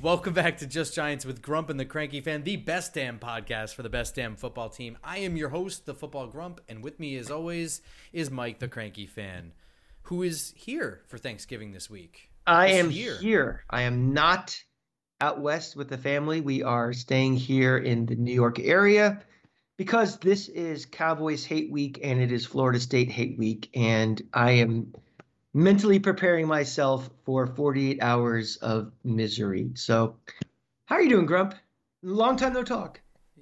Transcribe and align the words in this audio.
Welcome 0.00 0.32
back 0.32 0.58
to 0.58 0.66
Just 0.68 0.94
Giants 0.94 1.24
with 1.24 1.42
Grump 1.42 1.70
and 1.70 1.80
the 1.80 1.84
Cranky 1.84 2.20
Fan, 2.20 2.44
the 2.44 2.54
best 2.54 2.94
damn 2.94 3.18
podcast 3.18 3.74
for 3.74 3.82
the 3.82 3.88
best 3.88 4.14
damn 4.14 4.36
football 4.36 4.68
team. 4.68 4.96
I 5.02 5.18
am 5.18 5.36
your 5.36 5.48
host, 5.48 5.86
the 5.86 5.94
Football 5.94 6.28
Grump, 6.28 6.60
and 6.68 6.84
with 6.84 7.00
me, 7.00 7.16
as 7.16 7.32
always, 7.32 7.82
is 8.12 8.30
Mike 8.30 8.60
the 8.60 8.68
Cranky 8.68 9.06
Fan, 9.06 9.50
who 10.02 10.22
is 10.22 10.54
here 10.56 11.02
for 11.08 11.18
Thanksgiving 11.18 11.72
this 11.72 11.90
week. 11.90 12.30
I 12.46 12.68
am 12.68 12.90
here. 12.90 13.18
here. 13.18 13.64
I 13.70 13.82
am 13.82 14.12
not 14.12 14.62
out 15.20 15.40
west 15.40 15.74
with 15.74 15.88
the 15.88 15.98
family. 15.98 16.40
We 16.40 16.62
are 16.62 16.92
staying 16.92 17.34
here 17.34 17.76
in 17.76 18.06
the 18.06 18.14
New 18.14 18.32
York 18.32 18.60
area 18.60 19.20
because 19.78 20.16
this 20.18 20.48
is 20.48 20.86
Cowboys 20.86 21.44
Hate 21.44 21.72
Week 21.72 21.98
and 22.04 22.20
it 22.20 22.30
is 22.30 22.46
Florida 22.46 22.78
State 22.78 23.10
Hate 23.10 23.36
Week, 23.36 23.68
and 23.74 24.22
I 24.32 24.52
am 24.52 24.94
mentally 25.54 25.98
preparing 25.98 26.46
myself 26.46 27.10
for 27.24 27.46
48 27.46 28.02
hours 28.02 28.56
of 28.56 28.92
misery. 29.04 29.70
So, 29.74 30.16
how 30.86 30.96
are 30.96 31.02
you 31.02 31.10
doing, 31.10 31.26
Grump? 31.26 31.54
Long 32.02 32.36
time 32.36 32.52
no 32.52 32.62
talk. 32.62 33.00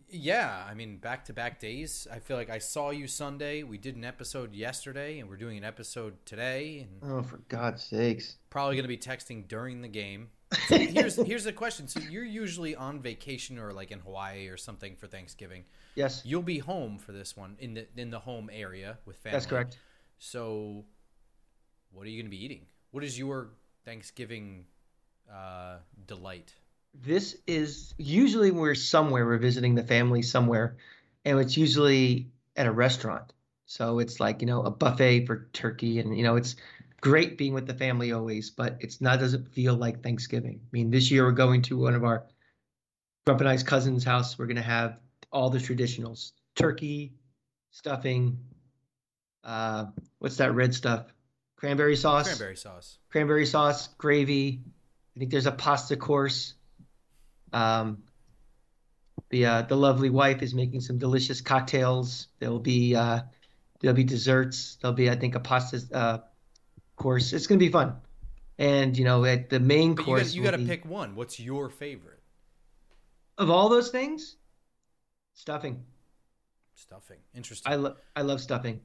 Yeah, 0.09 0.65
I 0.69 0.74
mean, 0.74 0.98
back 0.98 1.24
to 1.27 1.32
back 1.32 1.59
days. 1.59 2.06
I 2.10 2.20
feel 2.20 2.37
like 2.37 2.48
I 2.48 2.59
saw 2.59 2.91
you 2.91 3.09
Sunday. 3.09 3.65
We 3.65 3.77
did 3.77 3.96
an 3.96 4.05
episode 4.05 4.54
yesterday, 4.54 5.18
and 5.18 5.29
we're 5.29 5.37
doing 5.37 5.59
an 5.59 5.65
episode 5.65 6.15
today. 6.24 6.87
And 7.02 7.13
oh, 7.13 7.23
for 7.23 7.38
God's 7.48 7.82
sakes! 7.82 8.37
Probably 8.48 8.76
going 8.76 8.85
to 8.85 8.88
be 8.88 8.96
texting 8.96 9.48
during 9.48 9.82
the 9.82 9.88
game. 9.88 10.29
So 10.68 10.79
here's 10.79 11.16
here's 11.16 11.43
the 11.43 11.52
question. 11.52 11.88
So 11.88 11.98
you're 11.98 12.24
usually 12.24 12.76
on 12.76 13.02
vacation 13.02 13.59
or 13.59 13.73
like 13.73 13.91
in 13.91 13.98
Hawaii 13.98 14.46
or 14.46 14.57
something 14.57 14.95
for 14.95 15.09
Thanksgiving. 15.09 15.65
Yes. 15.96 16.23
You'll 16.24 16.43
be 16.43 16.60
home 16.60 16.98
for 16.98 17.10
this 17.10 17.37
one 17.37 17.57
in 17.59 17.74
the 17.74 17.87
in 17.96 18.10
the 18.10 18.20
home 18.20 18.48
area 18.52 18.98
with 19.07 19.16
family. 19.16 19.35
That's 19.35 19.46
correct. 19.46 19.79
So 20.18 20.85
what 21.96 22.06
are 22.06 22.10
you 22.10 22.22
going 22.22 22.30
to 22.30 22.36
be 22.36 22.44
eating? 22.44 22.66
What 22.90 23.02
is 23.02 23.18
your 23.18 23.48
Thanksgiving 23.86 24.66
uh, 25.32 25.78
delight? 26.06 26.52
This 26.94 27.38
is 27.46 27.94
usually 27.96 28.50
we're 28.50 28.74
somewhere, 28.74 29.24
we're 29.24 29.38
visiting 29.38 29.74
the 29.74 29.82
family 29.82 30.20
somewhere, 30.20 30.76
and 31.24 31.38
it's 31.38 31.56
usually 31.56 32.28
at 32.54 32.66
a 32.66 32.70
restaurant. 32.70 33.32
So 33.64 33.98
it's 33.98 34.20
like, 34.20 34.42
you 34.42 34.46
know, 34.46 34.62
a 34.62 34.70
buffet 34.70 35.24
for 35.24 35.48
turkey. 35.54 35.98
And, 35.98 36.16
you 36.16 36.22
know, 36.22 36.36
it's 36.36 36.56
great 37.00 37.38
being 37.38 37.54
with 37.54 37.66
the 37.66 37.74
family 37.74 38.12
always, 38.12 38.50
but 38.50 38.76
it's 38.80 39.00
not, 39.00 39.18
doesn't 39.18 39.48
feel 39.48 39.74
like 39.74 40.02
Thanksgiving. 40.02 40.60
I 40.62 40.68
mean, 40.72 40.90
this 40.90 41.10
year 41.10 41.24
we're 41.24 41.32
going 41.32 41.62
to 41.62 41.78
one 41.78 41.94
of 41.94 42.04
our 42.04 42.26
Grump 43.26 43.40
and 43.40 43.48
I's 43.48 43.62
cousin's 43.62 44.04
house. 44.04 44.38
We're 44.38 44.46
going 44.46 44.56
to 44.56 44.62
have 44.62 44.98
all 45.32 45.48
the 45.48 45.58
traditionals 45.58 46.32
turkey, 46.54 47.14
stuffing, 47.70 48.38
uh, 49.42 49.86
what's 50.18 50.36
that 50.36 50.54
red 50.54 50.74
stuff? 50.74 51.06
Cranberry 51.57 51.96
sauce, 51.96 52.26
cranberry 52.26 52.57
sauce, 52.57 52.99
cranberry 53.10 53.46
sauce, 53.46 53.88
gravy. 53.99 54.62
I 55.15 55.18
think 55.18 55.30
there's 55.30 55.46
a 55.46 55.52
pasta 55.52 55.96
course. 55.96 56.54
Um, 57.52 58.02
the 59.30 59.46
uh, 59.46 59.63
the 59.63 59.76
lovely 59.76 60.10
wife 60.10 60.43
is 60.43 60.54
making 60.54 60.80
some 60.80 60.98
delicious 60.98 61.40
cocktails. 61.40 62.29
There'll 62.38 62.60
be 62.60 62.95
uh, 62.95 63.21
there'll 63.80 63.96
be 63.96 64.04
desserts. 64.04 64.78
There'll 64.81 64.94
be 64.94 65.10
I 65.10 65.16
think 65.16 65.34
a 65.34 65.41
pasta 65.41 65.82
uh, 65.93 66.19
course. 66.97 67.32
It's 67.32 67.47
gonna 67.47 67.59
be 67.59 67.70
fun. 67.70 67.97
And 68.59 68.97
you 68.97 69.04
know, 69.04 69.25
at 69.25 69.50
the 69.50 69.60
main 69.60 69.94
but 69.94 70.04
course, 70.04 70.34
you 70.34 70.42
got 70.42 70.53
to 70.53 70.59
pick 70.59 70.84
one. 70.84 71.14
What's 71.14 71.38
your 71.38 71.69
favorite 71.69 72.20
of 73.38 73.50
all 73.50 73.69
those 73.69 73.91
things? 73.91 74.36
Stuffing. 75.34 75.84
Stuffing. 76.75 77.19
Interesting. 77.34 77.72
I 77.72 77.76
love 77.76 77.97
I 78.14 78.22
love 78.22 78.41
stuffing. 78.41 78.80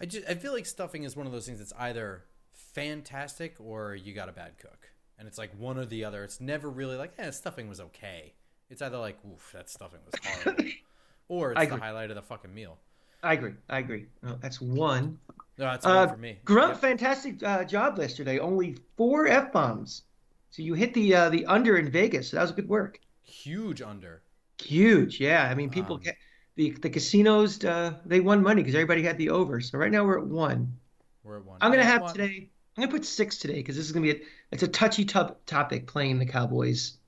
I 0.00 0.06
just 0.06 0.28
I 0.28 0.34
feel 0.34 0.52
like 0.52 0.66
stuffing 0.66 1.04
is 1.04 1.16
one 1.16 1.26
of 1.26 1.32
those 1.32 1.46
things 1.46 1.58
that's 1.58 1.72
either 1.78 2.24
fantastic 2.52 3.56
or 3.58 3.94
you 3.94 4.14
got 4.14 4.28
a 4.28 4.32
bad 4.32 4.58
cook, 4.58 4.90
and 5.18 5.26
it's 5.26 5.38
like 5.38 5.50
one 5.58 5.78
or 5.78 5.84
the 5.84 6.04
other. 6.04 6.24
It's 6.24 6.40
never 6.40 6.70
really 6.70 6.96
like, 6.96 7.12
eh, 7.18 7.30
stuffing 7.30 7.68
was 7.68 7.80
okay. 7.80 8.34
It's 8.70 8.82
either 8.82 8.98
like, 8.98 9.18
oof, 9.26 9.50
that 9.54 9.68
stuffing 9.68 10.00
was 10.04 10.14
horrible, 10.24 10.64
or 11.28 11.52
it's 11.52 11.70
the 11.70 11.76
highlight 11.76 12.10
of 12.10 12.16
the 12.16 12.22
fucking 12.22 12.54
meal. 12.54 12.78
I 13.22 13.32
agree. 13.32 13.54
I 13.68 13.78
agree. 13.78 14.06
No, 14.22 14.38
that's 14.40 14.60
one. 14.60 15.18
No, 15.58 15.64
that's 15.64 15.84
uh, 15.84 16.06
one 16.06 16.08
for 16.10 16.16
me. 16.16 16.38
Grump, 16.44 16.74
yep. 16.74 16.80
fantastic 16.80 17.42
uh, 17.42 17.64
job 17.64 17.98
yesterday. 17.98 18.38
Only 18.38 18.76
four 18.96 19.26
f 19.26 19.52
bombs. 19.52 20.02
So 20.50 20.62
you 20.62 20.74
hit 20.74 20.94
the 20.94 21.14
uh, 21.14 21.30
the 21.30 21.44
under 21.46 21.76
in 21.78 21.90
Vegas. 21.90 22.30
So 22.30 22.36
that 22.36 22.42
was 22.42 22.52
good 22.52 22.68
work. 22.68 23.00
Huge 23.22 23.82
under. 23.82 24.22
Huge. 24.62 25.20
Yeah. 25.20 25.48
I 25.50 25.54
mean, 25.54 25.68
people 25.68 25.96
um, 25.96 26.02
get 26.02 26.16
the 26.58 26.70
the 26.70 26.90
casinos 26.90 27.64
uh, 27.64 27.94
they 28.04 28.20
won 28.20 28.42
money 28.42 28.62
because 28.62 28.74
everybody 28.74 29.02
had 29.02 29.16
the 29.16 29.30
over. 29.30 29.60
So 29.60 29.78
right 29.78 29.92
now 29.92 30.04
we're 30.04 30.18
at 30.18 30.26
one. 30.26 30.76
We're 31.22 31.38
at 31.38 31.44
one. 31.44 31.58
I'm 31.62 31.70
gonna 31.70 31.84
have 31.84 32.02
one. 32.02 32.12
today. 32.12 32.50
I'm 32.76 32.82
gonna 32.82 32.92
put 32.92 33.04
six 33.04 33.38
today 33.38 33.54
because 33.54 33.76
this 33.76 33.86
is 33.86 33.92
gonna 33.92 34.02
be 34.02 34.10
a 34.10 34.20
it's 34.50 34.64
a 34.64 34.68
touchy 34.68 35.04
top 35.04 35.40
topic 35.46 35.86
playing 35.86 36.18
the 36.18 36.26
Cowboys. 36.26 36.98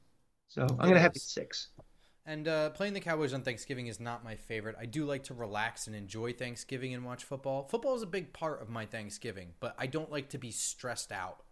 So 0.48 0.62
I'm 0.62 0.68
it 0.70 0.78
gonna 0.78 0.96
is. 0.96 1.02
have 1.02 1.16
six. 1.16 1.68
And 2.24 2.46
uh, 2.46 2.70
playing 2.70 2.94
the 2.94 3.00
Cowboys 3.00 3.34
on 3.34 3.42
Thanksgiving 3.42 3.88
is 3.88 3.98
not 3.98 4.22
my 4.22 4.36
favorite. 4.36 4.76
I 4.78 4.86
do 4.86 5.04
like 5.04 5.24
to 5.24 5.34
relax 5.34 5.88
and 5.88 5.96
enjoy 5.96 6.32
Thanksgiving 6.32 6.94
and 6.94 7.04
watch 7.04 7.24
football. 7.24 7.64
Football 7.64 7.96
is 7.96 8.02
a 8.02 8.06
big 8.06 8.32
part 8.32 8.62
of 8.62 8.68
my 8.68 8.86
Thanksgiving, 8.86 9.54
but 9.58 9.74
I 9.78 9.86
don't 9.86 10.12
like 10.12 10.28
to 10.28 10.38
be 10.38 10.52
stressed 10.52 11.10
out 11.10 11.42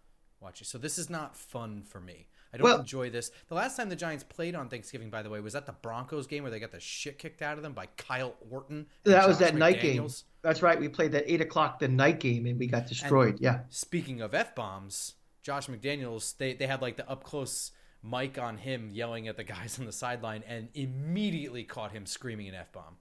watching. 0.40 0.66
So 0.66 0.78
this 0.78 0.98
is 0.98 1.10
not 1.10 1.36
fun 1.36 1.82
for 1.82 2.00
me. 2.00 2.28
I 2.52 2.56
don't 2.56 2.64
well, 2.64 2.80
enjoy 2.80 3.10
this. 3.10 3.30
The 3.48 3.54
last 3.54 3.76
time 3.76 3.88
the 3.88 3.96
Giants 3.96 4.24
played 4.24 4.54
on 4.54 4.68
Thanksgiving, 4.68 5.10
by 5.10 5.22
the 5.22 5.28
way, 5.28 5.40
was 5.40 5.54
at 5.54 5.66
the 5.66 5.72
Broncos 5.72 6.26
game 6.26 6.44
where 6.44 6.50
they 6.50 6.60
got 6.60 6.72
the 6.72 6.80
shit 6.80 7.18
kicked 7.18 7.42
out 7.42 7.58
of 7.58 7.62
them 7.62 7.74
by 7.74 7.86
Kyle 7.96 8.34
Orton. 8.50 8.86
That 9.04 9.28
was 9.28 9.38
that 9.38 9.54
McDaniels. 9.54 9.58
night 9.58 9.80
game. 9.80 10.08
That's 10.42 10.62
right. 10.62 10.80
We 10.80 10.88
played 10.88 11.12
that 11.12 11.24
eight 11.26 11.40
o'clock 11.40 11.78
the 11.78 11.88
night 11.88 12.20
game 12.20 12.46
and 12.46 12.58
we 12.58 12.66
got 12.66 12.86
destroyed. 12.86 13.34
And 13.34 13.40
yeah. 13.40 13.60
Speaking 13.68 14.22
of 14.22 14.34
f 14.34 14.54
bombs, 14.54 15.14
Josh 15.42 15.66
McDaniels, 15.66 16.36
they 16.38 16.54
they 16.54 16.66
had 16.66 16.80
like 16.80 16.96
the 16.96 17.08
up 17.08 17.22
close 17.22 17.72
mic 18.02 18.38
on 18.38 18.56
him 18.56 18.90
yelling 18.92 19.28
at 19.28 19.36
the 19.36 19.44
guys 19.44 19.78
on 19.78 19.84
the 19.84 19.92
sideline 19.92 20.42
and 20.48 20.68
immediately 20.74 21.64
caught 21.64 21.92
him 21.92 22.06
screaming 22.06 22.48
an 22.48 22.54
f 22.54 22.72
bomb, 22.72 22.96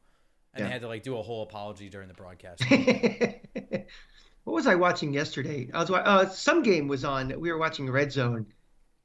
and 0.54 0.62
yeah. 0.62 0.66
they 0.66 0.72
had 0.72 0.82
to 0.82 0.88
like 0.88 1.04
do 1.04 1.18
a 1.18 1.22
whole 1.22 1.44
apology 1.44 1.90
during 1.90 2.10
the 2.10 2.14
broadcast. 2.14 2.64
what 4.44 4.54
was 4.54 4.68
I 4.68 4.76
watching 4.76 5.14
yesterday? 5.14 5.70
I 5.74 5.80
was 5.80 5.90
uh, 5.90 6.30
some 6.30 6.64
game 6.64 6.88
was 6.88 7.06
on. 7.06 7.40
We 7.40 7.52
were 7.52 7.58
watching 7.58 7.90
Red 7.90 8.12
Zone 8.12 8.48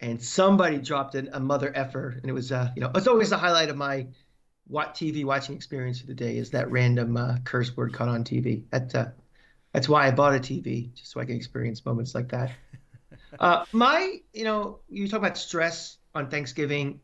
and 0.03 0.21
somebody 0.21 0.79
dropped 0.79 1.15
in 1.15 1.31
a 1.33 1.41
mother 1.41 1.73
effer, 1.75 2.11
and 2.11 2.29
it 2.29 2.33
was 2.33 2.53
uh, 2.53 2.71
you 2.75 2.83
know 2.83 2.91
it's 2.95 3.07
always 3.07 3.31
the 3.31 3.39
highlight 3.39 3.71
of 3.71 3.77
my 3.77 4.07
what 4.67 4.95
TV 4.95 5.25
watching 5.25 5.55
experience 5.55 6.01
of 6.01 6.09
the 6.09 6.15
day 6.15 6.37
is 6.37 6.51
that 6.51 6.71
random 6.71 7.17
uh, 7.17 7.39
curse 7.45 7.75
word 7.77 7.95
caught 7.95 8.09
on 8.09 8.25
TV. 8.25 8.65
That 8.71 8.95
uh, 8.95 9.07
that's 9.73 9.89
why 9.89 10.07
I 10.07 10.11
bought 10.11 10.35
a 10.35 10.41
TV 10.41 10.93
just 10.95 11.13
so 11.13 11.21
I 11.21 11.25
can 11.25 11.37
experience 11.37 11.85
moments 11.87 12.15
like 12.15 12.29
that. 12.31 12.53
uh, 13.39 13.65
my 13.73 14.19
you 14.35 14.45
know 14.45 14.81
you 14.89 15.09
talk 15.09 15.19
about 15.19 15.39
stress 15.39 15.99
on 16.15 16.29
Thanksgiving. 16.29 17.01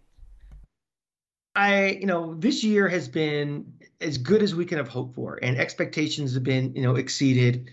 I 1.54 1.98
you 2.00 2.06
know 2.06 2.34
this 2.34 2.64
year 2.64 2.88
has 2.88 3.08
been 3.08 3.72
as 4.00 4.18
good 4.18 4.42
as 4.42 4.54
we 4.54 4.64
can 4.64 4.78
have 4.78 4.88
hoped 4.88 5.14
for, 5.14 5.38
and 5.40 5.56
expectations 5.56 6.34
have 6.34 6.44
been 6.44 6.74
you 6.74 6.82
know 6.82 6.96
exceeded. 6.96 7.70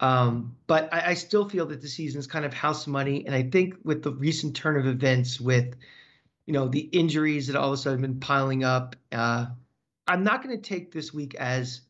Um, 0.00 0.56
but 0.66 0.92
I, 0.92 1.10
I, 1.10 1.14
still 1.14 1.48
feel 1.48 1.66
that 1.66 1.82
the 1.82 1.88
season 1.88 2.20
is 2.20 2.28
kind 2.28 2.44
of 2.44 2.54
house 2.54 2.86
money, 2.86 3.26
and 3.26 3.34
I 3.34 3.42
think 3.42 3.74
with 3.82 4.04
the 4.04 4.12
recent 4.12 4.54
turn 4.54 4.78
of 4.78 4.86
events, 4.86 5.40
with 5.40 5.74
you 6.46 6.52
know 6.52 6.68
the 6.68 6.80
injuries 6.80 7.48
that 7.48 7.56
all 7.56 7.68
of 7.68 7.74
a 7.74 7.76
sudden 7.76 7.98
have 7.98 8.10
been 8.10 8.20
piling 8.20 8.62
up, 8.62 8.94
uh, 9.10 9.46
I'm 10.06 10.22
not 10.22 10.44
going 10.44 10.56
to 10.56 10.62
take 10.62 10.92
this 10.92 11.12
week 11.12 11.34
as 11.34 11.80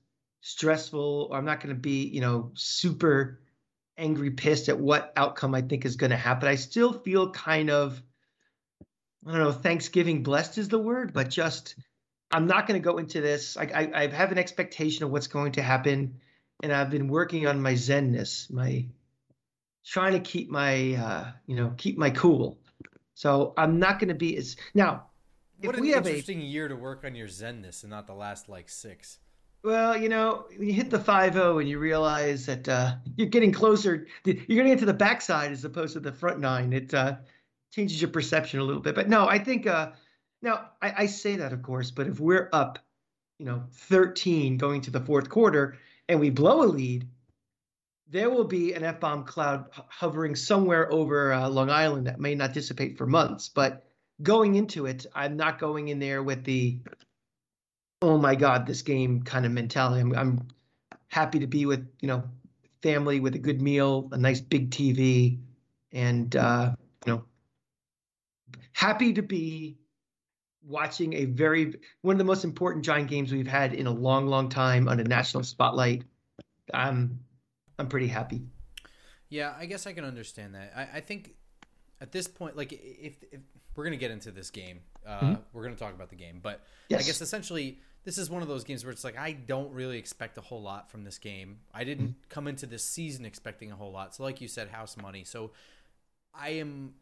stressful, 0.41 1.29
or 1.31 1.37
I'm 1.37 1.45
not 1.45 1.61
going 1.61 1.75
to 1.75 1.81
be 1.81 2.07
you 2.07 2.23
know 2.23 2.51
super 2.55 3.41
angry, 3.99 4.31
pissed 4.31 4.71
at 4.71 4.79
what 4.79 5.13
outcome 5.17 5.55
I 5.55 5.61
think 5.61 5.85
is 5.85 5.97
going 5.97 6.11
to 6.11 6.17
happen. 6.17 6.49
I 6.49 6.55
still 6.55 6.95
feel 6.95 7.31
kind 7.33 7.69
of 7.69 8.03
I 9.27 9.33
don't 9.33 9.41
know, 9.41 9.53
Thanksgiving 9.53 10.23
blessed 10.23 10.57
is 10.57 10.69
the 10.69 10.79
word, 10.79 11.13
but 11.13 11.29
just 11.29 11.75
I'm 12.31 12.47
not 12.47 12.67
going 12.67 12.81
to 12.81 12.85
go 12.85 12.97
into 12.97 13.21
this. 13.21 13.57
I, 13.57 13.65
I, 13.75 14.03
I 14.05 14.07
have 14.09 14.33
an 14.33 14.39
expectation 14.39 15.05
of 15.05 15.11
what's 15.11 15.27
going 15.27 15.53
to 15.53 15.63
happen 15.63 16.21
and 16.63 16.73
I've 16.73 16.91
been 16.91 17.09
working 17.09 17.47
on 17.47 17.61
my 17.61 17.75
zenness, 17.75 18.51
my 18.51 18.87
trying 19.85 20.13
to 20.13 20.21
keep 20.21 20.51
my 20.51 20.95
uh, 20.95 21.31
you 21.47 21.57
know 21.57 21.75
keep 21.77 21.99
my 21.99 22.11
cool. 22.11 22.59
So 23.15 23.53
I'm 23.57 23.79
not 23.79 23.99
going 23.99 24.09
to 24.09 24.15
be 24.15 24.37
as 24.37 24.57
now. 24.75 25.05
What 25.61 25.77
an 25.77 25.85
interesting 25.85 26.41
a, 26.41 26.45
year 26.45 26.69
to 26.69 26.77
work 26.77 27.05
on 27.05 27.17
your 27.17 27.27
zenness 27.27 27.83
and 27.83 27.91
not 27.91 28.07
the 28.07 28.15
last 28.15 28.49
like 28.49 28.69
six. 28.69 29.19
Well, 29.65 29.97
you 29.97 30.09
know, 30.09 30.45
when 30.57 30.69
you 30.69 30.75
hit 30.75 30.89
the 30.89 31.01
five 31.01 31.33
zero 31.33 31.59
and 31.59 31.69
you 31.69 31.81
realize 31.81 32.47
that 32.47 32.69
uh, 32.69 32.95
you're 33.17 33.29
getting 33.29 33.51
closer, 33.51 34.07
you're 34.25 34.35
going 34.35 34.65
to 34.65 34.69
get 34.69 34.79
to 34.81 34.87
the 34.87 34.95
backside 34.95 35.51
as 35.51 35.65
opposed 35.65 35.95
to 35.95 36.01
the 36.01 36.13
front 36.13 36.39
nine. 36.39 36.73
It 36.73 36.95
uh, 36.95 37.17
changes 37.73 38.01
your 38.01 38.11
perception 38.11 38.61
a 38.61 38.63
little 38.63 38.81
bit. 38.81 38.95
But 38.95 39.09
no, 39.09 39.27
I 39.27 39.41
think 39.41 39.67
uh, 39.67 39.91
now 40.43 40.71
I, 40.81 40.95
I 40.99 41.07
say 41.07 41.37
that 41.37 41.53
of 41.53 41.63
course, 41.63 41.91
but 41.91 42.07
if 42.07 42.21
we're 42.21 42.49
up 42.53 42.79
you 43.39 43.47
know, 43.47 43.65
13 43.73 44.59
going 44.59 44.81
to 44.83 44.91
the 44.91 45.01
fourth 45.01 45.29
quarter 45.29 45.79
and 46.09 46.21
we 46.21 46.31
blow 46.31 46.63
a 46.63 46.67
lead, 46.67 47.07
there 48.11 48.31
will 48.31 48.45
be 48.45 48.73
an 48.73 48.85
F 48.85 49.01
bomb 49.01 49.25
cloud 49.25 49.67
hovering 49.89 50.35
somewhere 50.35 50.91
over 50.91 51.33
uh, 51.33 51.49
Long 51.49 51.71
Island 51.71 52.07
that 52.07 52.19
may 52.19 52.35
not 52.35 52.55
dissipate 52.55 52.97
for 52.97 53.07
months. 53.07 53.51
But 53.51 53.85
going 54.23 54.55
into 54.55 54.87
it, 54.87 55.07
I'm 55.15 55.37
not 55.37 55.59
going 55.59 55.89
in 55.89 55.99
there 55.99 56.23
with 56.23 56.45
the, 56.45 56.81
oh 58.01 58.17
my 58.19 58.35
God, 58.35 58.67
this 58.67 58.83
game 58.83 59.23
kind 59.23 59.45
of 59.45 59.53
mentality. 59.53 60.01
I'm, 60.01 60.15
I'm 60.15 60.49
happy 61.09 61.41
to 61.41 61.47
be 61.47 61.67
with, 61.67 61.87
you 62.01 62.09
know, 62.09 62.25
family 62.83 63.21
with 63.21 63.35
a 63.35 63.39
good 63.39 63.61
meal, 63.61 64.09
a 64.13 64.17
nice 64.17 64.41
big 64.41 64.71
TV, 64.71 65.41
and, 65.93 66.35
uh, 66.35 66.75
you 67.05 67.13
know, 67.13 67.25
happy 68.73 69.13
to 69.13 69.23
be 69.23 69.77
watching 70.67 71.13
a 71.15 71.25
very 71.25 71.75
one 72.03 72.15
of 72.15 72.19
the 72.19 72.25
most 72.25 72.45
important 72.45 72.85
giant 72.85 73.09
games 73.09 73.33
we've 73.33 73.47
had 73.47 73.75
in 73.75 73.87
a 73.87 73.91
long 73.91 74.27
long 74.27 74.49
time 74.49 74.89
on 74.89 74.99
a 75.01 75.05
national 75.05 75.43
spotlight 75.43 76.03
i'm 76.75 77.21
i'm 77.79 77.89
pretty 77.89 78.09
happy 78.09 78.43
yeah 79.29 79.55
i 79.59 79.67
guess 79.67 79.87
i 79.87 79.93
can 79.93 80.05
understand 80.05 80.55
that 80.55 80.73
i, 80.77 80.99
I 80.99 81.01
think 81.01 81.35
at 82.01 82.13
this 82.13 82.27
point 82.27 82.57
like 82.57 82.73
if, 82.73 83.23
if 83.33 83.41
we're 83.77 83.85
gonna 83.85 83.97
get 83.97 84.11
into 84.11 84.31
this 84.31 84.51
game 84.51 84.81
uh, 85.07 85.21
mm-hmm. 85.21 85.35
we're 85.53 85.63
gonna 85.63 85.77
talk 85.77 85.95
about 85.95 86.11
the 86.11 86.17
game 86.17 86.41
but 86.43 86.61
yes. 86.89 87.03
i 87.03 87.07
guess 87.07 87.21
essentially 87.21 87.79
this 88.05 88.19
is 88.19 88.29
one 88.29 88.43
of 88.43 88.49
those 88.49 88.65
games 88.65 88.85
where 88.85 88.93
it's 88.93 89.05
like 89.05 89.17
i 89.17 89.33
don't 89.33 89.73
really 89.73 89.99
expect 89.99 90.37
a 90.39 90.41
whole 90.41 90.61
lot 90.61 90.91
from 90.91 91.05
this 91.05 91.19
game 91.19 91.59
i 91.73 91.85
didn't 91.85 92.09
mm-hmm. 92.09 92.29
come 92.29 92.49
into 92.49 92.67
this 92.67 92.83
season 92.83 93.25
expecting 93.25 93.71
a 93.71 93.77
whole 93.77 93.93
lot 93.93 94.15
so 94.15 94.23
like 94.23 94.41
you 94.41 94.49
said 94.49 94.69
house 94.69 94.97
money 94.97 95.25
so 95.25 95.53
i 96.35 96.51
am 96.51 96.93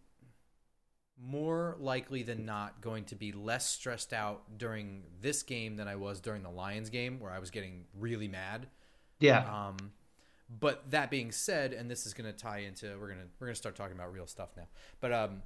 more 1.21 1.77
likely 1.79 2.23
than 2.23 2.45
not 2.45 2.81
going 2.81 3.05
to 3.05 3.15
be 3.15 3.33
less 3.33 3.69
stressed 3.69 4.13
out 4.13 4.59
during 4.59 5.03
this 5.21 5.43
game 5.43 5.77
than 5.77 5.89
I 5.89 5.97
was 5.97 6.21
during 6.21 6.43
the 6.43 6.51
Lions 6.51 6.91
game 6.91 7.21
where 7.21 7.33
I 7.33 7.39
was 7.39 7.51
getting 7.51 7.85
really 7.99 8.29
mad. 8.29 8.67
Yeah. 9.19 9.69
Um 9.69 9.93
but 10.61 10.91
that 10.91 11.11
being 11.11 11.33
said, 11.33 11.73
and 11.73 11.91
this 11.91 12.07
is 12.07 12.15
going 12.15 12.33
to 12.33 12.37
tie 12.37 12.59
into 12.59 12.87
we're 13.01 13.09
going 13.09 13.19
to 13.19 13.27
we're 13.41 13.49
going 13.49 13.55
to 13.55 13.59
start 13.59 13.75
talking 13.75 13.97
about 13.97 14.13
real 14.13 14.27
stuff 14.27 14.51
now. 14.57 14.69
But 15.01 15.13
um 15.13 15.43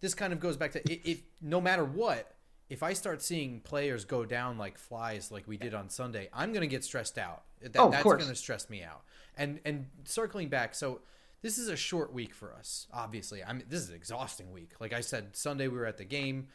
this 0.00 0.14
kind 0.14 0.32
of 0.32 0.40
goes 0.40 0.56
back 0.56 0.72
to 0.72 1.10
if 1.10 1.22
no 1.40 1.60
matter 1.60 1.84
what, 1.84 2.34
if 2.68 2.82
I 2.82 2.94
start 2.94 3.20
seeing 3.22 3.60
players 3.60 4.04
go 4.06 4.24
down 4.24 4.56
like 4.56 4.78
flies 4.78 5.30
like 5.30 5.46
we 5.46 5.58
did 5.58 5.74
on 5.74 5.90
Sunday, 5.90 6.30
I'm 6.32 6.52
going 6.52 6.62
to 6.62 6.66
get 6.66 6.84
stressed 6.84 7.18
out. 7.18 7.42
That, 7.60 7.76
oh, 7.78 7.90
that's 7.90 8.02
going 8.02 8.18
to 8.20 8.34
stress 8.34 8.70
me 8.70 8.82
out. 8.82 9.02
And 9.36 9.60
and 9.64 9.86
circling 10.04 10.48
back, 10.48 10.74
so 10.74 11.00
this 11.42 11.58
is 11.58 11.68
a 11.68 11.76
short 11.76 12.12
week 12.12 12.34
for 12.34 12.52
us. 12.54 12.86
Obviously, 12.92 13.44
I 13.44 13.52
mean 13.52 13.64
this 13.68 13.82
is 13.82 13.90
an 13.90 13.96
exhausting 13.96 14.52
week. 14.52 14.72
Like 14.80 14.92
I 14.92 15.00
said, 15.00 15.36
Sunday 15.36 15.68
we 15.68 15.76
were 15.76 15.86
at 15.86 15.98
the 15.98 16.04
game. 16.04 16.48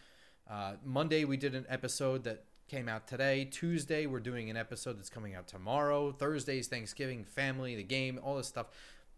Uh, 0.49 0.73
Monday 0.83 1.25
we 1.25 1.37
did 1.37 1.53
an 1.53 1.65
episode 1.69 2.23
that 2.23 2.45
came 2.67 2.89
out 2.89 3.07
today. 3.07 3.45
Tuesday 3.45 4.05
we're 4.05 4.19
doing 4.19 4.49
an 4.49 4.57
episode 4.57 4.97
that's 4.97 5.09
coming 5.09 5.35
out 5.35 5.47
tomorrow. 5.47 6.11
Thursday's 6.11 6.67
Thanksgiving, 6.67 7.25
family, 7.25 7.75
the 7.75 7.83
game, 7.83 8.19
all 8.23 8.37
this 8.37 8.47
stuff. 8.47 8.67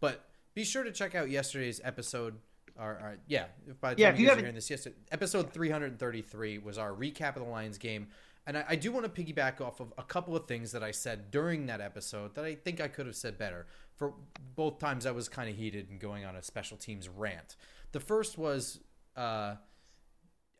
But 0.00 0.24
be 0.54 0.64
sure 0.64 0.82
to 0.82 0.92
check 0.92 1.14
out 1.14 1.30
yesterday's 1.30 1.80
episode. 1.84 2.34
Or, 2.78 2.90
or 2.90 3.18
yeah, 3.26 3.46
by 3.80 3.94
the 3.94 4.02
yeah, 4.02 4.10
time 4.10 4.20
you 4.20 4.26
guys 4.26 4.36
are 4.36 4.40
hearing 4.40 4.54
this, 4.54 4.70
yesterday, 4.70 4.96
episode 5.12 5.52
333 5.52 6.58
was 6.58 6.78
our 6.78 6.92
recap 6.92 7.36
of 7.36 7.44
the 7.44 7.50
Lions 7.50 7.78
game. 7.78 8.08
And 8.46 8.56
I, 8.56 8.64
I, 8.70 8.76
do 8.76 8.90
want 8.90 9.12
to 9.12 9.22
piggyback 9.22 9.60
off 9.60 9.80
of 9.80 9.92
a 9.98 10.02
couple 10.02 10.34
of 10.34 10.46
things 10.46 10.72
that 10.72 10.82
I 10.82 10.92
said 10.92 11.30
during 11.30 11.66
that 11.66 11.82
episode 11.82 12.34
that 12.36 12.44
I 12.44 12.54
think 12.54 12.80
I 12.80 12.88
could 12.88 13.06
have 13.06 13.16
said 13.16 13.36
better. 13.36 13.66
For 14.00 14.14
both 14.56 14.78
times, 14.78 15.04
I 15.04 15.10
was 15.10 15.28
kind 15.28 15.50
of 15.50 15.56
heated 15.56 15.90
and 15.90 16.00
going 16.00 16.24
on 16.24 16.34
a 16.34 16.42
special 16.42 16.78
teams 16.78 17.06
rant. 17.06 17.56
The 17.92 18.00
first 18.00 18.38
was 18.38 18.80
uh, 19.14 19.56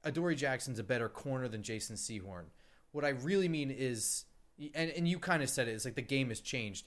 Adoree 0.05 0.37
Jackson's 0.37 0.79
a 0.79 0.85
better 0.85 1.09
corner 1.09 1.49
than 1.49 1.63
Jason 1.63 1.97
Sehorn. 1.97 2.45
What 2.93 3.03
I 3.03 3.09
really 3.09 3.49
mean 3.49 3.71
is, 3.71 4.27
and, 4.75 4.91
and 4.91 5.09
you 5.09 5.19
kind 5.19 5.43
of 5.43 5.49
said 5.49 5.69
it, 5.69 5.71
it's 5.71 5.87
like 5.87 5.95
the 5.95 6.03
game 6.03 6.29
has 6.29 6.43
changed. 6.43 6.87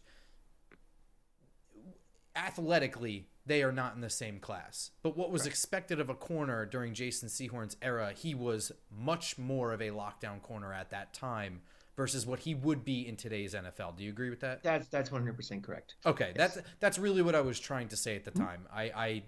Athletically, 2.36 3.30
they 3.46 3.62
are 3.64 3.72
not 3.72 3.96
in 3.96 4.02
the 4.02 4.10
same 4.10 4.40
class. 4.40 4.92
But 5.02 5.18
what 5.18 5.32
was 5.32 5.46
expected 5.46 6.00
of 6.00 6.10
a 6.10 6.16
corner 6.16 6.66
during 6.66 6.94
Jason 6.94 7.30
Sehorn's 7.30 7.76
era, 7.82 8.14
he 8.16 8.34
was 8.34 8.72
much 8.90 9.38
more 9.38 9.74
of 9.74 9.82
a 9.82 9.90
lockdown 9.90 10.42
corner 10.42 10.74
at 10.74 10.92
that 10.92 11.14
time 11.14 11.62
versus 11.96 12.26
what 12.26 12.40
he 12.40 12.56
would 12.56 12.84
be 12.86 13.08
in 13.08 13.16
today's 13.16 13.54
NFL. 13.54 13.98
Do 13.98 14.04
you 14.04 14.10
agree 14.10 14.30
with 14.30 14.40
that? 14.40 14.64
That's 14.64 14.88
that's 14.88 15.10
100% 15.10 15.62
correct. 15.62 15.96
Okay, 16.06 16.34
yes. 16.36 16.56
that's 16.56 16.68
that's 16.80 17.00
really 17.00 17.22
what 17.22 17.36
I 17.36 17.42
was 17.42 17.60
trying 17.60 17.90
to 17.90 17.98
say 17.98 18.16
at 18.16 18.24
the 18.24 18.32
mm-hmm. 18.32 18.44
time. 18.44 18.68
I, 18.74 18.84
I 18.84 19.24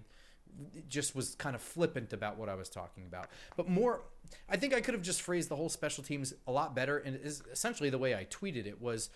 just 0.88 1.14
was 1.14 1.34
kind 1.34 1.54
of 1.54 1.60
flippant 1.60 2.12
about 2.12 2.38
what 2.38 2.48
I 2.48 2.54
was 2.54 2.70
talking 2.70 3.04
about. 3.06 3.28
But 3.56 3.68
more 3.68 4.02
I 4.48 4.56
think 4.56 4.74
I 4.74 4.80
could 4.80 4.94
have 4.94 5.02
just 5.02 5.22
phrased 5.22 5.48
the 5.50 5.56
whole 5.56 5.68
special 5.68 6.02
teams 6.02 6.32
a 6.46 6.52
lot 6.52 6.74
better 6.74 6.98
and 6.98 7.16
is 7.16 7.42
essentially 7.52 7.90
the 7.90 7.98
way 7.98 8.14
I 8.14 8.24
tweeted 8.24 8.66
it 8.66 8.80
was 8.80 9.10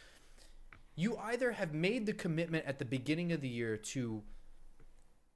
you 0.94 1.16
either 1.16 1.52
have 1.52 1.72
made 1.72 2.04
the 2.04 2.12
commitment 2.12 2.66
at 2.66 2.78
the 2.78 2.84
beginning 2.84 3.32
of 3.32 3.40
the 3.40 3.48
year 3.48 3.76
to 3.76 4.22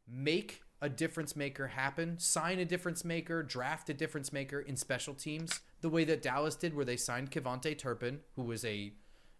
make 0.08 0.60
a 0.80 0.88
difference 0.88 1.34
maker 1.34 1.68
happen, 1.68 2.18
sign 2.18 2.58
a 2.58 2.64
difference 2.64 3.04
maker, 3.04 3.42
draft 3.42 3.88
a 3.88 3.94
difference 3.94 4.32
maker 4.32 4.60
in 4.60 4.76
special 4.76 5.14
teams, 5.14 5.60
the 5.80 5.88
way 5.88 6.04
that 6.04 6.22
Dallas 6.22 6.56
did, 6.56 6.74
where 6.74 6.84
they 6.84 6.96
signed 6.96 7.30
KaVontae 7.30 7.78
Turpin, 7.78 8.20
who 8.36 8.42
was 8.42 8.64
a 8.64 8.92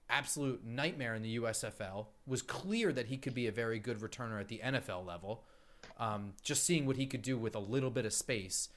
absolute 0.08 0.64
nightmare 0.64 1.14
in 1.14 1.22
the 1.22 1.38
USFL, 1.38 2.06
was 2.26 2.42
clear 2.42 2.92
that 2.92 3.06
he 3.06 3.16
could 3.16 3.34
be 3.34 3.46
a 3.46 3.52
very 3.52 3.78
good 3.78 4.00
returner 4.00 4.40
at 4.40 4.48
the 4.48 4.60
NFL 4.64 5.06
level. 5.06 5.44
Um, 5.98 6.32
just 6.42 6.64
seeing 6.64 6.86
what 6.86 6.96
he 6.96 7.06
could 7.06 7.22
do 7.22 7.36
with 7.36 7.54
a 7.54 7.60
little 7.60 7.90
bit 7.90 8.06
of 8.06 8.12
space, 8.12 8.70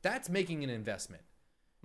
that's 0.00 0.28
making 0.28 0.64
an 0.64 0.70
investment. 0.70 1.24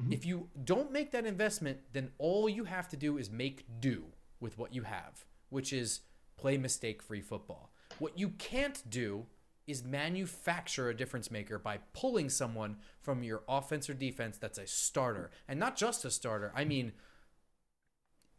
Mm-hmm. 0.01 0.13
If 0.13 0.25
you 0.25 0.50
don't 0.63 0.92
make 0.92 1.12
that 1.12 1.25
investment, 1.25 1.80
then 1.92 2.12
all 2.18 2.48
you 2.48 2.63
have 2.63 2.88
to 2.89 2.98
do 2.98 3.18
is 3.18 3.30
make 3.30 3.66
do 3.80 4.06
with 4.39 4.57
what 4.57 4.74
you 4.74 4.84
have, 4.84 5.25
which 5.50 5.74
is 5.74 6.01
play 6.38 6.57
mistake 6.57 7.01
free 7.01 7.22
football. 7.22 7.72
What 8.00 8.18
you 8.18 8.30
can't 8.30 8.81
do 8.89 9.25
is 9.65 9.83
manufacture 9.83 10.89
a 10.89 10.95
difference 10.95 11.31
maker 11.31 11.57
by 11.57 11.80
pulling 11.94 12.30
someone 12.30 12.77
from 13.01 13.24
your 13.24 13.44
offense 13.48 13.89
or 13.89 13.94
defense 13.94 14.38
that's 14.38 14.57
a 14.57 14.68
starter. 14.68 15.31
And 15.48 15.60
not 15.60 15.75
just 15.77 16.04
a 16.06 16.12
starter, 16.12 16.51
I 16.56 16.65
mean, 16.65 16.94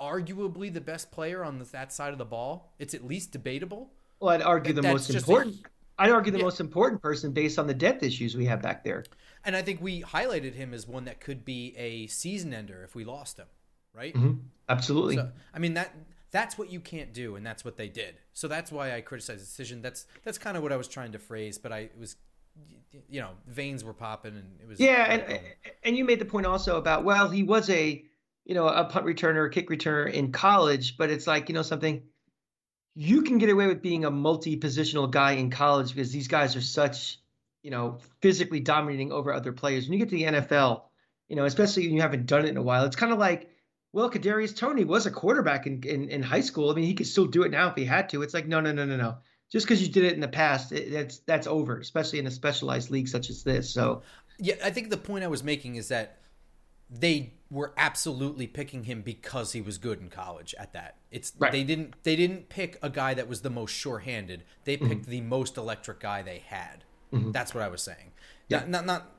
arguably 0.00 0.72
the 0.72 0.80
best 0.80 1.10
player 1.10 1.44
on 1.44 1.58
the, 1.58 1.64
that 1.66 1.92
side 1.92 2.12
of 2.12 2.18
the 2.18 2.24
ball. 2.24 2.72
It's 2.78 2.94
at 2.94 3.06
least 3.06 3.32
debatable. 3.32 3.90
Well, 4.20 4.30
I'd 4.30 4.42
argue 4.42 4.72
the 4.72 4.82
most 4.82 5.10
important. 5.10 5.56
i 5.98 6.06
I'd 6.06 6.10
argue 6.10 6.32
the 6.32 6.38
yeah. 6.38 6.44
most 6.44 6.60
important 6.60 7.00
person 7.00 7.32
based 7.32 7.58
on 7.58 7.66
the 7.66 7.74
depth 7.74 8.02
issues 8.02 8.36
we 8.36 8.46
have 8.46 8.60
back 8.60 8.84
there. 8.84 9.04
And 9.44 9.54
I 9.54 9.62
think 9.62 9.80
we 9.80 10.02
highlighted 10.02 10.54
him 10.54 10.74
as 10.74 10.88
one 10.88 11.04
that 11.04 11.20
could 11.20 11.44
be 11.44 11.74
a 11.76 12.06
season 12.08 12.52
ender 12.52 12.82
if 12.82 12.94
we 12.94 13.04
lost 13.04 13.38
him, 13.38 13.46
right? 13.92 14.14
Mm-hmm. 14.14 14.40
Absolutely. 14.68 15.16
So, 15.16 15.30
I 15.52 15.58
mean 15.58 15.74
that 15.74 15.94
that's 16.34 16.58
what 16.58 16.68
you 16.68 16.80
can't 16.80 17.14
do, 17.14 17.36
and 17.36 17.46
that's 17.46 17.64
what 17.64 17.76
they 17.76 17.88
did. 17.88 18.16
So 18.32 18.48
that's 18.48 18.72
why 18.72 18.92
I 18.92 19.02
criticize 19.02 19.38
the 19.38 19.44
decision. 19.44 19.80
That's 19.80 20.04
that's 20.24 20.36
kind 20.36 20.56
of 20.56 20.64
what 20.64 20.72
I 20.72 20.76
was 20.76 20.88
trying 20.88 21.12
to 21.12 21.18
phrase, 21.20 21.58
but 21.58 21.70
I 21.70 21.78
it 21.78 21.96
was 21.96 22.16
you 23.08 23.20
know 23.20 23.30
veins 23.46 23.84
were 23.84 23.92
popping 23.92 24.34
and 24.34 24.60
it 24.60 24.68
was 24.68 24.78
yeah 24.78 25.04
and 25.10 25.40
and 25.82 25.96
you 25.96 26.04
made 26.04 26.20
the 26.20 26.24
point 26.24 26.46
also 26.46 26.76
about 26.76 27.04
well 27.04 27.28
he 27.28 27.42
was 27.42 27.68
a 27.68 28.04
you 28.44 28.54
know 28.54 28.68
a 28.68 28.84
punt 28.84 29.04
returner 29.04 29.50
kick 29.50 29.68
returner 29.68 30.08
in 30.12 30.30
college 30.30 30.96
but 30.96 31.10
it's 31.10 31.26
like 31.26 31.48
you 31.48 31.54
know 31.56 31.62
something 31.62 32.04
you 32.94 33.22
can 33.22 33.38
get 33.38 33.50
away 33.50 33.66
with 33.66 33.82
being 33.82 34.04
a 34.04 34.10
multi-positional 34.12 35.10
guy 35.10 35.32
in 35.32 35.50
college 35.50 35.92
because 35.92 36.12
these 36.12 36.28
guys 36.28 36.54
are 36.54 36.60
such 36.60 37.18
you 37.64 37.72
know 37.72 37.98
physically 38.20 38.60
dominating 38.60 39.10
over 39.10 39.32
other 39.32 39.52
players 39.52 39.86
when 39.86 39.94
you 39.94 39.98
get 39.98 40.10
to 40.10 40.14
the 40.14 40.22
nfl 40.22 40.82
you 41.28 41.34
know 41.34 41.46
especially 41.46 41.88
when 41.88 41.96
you 41.96 42.02
haven't 42.02 42.26
done 42.26 42.44
it 42.44 42.48
in 42.48 42.56
a 42.56 42.62
while 42.62 42.84
it's 42.84 42.94
kind 42.94 43.12
of 43.12 43.18
like 43.18 43.50
well, 43.94 44.10
Kadarius 44.10 44.56
Toney 44.56 44.82
was 44.82 45.06
a 45.06 45.10
quarterback 45.10 45.68
in, 45.68 45.80
in, 45.84 46.08
in 46.08 46.20
high 46.20 46.40
school. 46.40 46.68
I 46.68 46.74
mean, 46.74 46.84
he 46.84 46.94
could 46.94 47.06
still 47.06 47.26
do 47.26 47.44
it 47.44 47.52
now 47.52 47.68
if 47.68 47.76
he 47.76 47.84
had 47.84 48.08
to. 48.08 48.22
It's 48.22 48.34
like, 48.34 48.48
no, 48.48 48.60
no, 48.60 48.72
no, 48.72 48.84
no, 48.84 48.96
no. 48.96 49.18
Just 49.52 49.66
because 49.66 49.80
you 49.80 49.86
did 49.86 50.02
it 50.02 50.14
in 50.14 50.20
the 50.20 50.26
past, 50.26 50.72
it, 50.72 50.90
that's 50.90 51.18
that's 51.18 51.46
over, 51.46 51.78
especially 51.78 52.18
in 52.18 52.26
a 52.26 52.30
specialized 52.30 52.90
league 52.90 53.06
such 53.06 53.30
as 53.30 53.44
this. 53.44 53.70
So, 53.70 54.02
yeah, 54.40 54.56
I 54.64 54.70
think 54.70 54.90
the 54.90 54.96
point 54.96 55.22
I 55.22 55.28
was 55.28 55.44
making 55.44 55.76
is 55.76 55.88
that 55.88 56.18
they 56.90 57.34
were 57.50 57.72
absolutely 57.76 58.48
picking 58.48 58.82
him 58.82 59.02
because 59.02 59.52
he 59.52 59.60
was 59.60 59.78
good 59.78 60.00
in 60.00 60.10
college. 60.10 60.56
At 60.58 60.72
that, 60.72 60.96
it's 61.12 61.32
right. 61.38 61.52
they 61.52 61.62
didn't 61.62 61.94
they 62.02 62.16
didn't 62.16 62.48
pick 62.48 62.80
a 62.82 62.90
guy 62.90 63.14
that 63.14 63.28
was 63.28 63.42
the 63.42 63.50
most 63.50 63.70
sure-handed. 63.70 64.42
They 64.64 64.76
picked 64.76 65.02
mm-hmm. 65.02 65.10
the 65.10 65.20
most 65.20 65.56
electric 65.56 66.00
guy 66.00 66.22
they 66.22 66.42
had. 66.44 66.82
Mm-hmm. 67.12 67.30
That's 67.30 67.54
what 67.54 67.62
I 67.62 67.68
was 67.68 67.80
saying. 67.80 68.10
Yeah, 68.48 68.64
not, 68.66 68.70
not 68.70 68.86
not 68.86 69.13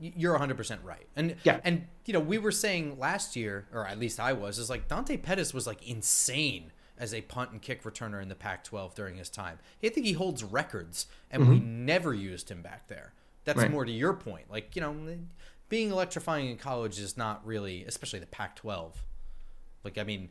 you're 0.00 0.38
100% 0.38 0.78
right. 0.84 1.06
And 1.16 1.36
yeah. 1.44 1.60
and 1.64 1.86
you 2.04 2.12
know, 2.12 2.20
we 2.20 2.38
were 2.38 2.52
saying 2.52 2.98
last 2.98 3.36
year 3.36 3.66
or 3.72 3.86
at 3.86 3.98
least 3.98 4.20
I 4.20 4.32
was 4.32 4.58
is 4.58 4.70
like 4.70 4.88
Dante 4.88 5.16
Pettis 5.16 5.52
was 5.52 5.66
like 5.66 5.86
insane 5.86 6.72
as 6.96 7.14
a 7.14 7.20
punt 7.22 7.52
and 7.52 7.62
kick 7.62 7.84
returner 7.84 8.20
in 8.20 8.28
the 8.28 8.34
Pac-12 8.34 8.94
during 8.94 9.16
his 9.16 9.30
time. 9.30 9.58
I 9.82 9.88
think 9.88 10.06
he 10.06 10.12
holds 10.12 10.42
records 10.42 11.06
and 11.30 11.42
mm-hmm. 11.42 11.52
we 11.52 11.60
never 11.60 12.12
used 12.12 12.50
him 12.50 12.62
back 12.62 12.88
there. 12.88 13.12
That's 13.44 13.58
right. 13.58 13.70
more 13.70 13.84
to 13.84 13.92
your 13.92 14.14
point. 14.14 14.50
Like, 14.50 14.74
you 14.74 14.82
know, 14.82 14.94
being 15.68 15.90
electrifying 15.90 16.48
in 16.48 16.56
college 16.56 16.98
is 16.98 17.16
not 17.16 17.46
really, 17.46 17.84
especially 17.84 18.18
the 18.18 18.26
Pac-12. 18.26 18.94
Like 19.84 19.98
I 19.98 20.04
mean, 20.04 20.30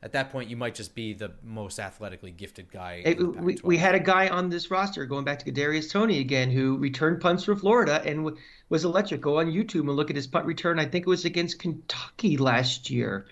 at 0.00 0.12
that 0.12 0.30
point, 0.30 0.48
you 0.48 0.56
might 0.56 0.76
just 0.76 0.94
be 0.94 1.12
the 1.12 1.32
most 1.42 1.80
athletically 1.80 2.30
gifted 2.30 2.70
guy. 2.70 3.02
It, 3.04 3.20
we, 3.20 3.58
we 3.64 3.76
had 3.76 3.96
a 3.96 4.00
guy 4.00 4.28
on 4.28 4.48
this 4.48 4.70
roster 4.70 5.04
going 5.06 5.24
back 5.24 5.40
to 5.40 5.50
Kadarius 5.50 5.90
Toney 5.90 6.20
again, 6.20 6.50
who 6.50 6.76
returned 6.76 7.20
punts 7.20 7.42
for 7.44 7.56
Florida 7.56 8.00
and 8.04 8.18
w- 8.18 8.36
was 8.68 8.84
electric. 8.84 9.20
Go 9.20 9.40
on 9.40 9.46
YouTube 9.46 9.80
and 9.80 9.96
look 9.96 10.08
at 10.08 10.14
his 10.14 10.28
punt 10.28 10.46
return. 10.46 10.78
I 10.78 10.84
think 10.84 11.06
it 11.06 11.08
was 11.08 11.24
against 11.24 11.58
Kentucky 11.58 12.36
last 12.36 12.90
year. 12.90 13.26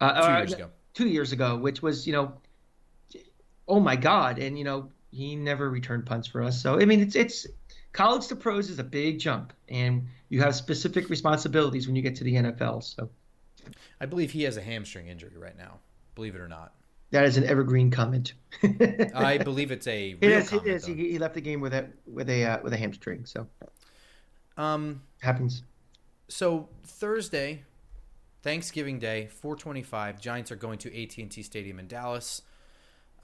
Uh, 0.00 0.26
two 0.26 0.38
years 0.38 0.52
ago. 0.52 0.70
Two 0.94 1.08
years 1.08 1.32
ago, 1.32 1.56
which 1.56 1.82
was 1.82 2.04
you 2.04 2.12
know, 2.12 2.34
oh 3.68 3.78
my 3.78 3.94
god, 3.94 4.40
and 4.40 4.58
you 4.58 4.64
know 4.64 4.90
he 5.12 5.36
never 5.36 5.70
returned 5.70 6.04
punts 6.04 6.26
for 6.26 6.42
us. 6.42 6.60
So 6.60 6.80
I 6.80 6.84
mean, 6.84 7.00
it's 7.00 7.14
it's 7.14 7.46
college 7.92 8.26
to 8.26 8.36
pros 8.36 8.70
is 8.70 8.80
a 8.80 8.84
big 8.84 9.20
jump, 9.20 9.52
and 9.68 10.08
you 10.28 10.40
have 10.40 10.56
specific 10.56 11.08
responsibilities 11.08 11.86
when 11.86 11.94
you 11.94 12.02
get 12.02 12.16
to 12.16 12.24
the 12.24 12.34
NFL. 12.34 12.82
So 12.82 13.08
I 14.00 14.06
believe 14.06 14.32
he 14.32 14.42
has 14.42 14.56
a 14.56 14.62
hamstring 14.62 15.06
injury 15.06 15.38
right 15.38 15.56
now. 15.56 15.78
Believe 16.14 16.34
it 16.34 16.40
or 16.40 16.48
not. 16.48 16.72
that 17.10 17.24
is 17.24 17.36
an 17.36 17.44
evergreen 17.44 17.90
comment. 17.90 18.34
I 19.14 19.38
believe 19.38 19.70
it's 19.70 19.86
a 19.86 20.10
It 20.12 20.18
real 20.26 20.38
is. 20.38 20.46
It 20.46 20.50
comment, 20.50 20.66
is. 20.68 20.86
though. 20.86 20.94
He, 20.94 21.10
he 21.12 21.18
left 21.18 21.34
the 21.34 21.40
game 21.40 21.60
with 21.60 21.74
a 21.74 21.88
with 22.06 22.28
a 22.30 22.44
uh, 22.44 22.58
with 22.62 22.72
a 22.72 22.76
hamstring. 22.76 23.24
So 23.26 23.46
Um, 24.56 25.02
happens. 25.20 25.62
so 26.28 26.68
Thursday, 26.84 27.64
Thanksgiving 28.42 28.98
Day, 28.98 29.26
425, 29.26 30.20
Giants 30.20 30.50
are 30.52 30.56
going 30.56 30.78
to 30.78 31.02
AT&T 31.02 31.42
Stadium 31.42 31.78
in 31.78 31.86
Dallas 31.86 32.42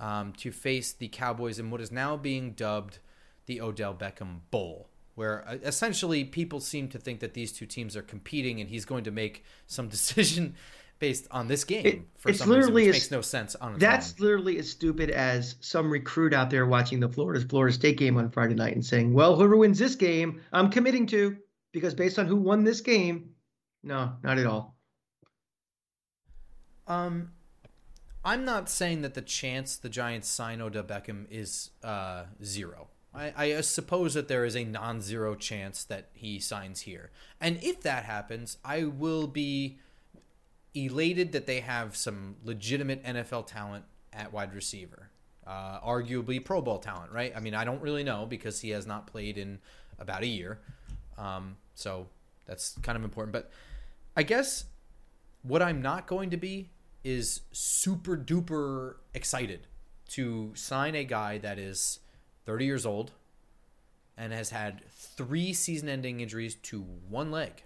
um, 0.00 0.32
to 0.34 0.50
face 0.52 0.92
the 0.92 1.08
Cowboys 1.08 1.58
in 1.58 1.70
what 1.70 1.80
is 1.80 1.90
now 1.92 2.16
being 2.16 2.52
dubbed 2.52 2.98
the 3.46 3.60
Odell 3.60 3.94
Beckham 3.94 4.40
Bowl, 4.50 4.88
where 5.14 5.46
uh, 5.48 5.56
essentially 5.64 6.24
people 6.24 6.60
seem 6.60 6.88
to 6.88 6.98
think 6.98 7.20
that 7.20 7.34
these 7.34 7.50
two 7.52 7.66
teams 7.66 7.96
are 7.96 8.02
competing 8.02 8.60
and 8.60 8.68
he's 8.70 8.84
going 8.84 9.04
to 9.04 9.10
make 9.10 9.44
some 9.66 9.88
decision 9.96 10.54
based 10.98 11.26
on 11.30 11.46
this 11.48 11.64
game 11.64 11.86
It- 11.86 12.02
for 12.16 12.30
it's 12.30 12.38
some 12.40 12.48
reason, 12.48 12.60
literally 12.62 12.86
which 12.88 12.96
as- 12.96 13.02
makes 13.02 13.10
no 13.10 13.20
sense 13.20 13.54
on 13.56 13.78
That's 13.78 14.12
own. 14.12 14.24
literally 14.24 14.58
as 14.58 14.70
stupid 14.70 15.10
as 15.10 15.54
some 15.60 15.90
recruit 15.90 16.34
out 16.34 16.50
there 16.50 16.66
watching 16.66 17.00
the 17.00 17.08
Florida 17.08 17.46
Florida 17.48 17.72
State 17.72 17.98
game 17.98 18.16
on 18.16 18.30
Friday 18.30 18.54
night 18.54 18.74
and 18.74 18.84
saying, 18.84 19.12
"Well, 19.12 19.36
whoever 19.36 19.56
wins 19.56 19.78
this 19.78 19.94
game, 19.94 20.40
I'm 20.52 20.70
committing 20.70 21.06
to 21.08 21.36
because 21.72 21.94
based 21.94 22.18
on 22.18 22.26
who 22.26 22.36
won 22.36 22.64
this 22.64 22.80
game." 22.80 23.34
No, 23.82 24.14
not 24.24 24.38
at 24.38 24.46
all. 24.46 24.76
Um, 26.86 27.32
I'm 28.24 28.44
not 28.44 28.68
saying 28.68 29.02
that 29.02 29.14
the 29.14 29.22
chance 29.22 29.76
the 29.76 29.88
Giants 29.88 30.28
sign 30.28 30.60
Odell 30.60 30.82
Beckham 30.82 31.26
is 31.30 31.70
uh, 31.82 32.24
zero. 32.42 32.88
I, 33.14 33.32
I 33.36 33.60
suppose 33.62 34.14
that 34.14 34.28
there 34.28 34.44
is 34.44 34.54
a 34.54 34.64
non-zero 34.64 35.34
chance 35.34 35.82
that 35.84 36.10
he 36.12 36.38
signs 36.38 36.80
here, 36.82 37.10
and 37.40 37.58
if 37.62 37.80
that 37.82 38.04
happens, 38.04 38.58
I 38.64 38.84
will 38.84 39.26
be 39.26 39.78
elated 40.86 41.32
that 41.32 41.46
they 41.46 41.60
have 41.60 41.96
some 41.96 42.36
legitimate 42.44 43.02
NFL 43.04 43.46
talent 43.46 43.84
at 44.12 44.32
wide 44.32 44.54
receiver, 44.54 45.10
uh, 45.46 45.80
arguably 45.80 46.44
Pro 46.44 46.60
Bowl 46.60 46.78
talent, 46.78 47.12
right? 47.12 47.32
I 47.36 47.40
mean, 47.40 47.54
I 47.54 47.64
don't 47.64 47.80
really 47.80 48.04
know 48.04 48.26
because 48.26 48.60
he 48.60 48.70
has 48.70 48.86
not 48.86 49.06
played 49.06 49.38
in 49.38 49.58
about 49.98 50.22
a 50.22 50.26
year, 50.26 50.60
um, 51.16 51.56
so 51.74 52.06
that's 52.46 52.76
kind 52.82 52.96
of 52.96 53.04
important. 53.04 53.32
But 53.32 53.50
I 54.16 54.22
guess 54.22 54.64
what 55.42 55.62
I'm 55.62 55.80
not 55.80 56.06
going 56.06 56.30
to 56.30 56.36
be 56.36 56.70
is 57.04 57.42
super 57.52 58.16
duper 58.16 58.96
excited 59.14 59.66
to 60.08 60.52
sign 60.54 60.94
a 60.94 61.04
guy 61.04 61.38
that 61.38 61.58
is 61.58 62.00
30 62.46 62.64
years 62.64 62.86
old 62.86 63.12
and 64.16 64.32
has 64.32 64.50
had 64.50 64.82
three 64.90 65.52
season 65.52 65.88
ending 65.88 66.20
injuries 66.20 66.56
to 66.56 66.80
one 66.80 67.30
leg. 67.30 67.62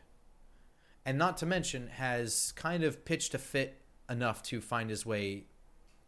And 1.04 1.18
not 1.18 1.36
to 1.38 1.46
mention, 1.46 1.88
has 1.88 2.52
kind 2.52 2.84
of 2.84 3.04
pitched 3.04 3.34
a 3.34 3.38
fit 3.38 3.82
enough 4.08 4.42
to 4.44 4.60
find 4.60 4.90
his 4.90 5.04
way 5.04 5.44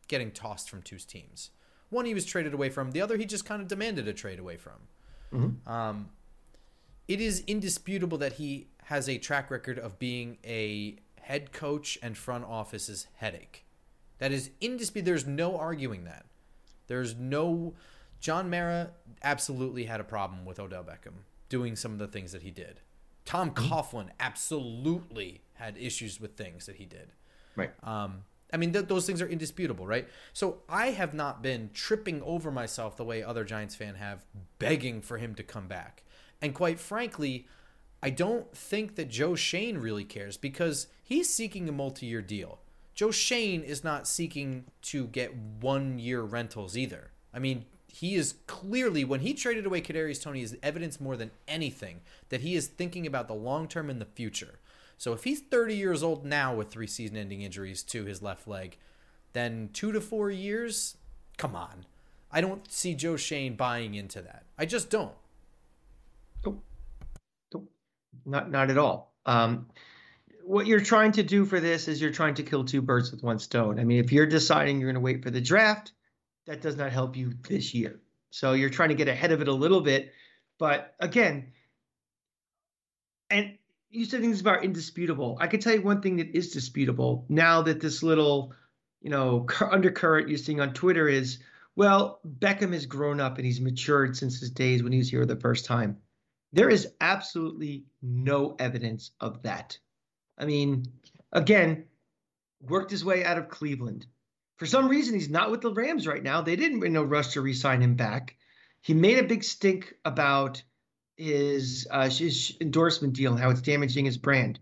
getting 0.09 0.31
tossed 0.31 0.71
from 0.71 0.83
two 0.83 0.99
teams. 0.99 1.51
One 1.91 2.05
he 2.05 2.15
was 2.15 2.25
traded 2.25 2.55
away 2.55 2.71
from, 2.71 2.93
the 2.93 3.01
other 3.01 3.17
he 3.17 3.25
just 3.25 3.45
kind 3.45 3.61
of 3.63 3.69
demanded 3.69 4.07
a 4.09 4.13
trade 4.13 4.39
away 4.39 4.57
from. 4.57 4.73
Um, 5.67 6.09
it 7.09 7.21
is 7.21 7.43
indisputable 7.47 8.19
that 8.19 8.35
he 8.35 8.69
has 8.85 9.09
a 9.09 9.19
track 9.19 9.51
record 9.51 9.79
of 9.79 9.99
being 9.99 10.39
a 10.45 10.97
head 11.21 11.53
coach 11.53 11.99
and 12.03 12.17
front 12.17 12.45
office's 12.45 13.07
headache. 13.17 13.65
That 14.19 14.31
is 14.31 14.51
indisputable. 14.61 15.07
There's 15.07 15.27
no 15.27 15.57
arguing 15.57 16.05
that. 16.05 16.27
There's 16.87 17.15
no. 17.17 17.75
John 18.21 18.49
Mara 18.49 18.91
absolutely 19.23 19.85
had 19.85 20.01
a 20.01 20.05
problem 20.05 20.45
with 20.45 20.59
Odell 20.61 20.85
Beckham 20.85 21.25
doing 21.49 21.77
some 21.77 21.93
of 21.93 21.99
the 21.99 22.07
things 22.07 22.33
that 22.33 22.43
he 22.43 22.51
did. 22.51 22.81
Tom 23.25 23.53
Coughlin 23.53 24.09
absolutely 24.21 25.43
had 25.55 25.77
issues 25.79 26.21
with 26.21 26.37
things 26.37 26.67
that 26.67 26.77
he 26.77 26.85
did. 26.85 27.13
Right. 27.57 27.71
Um, 27.83 28.25
I 28.53 28.57
mean, 28.57 28.73
th- 28.73 28.87
those 28.87 29.07
things 29.07 29.23
are 29.23 29.27
indisputable, 29.27 29.87
right? 29.87 30.09
So 30.33 30.59
I 30.69 30.89
have 30.91 31.15
not 31.15 31.43
been 31.43 31.71
tripping 31.73 32.23
over 32.23 32.51
myself 32.51 32.97
the 32.97 33.05
way 33.05 33.23
other 33.23 33.45
Giants 33.45 33.75
fan 33.75 33.95
have, 33.97 34.25
begging 34.59 35.01
for 35.01 35.19
him 35.19 35.35
to 35.37 35.43
come 35.43 35.67
back. 35.67 36.05
And 36.43 36.55
quite 36.55 36.79
frankly, 36.79 37.47
I 38.03 38.11
don't 38.11 38.55
think 38.55 38.97
that 38.97 39.09
Joe 39.09 39.35
Schoen 39.35 39.79
really 39.79 40.05
cares 40.05 40.37
because 40.37 40.89
he's 41.03 41.33
seeking 41.33 41.69
a 41.69 41.73
multi-year 41.73 42.23
deal. 42.23 42.61
Joe 42.95 43.11
Schoen 43.11 43.63
is 43.63 43.83
not 43.83 44.07
seeking 44.07 44.67
to 44.83 45.07
get 45.07 45.35
one-year 45.35 46.23
rentals 46.23 46.77
either. 46.77 47.11
I 47.33 47.39
mean, 47.39 47.65
he 47.95 48.17
is 48.17 48.35
clearly 48.49 49.05
when 49.05 49.21
he 49.21 49.35
traded 49.35 49.67
away 49.67 49.81
Kadarius 49.81 50.21
Toney 50.21 50.43
is 50.43 50.57
evidence 50.65 51.01
more 51.01 51.17
than 51.17 51.31
anything 51.47 52.01
that 52.29 52.41
he 52.41 52.57
is 52.57 52.67
thinking 52.67 53.07
about 53.07 53.29
the 53.29 53.35
long 53.35 53.69
term 53.69 53.89
and 53.89 54.01
the 54.01 54.05
future. 54.05 54.59
So 54.99 55.13
if 55.13 55.23
he's 55.23 55.41
30 55.41 55.77
years 55.77 56.03
old 56.03 56.25
now 56.25 56.53
with 56.53 56.71
three 56.71 56.89
season-ending 56.89 57.43
injuries 57.43 57.85
to 57.85 58.05
his 58.05 58.21
left 58.21 58.49
leg, 58.49 58.79
then 59.33 59.71
two 59.73 59.93
to 59.93 60.01
four 60.01 60.29
years, 60.29 60.97
come 61.37 61.55
on. 61.55 61.87
I 62.33 62.41
don't 62.41 62.69
see 62.69 62.97
Joe 62.97 63.17
Schoen 63.17 63.55
buying 63.55 63.95
into 63.95 64.21
that. 64.23 64.43
I 64.59 64.67
just 64.67 64.91
don't. 64.91 65.15
Nope. 66.45 66.65
Nope. 67.55 67.71
Not 68.27 68.51
not 68.51 68.71
at 68.71 68.79
all. 68.79 69.15
Um, 69.25 69.69
what 70.43 70.67
you're 70.67 70.81
trying 70.81 71.13
to 71.13 71.23
do 71.23 71.45
for 71.45 71.61
this 71.61 71.87
is 71.87 72.03
you're 72.03 72.11
trying 72.11 72.35
to 72.35 72.43
kill 72.43 72.65
two 72.65 72.83
birds 72.83 73.13
with 73.13 73.23
one 73.23 73.39
stone. 73.39 73.79
I 73.79 73.85
mean, 73.85 74.03
if 74.03 74.11
you're 74.11 74.27
deciding 74.27 74.81
you're 74.81 74.91
going 74.91 75.01
to 75.01 75.01
wait 75.01 75.23
for 75.23 75.31
the 75.31 75.41
draft, 75.41 75.93
that 76.47 76.61
does 76.61 76.77
not 76.77 76.93
help 76.93 77.17
you 77.17 77.33
this 77.49 77.75
year. 77.75 78.01
So 78.31 78.53
you're 78.53 78.71
trying 78.71 78.91
to 78.91 78.95
get 78.95 79.09
ahead 79.09 79.33
of 79.33 79.41
it 79.41 79.49
a 79.49 79.53
little 79.53 79.81
bit. 79.81 80.13
But 80.59 80.95
again, 81.01 81.53
and 83.31 83.57
you 83.91 84.05
said 84.05 84.21
things 84.21 84.41
about 84.41 84.65
indisputable. 84.65 85.39
I 85.41 85.47
could 85.47 85.61
tell 85.61 85.75
you 85.75 85.83
one 85.83 86.03
thing 86.03 86.17
that 86.17 86.37
is 86.37 86.51
disputable 86.51 87.25
now 87.29 87.63
that 87.63 87.81
this 87.81 88.03
little, 88.03 88.53
you 89.01 89.11
know, 89.11 89.47
undercurrent 89.71 90.29
you're 90.29 90.39
seeing 90.39 90.61
on 90.61 90.73
Twitter 90.73 91.09
is, 91.09 91.39
well, 91.77 92.21
Beckham 92.39 92.73
has 92.73 92.87
grown 92.87 93.21
up 93.21 93.37
and 93.37 93.47
he's 93.47 93.61
matured 93.61 94.17
since 94.17 94.41
his 94.41 94.51
days 94.51 94.83
when 94.83 94.93
he 94.93 94.99
was 94.99 95.11
here 95.11 95.25
the 95.27 95.37
first 95.37 95.65
time. 95.65 95.99
There 96.53 96.71
is 96.71 96.89
absolutely 97.01 97.85
no 98.03 98.55
evidence 98.59 99.11
of 99.21 99.43
that. 99.43 99.79
I 100.39 100.45
mean, 100.45 100.87
again, 101.33 101.85
worked 102.61 102.91
his 102.91 103.05
way 103.05 103.25
out 103.25 103.39
of 103.39 103.49
Cleveland. 103.49 104.07
For 104.57 104.67
some 104.67 104.89
reason, 104.89 105.15
he's 105.15 105.29
not 105.29 105.51
with 105.51 105.63
the 105.63 105.73
Rams 105.73 106.07
right 106.07 106.23
now. 106.23 106.41
They 106.41 106.57
didn't 106.57 106.85
in 106.85 106.93
no 106.93 107.03
rush 107.03 107.33
to 107.33 107.41
re-sign 107.41 107.83
him 107.83 107.95
back. 107.97 108.37
He 108.81 108.95
made 108.95 109.19
a 109.19 109.25
big 109.25 109.43
stink 109.43 109.95
about 110.05 110.63
his 111.17 111.87
uh, 111.91 112.09
his 112.09 112.57
endorsement 112.61 113.15
deal 113.15 113.33
and 113.33 113.41
how 113.41 113.51
it's 113.51 113.63
damaging 113.63 114.05
his 114.05 114.19
brand. 114.19 114.59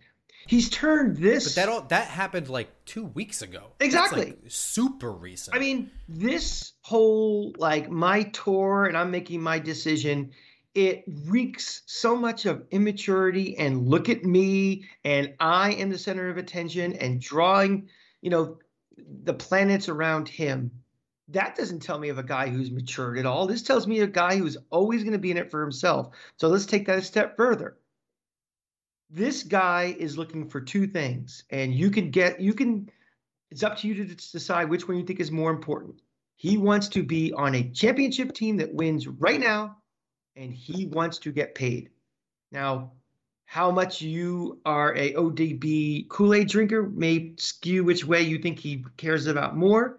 He's 0.46 0.70
turned 0.70 1.16
this. 1.16 1.44
But 1.44 1.54
that 1.54 1.68
all 1.68 1.82
that 1.82 2.08
happened 2.08 2.48
like 2.48 2.84
two 2.84 3.04
weeks 3.04 3.42
ago. 3.42 3.72
Exactly. 3.80 4.26
like, 4.26 4.38
super 4.48 5.12
recent. 5.12 5.56
I 5.56 5.60
mean, 5.60 5.90
this 6.08 6.72
whole 6.82 7.54
like 7.58 7.90
my 7.90 8.24
tour 8.24 8.86
and 8.86 8.96
I'm 8.96 9.10
making 9.10 9.40
my 9.40 9.58
decision, 9.58 10.32
it 10.74 11.04
reeks 11.26 11.82
so 11.86 12.16
much 12.16 12.46
of 12.46 12.64
immaturity 12.70 13.56
and 13.56 13.88
look 13.88 14.08
at 14.08 14.24
me 14.24 14.88
and 15.04 15.34
I 15.38 15.72
am 15.74 15.90
the 15.90 15.98
center 15.98 16.28
of 16.28 16.38
attention 16.38 16.94
and 16.94 17.20
drawing, 17.20 17.88
you 18.20 18.30
know, 18.30 18.58
the 18.96 19.34
planets 19.34 19.88
around 19.88 20.28
him. 20.28 20.70
That 21.28 21.56
doesn't 21.56 21.80
tell 21.80 21.98
me 21.98 22.08
of 22.08 22.18
a 22.18 22.22
guy 22.22 22.48
who's 22.48 22.70
matured 22.70 23.18
at 23.18 23.26
all. 23.26 23.46
This 23.46 23.62
tells 23.62 23.86
me 23.86 24.00
a 24.00 24.06
guy 24.06 24.36
who's 24.36 24.56
always 24.70 25.02
going 25.02 25.12
to 25.12 25.18
be 25.18 25.30
in 25.30 25.36
it 25.36 25.50
for 25.50 25.62
himself. 25.62 26.14
So 26.36 26.48
let's 26.48 26.66
take 26.66 26.86
that 26.86 26.98
a 26.98 27.02
step 27.02 27.36
further. 27.36 27.76
This 29.08 29.42
guy 29.42 29.94
is 29.98 30.18
looking 30.18 30.48
for 30.48 30.60
two 30.60 30.86
things, 30.86 31.44
and 31.50 31.74
you 31.74 31.90
can 31.90 32.10
get 32.10 32.40
you 32.40 32.54
can 32.54 32.90
it's 33.50 33.62
up 33.62 33.76
to 33.78 33.88
you 33.88 33.94
to 33.94 34.14
decide 34.14 34.70
which 34.70 34.88
one 34.88 34.96
you 34.96 35.04
think 35.04 35.20
is 35.20 35.30
more 35.30 35.50
important. 35.50 36.00
He 36.36 36.56
wants 36.56 36.88
to 36.88 37.02
be 37.02 37.32
on 37.34 37.54
a 37.54 37.70
championship 37.70 38.32
team 38.32 38.56
that 38.56 38.74
wins 38.74 39.06
right 39.06 39.38
now, 39.38 39.76
and 40.34 40.52
he 40.52 40.86
wants 40.86 41.18
to 41.18 41.32
get 41.32 41.54
paid. 41.54 41.90
Now, 42.50 42.92
how 43.52 43.70
much 43.70 44.00
you 44.00 44.58
are 44.64 44.96
a 44.96 45.12
ODB 45.12 46.08
Kool-Aid 46.08 46.48
drinker 46.48 46.84
may 46.84 47.34
skew 47.36 47.84
which 47.84 48.02
way 48.02 48.22
you 48.22 48.38
think 48.38 48.58
he 48.58 48.82
cares 48.96 49.26
about 49.26 49.58
more. 49.58 49.98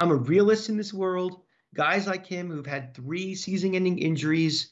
I'm 0.00 0.10
a 0.10 0.14
realist 0.14 0.70
in 0.70 0.78
this 0.78 0.94
world. 0.94 1.42
Guys 1.74 2.06
like 2.06 2.26
him 2.26 2.50
who've 2.50 2.64
had 2.64 2.94
three 2.94 3.34
season-ending 3.34 3.98
injuries 3.98 4.70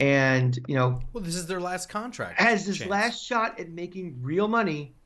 and, 0.00 0.58
you 0.66 0.74
know, 0.74 1.00
well, 1.12 1.22
this 1.22 1.36
is 1.36 1.46
their 1.46 1.60
last 1.60 1.88
contract. 1.88 2.40
has 2.40 2.66
his 2.66 2.78
chance. 2.78 2.90
last 2.90 3.24
shot 3.24 3.60
at 3.60 3.70
making 3.70 4.18
real 4.20 4.48
money, 4.48 4.96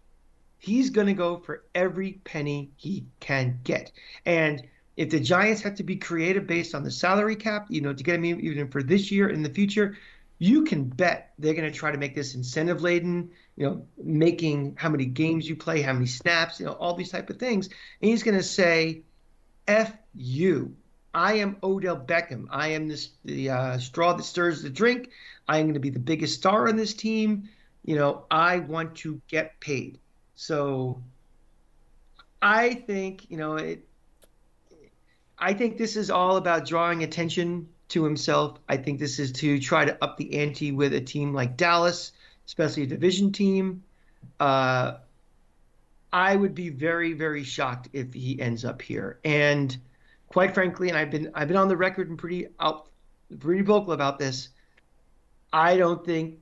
he's 0.56 0.88
going 0.88 1.09
to 1.09 1.12
go 1.12 1.37
for 1.37 1.64
every 1.75 2.23
penny 2.25 2.70
he 2.76 3.04
can 3.20 3.61
get. 3.64 3.92
And 4.25 4.66
if 4.97 5.11
the 5.11 5.20
Giants 5.20 5.61
have 5.61 5.75
to 5.75 5.82
be 5.82 5.97
creative 5.97 6.47
based 6.47 6.75
on 6.75 6.85
the 6.85 6.90
salary 6.90 7.37
cap, 7.37 7.66
you 7.68 7.82
know, 7.82 7.92
to 7.92 8.02
get 8.02 8.14
him 8.14 8.40
even 8.40 8.68
for 8.68 8.82
this 8.82 9.11
year 9.11 9.28
and 9.28 9.44
the 9.44 9.50
future, 9.50 9.99
you 10.40 10.64
can 10.64 10.85
bet 10.85 11.35
they're 11.38 11.52
going 11.52 11.70
to 11.70 11.78
try 11.78 11.92
to 11.92 11.99
make 11.99 12.14
this 12.14 12.35
incentive 12.35 12.80
laden, 12.80 13.30
you 13.56 13.66
know, 13.66 13.87
making 14.02 14.75
how 14.78 14.88
many 14.88 15.04
games 15.04 15.47
you 15.47 15.54
play, 15.54 15.82
how 15.82 15.92
many 15.92 16.06
snaps, 16.06 16.59
you 16.59 16.64
know, 16.64 16.73
all 16.73 16.94
these 16.94 17.11
type 17.11 17.28
of 17.28 17.38
things. 17.38 17.66
And 17.66 18.11
he's 18.11 18.23
going 18.23 18.38
to 18.38 18.42
say, 18.42 19.02
"F 19.68 19.94
you." 20.14 20.75
I 21.12 21.35
am 21.35 21.56
Odell 21.62 21.99
Beckham. 21.99 22.47
I 22.50 22.68
am 22.68 22.88
this 22.88 23.11
the 23.25 23.50
uh, 23.50 23.78
straw 23.78 24.14
that 24.14 24.23
stirs 24.23 24.62
the 24.62 24.70
drink. 24.70 25.11
I 25.47 25.59
am 25.59 25.66
going 25.66 25.75
to 25.75 25.80
be 25.80 25.90
the 25.90 25.99
biggest 25.99 26.37
star 26.37 26.68
on 26.68 26.76
this 26.76 26.94
team. 26.94 27.49
You 27.85 27.97
know, 27.97 28.25
I 28.30 28.61
want 28.61 28.94
to 28.97 29.20
get 29.28 29.61
paid. 29.61 29.99
So 30.37 31.02
I 32.40 32.75
think, 32.75 33.30
you 33.30 33.37
know, 33.37 33.56
it 33.56 33.87
I 35.38 35.52
think 35.52 35.76
this 35.76 35.97
is 35.97 36.11
all 36.11 36.37
about 36.37 36.66
drawing 36.66 37.02
attention 37.02 37.68
to 37.90 38.04
himself. 38.04 38.59
I 38.68 38.76
think 38.76 38.99
this 38.99 39.18
is 39.18 39.32
to 39.32 39.59
try 39.59 39.85
to 39.85 39.97
up 40.02 40.16
the 40.16 40.38
ante 40.38 40.73
with 40.73 40.94
a 40.94 41.00
team 41.00 41.32
like 41.35 41.56
Dallas, 41.56 42.12
especially 42.47 42.85
a 42.85 42.87
division 42.87 43.32
team. 43.32 43.82
Uh, 44.38 44.94
I 46.12 46.35
would 46.35 46.54
be 46.54 46.70
very, 46.70 47.12
very 47.12 47.44
shocked 47.44 47.88
if 47.92 48.12
he 48.12 48.40
ends 48.40 48.64
up 48.64 48.82
here. 48.82 49.20
And 49.25 49.76
quite 50.28 50.54
frankly, 50.54 50.88
and 50.88 50.99
I've 50.99 51.11
been 51.11 51.30
I've 51.35 51.49
been 51.49 51.56
on 51.56 51.68
the 51.68 51.76
record 51.76 52.09
and 52.09 52.18
pretty 52.18 52.49
out 52.59 52.88
pretty 53.38 53.62
vocal 53.62 53.92
about 53.92 54.18
this. 54.18 54.49
I 55.52 55.76
don't 55.76 56.04
think 56.04 56.38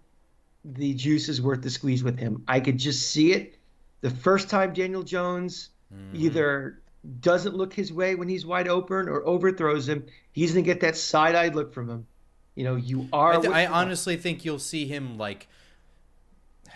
the 0.65 0.95
juice 0.95 1.29
is 1.29 1.41
worth 1.41 1.63
the 1.63 1.71
squeeze 1.71 2.05
with 2.05 2.19
him. 2.19 2.45
I 2.47 2.61
could 2.61 2.79
just 2.79 3.11
see 3.11 3.33
it. 3.33 3.57
The 4.01 4.11
first 4.11 4.49
time 4.49 4.73
Daniel 4.73 5.03
Jones 5.03 5.71
mm-hmm. 5.93 6.17
either 6.17 6.81
doesn't 7.21 7.57
look 7.57 7.73
his 7.73 7.93
way 7.93 8.15
when 8.15 8.29
he's 8.29 8.45
wide 8.45 8.69
open 8.69 9.09
or 9.09 9.27
overthrows 9.27 9.89
him, 9.89 10.07
he's 10.33 10.53
gonna 10.53 10.63
get 10.63 10.81
that 10.81 10.97
side-eyed 10.97 11.55
look 11.55 11.73
from 11.73 11.89
him. 11.89 12.07
You 12.55 12.65
know, 12.65 12.77
you 12.77 13.09
are. 13.13 13.35
I, 13.35 13.41
th- 13.41 13.53
I 13.53 13.67
honestly 13.67 14.17
think 14.17 14.45
you'll 14.45 14.59
see 14.59 14.87
him 14.87 15.17
like. 15.17 15.49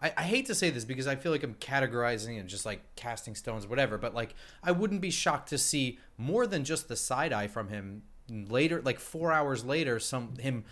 I, 0.00 0.12
I 0.16 0.22
hate 0.22 0.46
to 0.46 0.54
say 0.54 0.70
this 0.70 0.84
because 0.84 1.06
I 1.06 1.16
feel 1.16 1.30
like 1.32 1.42
I'm 1.42 1.54
categorizing 1.54 2.40
and 2.40 2.48
just 2.48 2.66
like 2.66 2.80
casting 2.96 3.34
stones, 3.34 3.66
whatever. 3.66 3.98
But 3.98 4.14
like, 4.14 4.34
I 4.62 4.72
wouldn't 4.72 5.00
be 5.00 5.10
shocked 5.10 5.50
to 5.50 5.58
see 5.58 5.98
more 6.16 6.46
than 6.46 6.64
just 6.64 6.88
the 6.88 6.96
side 6.96 7.32
eye 7.32 7.46
from 7.46 7.68
him 7.68 8.02
later, 8.28 8.80
like 8.82 8.98
four 8.98 9.32
hours 9.32 9.64
later, 9.64 10.00
some 10.00 10.36
him 10.38 10.64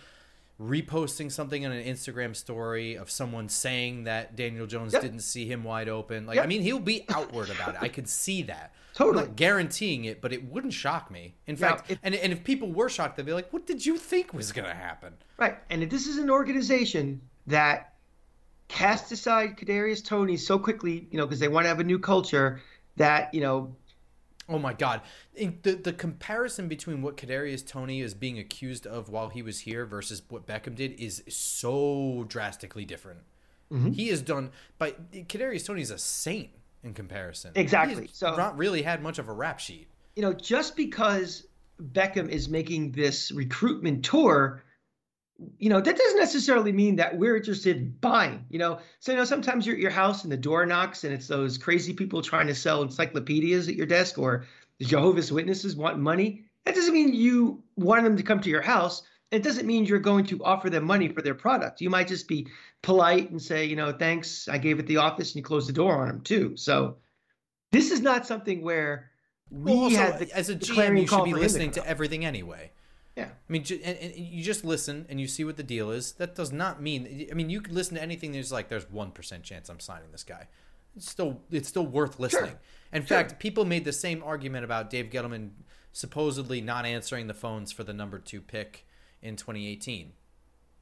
reposting 0.61 1.31
something 1.31 1.65
on 1.65 1.71
an 1.71 1.83
Instagram 1.83 2.35
story 2.35 2.95
of 2.95 3.09
someone 3.09 3.49
saying 3.49 4.03
that 4.03 4.35
Daniel 4.35 4.67
Jones 4.67 4.93
yep. 4.93 5.01
didn't 5.01 5.21
see 5.21 5.45
him 5.47 5.63
wide 5.63 5.89
open. 5.89 6.25
Like, 6.25 6.35
yep. 6.35 6.45
I 6.45 6.47
mean, 6.47 6.61
he'll 6.61 6.79
be 6.79 7.05
outward 7.09 7.49
about 7.49 7.75
it. 7.75 7.81
I 7.81 7.87
could 7.87 8.07
see 8.07 8.43
that. 8.43 8.73
Totally. 8.93 9.23
I'm 9.23 9.29
not 9.29 9.35
guaranteeing 9.35 10.05
it, 10.05 10.21
but 10.21 10.33
it 10.33 10.43
wouldn't 10.43 10.73
shock 10.73 11.09
me. 11.09 11.35
In 11.47 11.55
fact, 11.55 11.89
if, 11.89 11.99
and, 12.03 12.13
and 12.13 12.31
if 12.31 12.43
people 12.43 12.71
were 12.71 12.89
shocked, 12.89 13.17
they'd 13.17 13.25
be 13.25 13.33
like, 13.33 13.51
what 13.51 13.65
did 13.65 13.85
you 13.85 13.97
think 13.97 14.33
was 14.33 14.51
going 14.51 14.67
to 14.67 14.75
happen? 14.75 15.13
Right. 15.37 15.57
And 15.69 15.81
if 15.81 15.89
this 15.89 16.07
is 16.07 16.17
an 16.17 16.29
organization 16.29 17.21
that 17.47 17.93
cast 18.67 19.11
aside 19.11 19.57
Kadarius 19.57 20.05
Toney 20.05 20.37
so 20.37 20.59
quickly, 20.59 21.07
you 21.09 21.17
know, 21.17 21.25
because 21.25 21.39
they 21.39 21.47
want 21.47 21.65
to 21.65 21.69
have 21.69 21.79
a 21.79 21.83
new 21.83 21.99
culture 21.99 22.61
that, 22.97 23.33
you 23.33 23.41
know, 23.41 23.75
Oh 24.51 24.59
my 24.59 24.73
God! 24.73 25.01
The 25.35 25.79
the 25.81 25.93
comparison 25.93 26.67
between 26.67 27.01
what 27.01 27.15
Kadarius 27.15 27.65
Toney 27.65 28.01
is 28.01 28.13
being 28.13 28.37
accused 28.37 28.85
of 28.85 29.09
while 29.09 29.29
he 29.29 29.41
was 29.41 29.61
here 29.61 29.85
versus 29.85 30.21
what 30.27 30.45
Beckham 30.45 30.75
did 30.75 30.99
is 30.99 31.23
so 31.29 32.25
drastically 32.27 32.83
different. 32.83 33.21
Mm-hmm. 33.71 33.91
He 33.91 34.09
has 34.09 34.21
done, 34.21 34.51
but 34.77 35.11
Kadarius 35.11 35.65
Toney 35.65 35.81
is 35.81 35.91
a 35.91 35.97
saint 35.97 36.49
in 36.83 36.93
comparison. 36.93 37.51
Exactly. 37.55 38.09
so 38.11 38.35
not 38.35 38.57
really 38.57 38.81
had 38.81 39.01
much 39.01 39.19
of 39.19 39.29
a 39.29 39.33
rap 39.33 39.59
sheet. 39.59 39.87
You 40.15 40.21
know, 40.23 40.33
just 40.33 40.75
because 40.75 41.47
Beckham 41.81 42.27
is 42.27 42.49
making 42.49 42.91
this 42.91 43.31
recruitment 43.31 44.03
tour, 44.03 44.61
you 45.57 45.69
know, 45.69 45.81
that 45.81 45.97
doesn't 45.97 46.19
necessarily 46.19 46.71
mean 46.71 46.95
that 46.97 47.17
we're 47.17 47.37
interested 47.37 47.77
in 47.77 47.95
buying. 48.01 48.45
You 48.49 48.59
know, 48.59 48.79
so 48.99 49.11
you 49.11 49.17
know 49.17 49.25
sometimes 49.25 49.65
you're 49.65 49.75
at 49.75 49.81
your 49.81 49.91
house 49.91 50.23
and 50.23 50.31
the 50.31 50.37
door 50.37 50.65
knocks 50.65 51.03
and 51.03 51.13
it's 51.13 51.27
those 51.27 51.57
crazy 51.57 51.93
people 51.93 52.21
trying 52.21 52.47
to 52.47 52.55
sell 52.55 52.81
encyclopedias 52.81 53.67
at 53.67 53.75
your 53.75 53.85
desk 53.85 54.17
or 54.17 54.45
the 54.79 54.85
Jehovah's 54.85 55.31
Witnesses 55.31 55.75
want 55.75 55.99
money. 55.99 56.45
That 56.65 56.75
doesn't 56.75 56.93
mean 56.93 57.13
you 57.13 57.63
want 57.75 58.03
them 58.03 58.17
to 58.17 58.23
come 58.23 58.39
to 58.41 58.49
your 58.49 58.61
house. 58.61 59.03
It 59.31 59.43
doesn't 59.43 59.65
mean 59.65 59.85
you're 59.85 59.99
going 59.99 60.25
to 60.25 60.43
offer 60.43 60.69
them 60.69 60.83
money 60.83 61.07
for 61.07 61.21
their 61.21 61.35
product. 61.35 61.81
You 61.81 61.89
might 61.89 62.07
just 62.07 62.27
be 62.27 62.47
polite 62.81 63.31
and 63.31 63.41
say, 63.41 63.65
you 63.65 63.77
know, 63.77 63.93
thanks, 63.93 64.49
I 64.49 64.57
gave 64.57 64.79
it 64.79 64.87
the 64.87 64.97
office, 64.97 65.29
and 65.29 65.37
you 65.37 65.43
close 65.43 65.67
the 65.67 65.73
door 65.73 66.01
on 66.01 66.07
them 66.07 66.21
too. 66.21 66.57
So 66.57 66.97
this 67.71 67.91
is 67.91 68.01
not 68.01 68.27
something 68.27 68.61
where 68.61 69.11
we 69.49 69.71
well, 69.71 69.83
also, 69.83 70.27
as 70.33 70.49
a 70.49 70.55
GM, 70.55 70.99
you 70.99 71.07
should 71.07 71.25
be 71.25 71.33
listening 71.33 71.71
to 71.71 71.87
everything 71.87 72.25
anyway. 72.25 72.71
Yeah. 73.21 73.29
I 73.31 73.51
mean, 73.51 73.65
and, 73.83 73.97
and, 73.97 74.15
you 74.15 74.43
just 74.43 74.63
listen 74.65 75.05
and 75.09 75.19
you 75.19 75.27
see 75.27 75.43
what 75.43 75.57
the 75.57 75.63
deal 75.63 75.91
is. 75.91 76.13
That 76.13 76.35
does 76.35 76.51
not 76.51 76.81
mean. 76.81 77.27
I 77.31 77.33
mean, 77.33 77.49
you 77.49 77.61
could 77.61 77.73
listen 77.73 77.95
to 77.95 78.01
anything. 78.01 78.31
There's 78.31 78.51
like 78.51 78.69
there's 78.69 78.89
one 78.89 79.11
percent 79.11 79.43
chance 79.43 79.69
I'm 79.69 79.79
signing 79.79 80.11
this 80.11 80.23
guy. 80.23 80.47
It's 80.95 81.09
still 81.09 81.41
it's 81.51 81.69
still 81.69 81.85
worth 81.85 82.19
listening. 82.19 82.51
Sure. 82.51 82.59
In 82.93 83.05
sure. 83.05 83.17
fact, 83.17 83.39
people 83.39 83.65
made 83.65 83.85
the 83.85 83.93
same 83.93 84.23
argument 84.23 84.65
about 84.65 84.89
Dave 84.89 85.09
Gettleman 85.09 85.51
supposedly 85.91 86.61
not 86.61 86.85
answering 86.85 87.27
the 87.27 87.33
phones 87.33 87.71
for 87.71 87.83
the 87.83 87.93
number 87.93 88.19
two 88.19 88.41
pick 88.41 88.85
in 89.21 89.35
2018. 89.35 90.13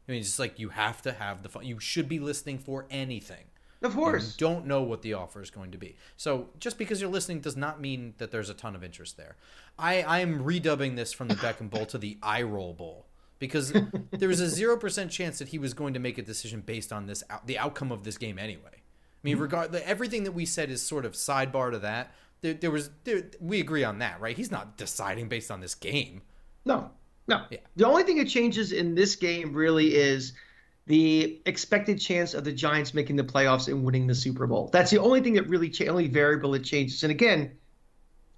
I 0.07 0.11
mean, 0.11 0.19
it's 0.21 0.29
just 0.29 0.39
like 0.39 0.59
you 0.59 0.69
have 0.69 1.01
to 1.03 1.11
have 1.11 1.43
the 1.43 1.49
phone. 1.49 1.65
You 1.65 1.79
should 1.79 2.09
be 2.09 2.19
listening 2.19 2.57
for 2.57 2.85
anything. 2.89 3.45
Of 3.81 3.95
course. 3.95 4.35
You 4.37 4.47
don't 4.47 4.65
know 4.65 4.83
what 4.83 5.01
the 5.01 5.13
offer 5.13 5.41
is 5.41 5.49
going 5.49 5.71
to 5.71 5.77
be. 5.77 5.95
So 6.17 6.49
just 6.59 6.77
because 6.77 6.99
you're 6.99 7.09
listening 7.09 7.39
does 7.39 7.55
not 7.55 7.79
mean 7.79 8.13
that 8.17 8.31
there's 8.31 8.49
a 8.49 8.53
ton 8.53 8.75
of 8.75 8.83
interest 8.83 9.15
there. 9.15 9.35
I, 9.77 10.03
I'm 10.03 10.43
redubbing 10.43 10.95
this 10.95 11.13
from 11.13 11.29
the 11.29 11.35
Beckham 11.35 11.69
Bowl 11.69 11.85
to 11.87 11.97
the 11.97 12.17
eye 12.23 12.41
roll 12.41 12.73
bowl 12.73 13.05
because 13.39 13.71
there 14.11 14.27
was 14.27 14.41
a 14.41 14.45
0% 14.45 15.09
chance 15.09 15.39
that 15.39 15.49
he 15.49 15.57
was 15.57 15.73
going 15.73 15.93
to 15.93 15.99
make 15.99 16.17
a 16.17 16.21
decision 16.21 16.61
based 16.61 16.91
on 16.91 17.05
this 17.05 17.23
the 17.45 17.57
outcome 17.57 17.91
of 17.91 18.03
this 18.03 18.17
game 18.17 18.37
anyway. 18.37 18.61
I 18.73 18.79
mean, 19.23 19.35
mm-hmm. 19.35 19.43
regard 19.43 19.75
everything 19.75 20.25
that 20.25 20.33
we 20.33 20.45
said 20.45 20.69
is 20.69 20.81
sort 20.81 21.05
of 21.05 21.13
sidebar 21.13 21.71
to 21.71 21.79
that. 21.79 22.13
There, 22.41 22.53
there 22.53 22.71
was 22.71 22.89
there, 23.05 23.23
we 23.39 23.61
agree 23.61 23.85
on 23.85 23.99
that, 23.99 24.19
right? 24.19 24.35
He's 24.35 24.51
not 24.51 24.77
deciding 24.77 25.29
based 25.29 25.51
on 25.51 25.61
this 25.61 25.75
game. 25.75 26.21
No, 26.65 26.91
no. 27.27 27.43
Yeah. 27.49 27.59
The 27.77 27.87
only 27.87 28.03
thing 28.03 28.17
that 28.17 28.27
changes 28.27 28.73
in 28.73 28.95
this 28.95 29.15
game 29.15 29.53
really 29.53 29.95
is– 29.95 30.33
the 30.89 31.39
expected 31.45 32.01
chance 32.01 32.33
of 32.33 32.43
the 32.43 32.51
Giants 32.51 32.95
making 32.95 33.15
the 33.15 33.23
playoffs 33.23 33.67
and 33.67 33.85
winning 33.85 34.07
the 34.07 34.15
Super 34.15 34.47
Bowl. 34.47 34.71
That's 34.73 34.89
the 34.89 34.97
only 34.97 35.21
thing 35.21 35.33
that 35.33 35.47
really, 35.47 35.69
cha- 35.69 35.85
only 35.85 36.07
variable 36.07 36.49
that 36.53 36.63
changes. 36.63 37.03
And 37.03 37.11
again, 37.11 37.51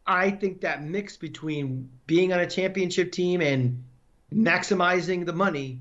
I 0.05 0.31
think 0.31 0.59
that 0.59 0.83
mix 0.83 1.15
between 1.15 1.89
being 2.07 2.33
on 2.33 2.41
a 2.41 2.49
championship 2.49 3.13
team 3.13 3.39
and 3.39 3.81
maximizing 4.33 5.25
the 5.25 5.31
money, 5.31 5.79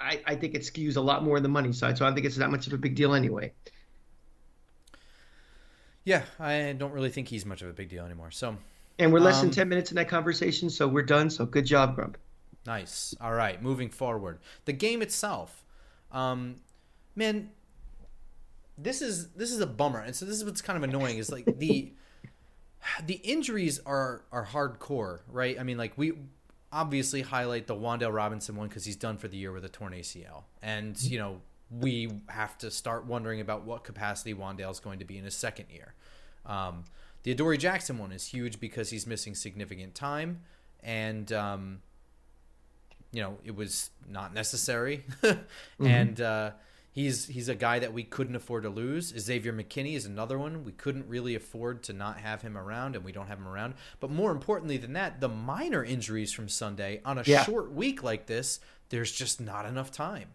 I, 0.00 0.20
I 0.26 0.34
think 0.34 0.56
it 0.56 0.62
skews 0.62 0.96
a 0.96 1.00
lot 1.00 1.22
more 1.22 1.36
on 1.36 1.44
the 1.44 1.48
money 1.48 1.72
side. 1.72 1.96
So 1.96 2.04
I 2.04 2.08
don't 2.08 2.16
think 2.16 2.26
it's 2.26 2.38
that 2.38 2.50
much 2.50 2.66
of 2.66 2.72
a 2.72 2.78
big 2.78 2.96
deal 2.96 3.14
anyway. 3.14 3.52
Yeah, 6.02 6.24
I 6.40 6.74
don't 6.76 6.92
really 6.92 7.10
think 7.10 7.28
he's 7.28 7.46
much 7.46 7.62
of 7.62 7.68
a 7.68 7.72
big 7.72 7.88
deal 7.88 8.04
anymore. 8.04 8.32
So, 8.32 8.56
and 8.98 9.12
we're 9.12 9.20
less 9.20 9.36
um, 9.36 9.42
than 9.42 9.50
ten 9.52 9.68
minutes 9.68 9.92
in 9.92 9.94
that 9.94 10.08
conversation, 10.08 10.70
so 10.70 10.88
we're 10.88 11.02
done. 11.02 11.30
So 11.30 11.46
good 11.46 11.66
job, 11.66 11.94
Grump. 11.94 12.18
Nice. 12.66 13.14
All 13.20 13.32
right, 13.32 13.62
moving 13.62 13.90
forward. 13.90 14.40
The 14.64 14.72
game 14.72 15.00
itself. 15.00 15.63
Um, 16.14 16.56
man, 17.16 17.50
this 18.78 19.02
is 19.02 19.28
this 19.30 19.50
is 19.50 19.60
a 19.60 19.66
bummer, 19.66 20.00
and 20.00 20.16
so 20.16 20.24
this 20.24 20.36
is 20.36 20.44
what's 20.44 20.62
kind 20.62 20.76
of 20.76 20.82
annoying 20.82 21.18
is 21.18 21.30
like 21.30 21.44
the 21.58 21.92
the 23.06 23.14
injuries 23.14 23.80
are 23.84 24.22
are 24.32 24.46
hardcore, 24.46 25.20
right? 25.28 25.58
I 25.58 25.64
mean, 25.64 25.76
like 25.76 25.92
we 25.96 26.12
obviously 26.72 27.22
highlight 27.22 27.66
the 27.66 27.74
Wan'Dale 27.74 28.12
Robinson 28.12 28.56
one 28.56 28.68
because 28.68 28.84
he's 28.84 28.96
done 28.96 29.16
for 29.16 29.28
the 29.28 29.36
year 29.36 29.52
with 29.52 29.64
a 29.64 29.68
torn 29.68 29.92
ACL, 29.92 30.44
and 30.62 31.00
you 31.02 31.18
know 31.18 31.40
we 31.70 32.10
have 32.28 32.56
to 32.58 32.70
start 32.70 33.06
wondering 33.06 33.40
about 33.40 33.64
what 33.64 33.84
capacity 33.84 34.34
Wan'Dale 34.34 34.70
is 34.70 34.80
going 34.80 35.00
to 35.00 35.04
be 35.04 35.18
in 35.18 35.24
his 35.24 35.34
second 35.34 35.66
year. 35.70 35.94
Um, 36.46 36.84
the 37.24 37.32
Adoree 37.32 37.58
Jackson 37.58 37.98
one 37.98 38.12
is 38.12 38.28
huge 38.28 38.60
because 38.60 38.90
he's 38.90 39.06
missing 39.06 39.34
significant 39.34 39.94
time, 39.94 40.40
and 40.82 41.32
um, 41.32 41.80
you 43.14 43.22
know 43.22 43.38
it 43.44 43.54
was 43.54 43.90
not 44.08 44.34
necessary, 44.34 45.04
mm-hmm. 45.22 45.86
and 45.86 46.20
uh, 46.20 46.50
he's 46.92 47.26
he's 47.26 47.48
a 47.48 47.54
guy 47.54 47.78
that 47.78 47.92
we 47.92 48.02
couldn't 48.02 48.34
afford 48.34 48.64
to 48.64 48.68
lose. 48.68 49.14
Xavier 49.16 49.52
McKinney 49.52 49.94
is 49.94 50.04
another 50.04 50.36
one 50.38 50.64
we 50.64 50.72
couldn't 50.72 51.06
really 51.08 51.36
afford 51.36 51.84
to 51.84 51.92
not 51.92 52.18
have 52.18 52.42
him 52.42 52.58
around, 52.58 52.96
and 52.96 53.04
we 53.04 53.12
don't 53.12 53.28
have 53.28 53.38
him 53.38 53.48
around. 53.48 53.74
But 54.00 54.10
more 54.10 54.32
importantly 54.32 54.76
than 54.76 54.94
that, 54.94 55.20
the 55.20 55.28
minor 55.28 55.84
injuries 55.84 56.32
from 56.32 56.48
Sunday 56.48 57.00
on 57.04 57.18
a 57.18 57.22
yeah. 57.24 57.44
short 57.44 57.72
week 57.72 58.02
like 58.02 58.26
this, 58.26 58.58
there's 58.88 59.12
just 59.12 59.40
not 59.40 59.64
enough 59.64 59.92
time. 59.92 60.28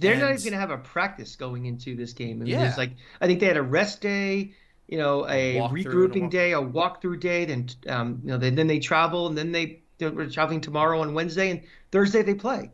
They're 0.00 0.14
and, 0.14 0.22
not 0.22 0.30
even 0.30 0.42
going 0.42 0.52
to 0.52 0.58
have 0.58 0.70
a 0.70 0.78
practice 0.78 1.36
going 1.36 1.66
into 1.66 1.94
this 1.94 2.12
game. 2.12 2.40
And 2.40 2.48
yeah, 2.48 2.74
like 2.76 2.92
I 3.20 3.26
think 3.28 3.38
they 3.38 3.46
had 3.46 3.56
a 3.56 3.62
rest 3.62 4.00
day 4.00 4.54
you 4.90 4.98
know, 4.98 5.24
a, 5.28 5.54
regrouping 5.70 6.28
day, 6.28 6.52
a 6.52 6.60
walkthrough 6.60 7.20
day. 7.20 7.44
Then, 7.44 7.68
um, 7.88 8.20
you 8.24 8.30
know, 8.32 8.38
they, 8.38 8.50
then 8.50 8.66
they 8.66 8.80
travel 8.80 9.28
and 9.28 9.38
then 9.38 9.52
they 9.52 9.82
they're 10.08 10.28
traveling 10.30 10.60
tomorrow 10.60 11.00
on 11.00 11.14
Wednesday, 11.14 11.50
and 11.50 11.62
Thursday 11.92 12.22
they 12.22 12.34
play. 12.34 12.70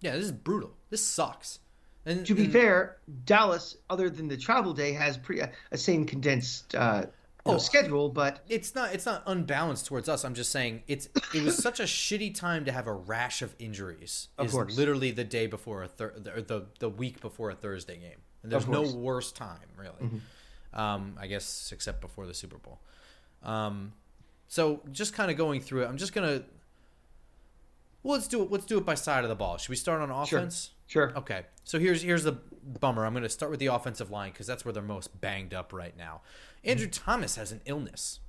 Yeah, 0.00 0.12
this 0.12 0.26
is 0.26 0.32
brutal. 0.32 0.74
This 0.90 1.02
sucks. 1.02 1.60
And 2.06 2.24
to 2.26 2.34
be 2.34 2.44
and, 2.44 2.52
fair, 2.52 2.98
Dallas, 3.26 3.76
other 3.90 4.08
than 4.08 4.28
the 4.28 4.36
travel 4.36 4.72
day, 4.72 4.92
has 4.92 5.18
pretty 5.18 5.42
a, 5.42 5.50
a 5.72 5.76
same 5.76 6.06
condensed 6.06 6.74
uh, 6.74 7.06
oh, 7.44 7.52
know, 7.52 7.58
schedule, 7.58 8.08
but 8.08 8.44
it's 8.48 8.74
not 8.74 8.94
it's 8.94 9.06
not 9.06 9.22
unbalanced 9.26 9.86
towards 9.86 10.08
us. 10.08 10.24
I'm 10.24 10.34
just 10.34 10.50
saying 10.50 10.82
it's 10.86 11.08
it 11.34 11.42
was 11.42 11.56
such 11.58 11.80
a 11.80 11.84
shitty 11.84 12.34
time 12.34 12.64
to 12.64 12.72
have 12.72 12.86
a 12.86 12.92
rash 12.92 13.42
of 13.42 13.54
injuries. 13.58 14.28
Of 14.38 14.50
course, 14.50 14.76
literally 14.76 15.10
the 15.10 15.24
day 15.24 15.46
before 15.46 15.82
a 15.82 15.88
thir- 15.88 16.14
the, 16.16 16.42
the 16.42 16.66
the 16.78 16.88
week 16.88 17.20
before 17.20 17.50
a 17.50 17.54
Thursday 17.54 17.96
game. 17.96 18.20
And 18.42 18.52
there's 18.52 18.68
no 18.68 18.82
worse 18.82 19.32
time, 19.32 19.68
really. 19.76 20.10
Mhm. 20.10 20.20
Um, 20.78 21.16
I 21.18 21.26
guess 21.26 21.70
except 21.72 22.00
before 22.00 22.26
the 22.26 22.34
Super 22.34 22.58
Bowl. 22.58 22.80
Um, 23.42 23.92
so 24.48 24.82
just 24.90 25.12
kind 25.14 25.30
of 25.30 25.36
going 25.36 25.60
through 25.60 25.84
it, 25.84 25.86
I'm 25.88 25.96
just 25.96 26.12
gonna. 26.12 26.42
Well, 28.02 28.14
let's 28.14 28.28
do 28.28 28.42
it. 28.42 28.50
Let's 28.50 28.64
do 28.64 28.78
it 28.78 28.86
by 28.86 28.94
side 28.94 29.24
of 29.24 29.28
the 29.30 29.36
ball. 29.36 29.58
Should 29.58 29.70
we 29.70 29.76
start 29.76 30.00
on 30.00 30.10
offense? 30.10 30.70
Sure. 30.86 31.08
sure. 31.10 31.18
Okay. 31.18 31.42
So 31.64 31.78
here's 31.78 32.02
here's 32.02 32.24
the 32.24 32.32
bummer. 32.32 33.04
I'm 33.04 33.12
going 33.12 33.22
to 33.22 33.28
start 33.28 33.50
with 33.50 33.60
the 33.60 33.66
offensive 33.66 34.10
line 34.10 34.30
because 34.30 34.46
that's 34.46 34.64
where 34.64 34.72
they're 34.72 34.82
most 34.82 35.20
banged 35.20 35.52
up 35.52 35.72
right 35.72 35.96
now. 35.96 36.22
Andrew 36.64 36.86
Thomas 36.88 37.36
has 37.36 37.52
an 37.52 37.60
illness. 37.64 38.20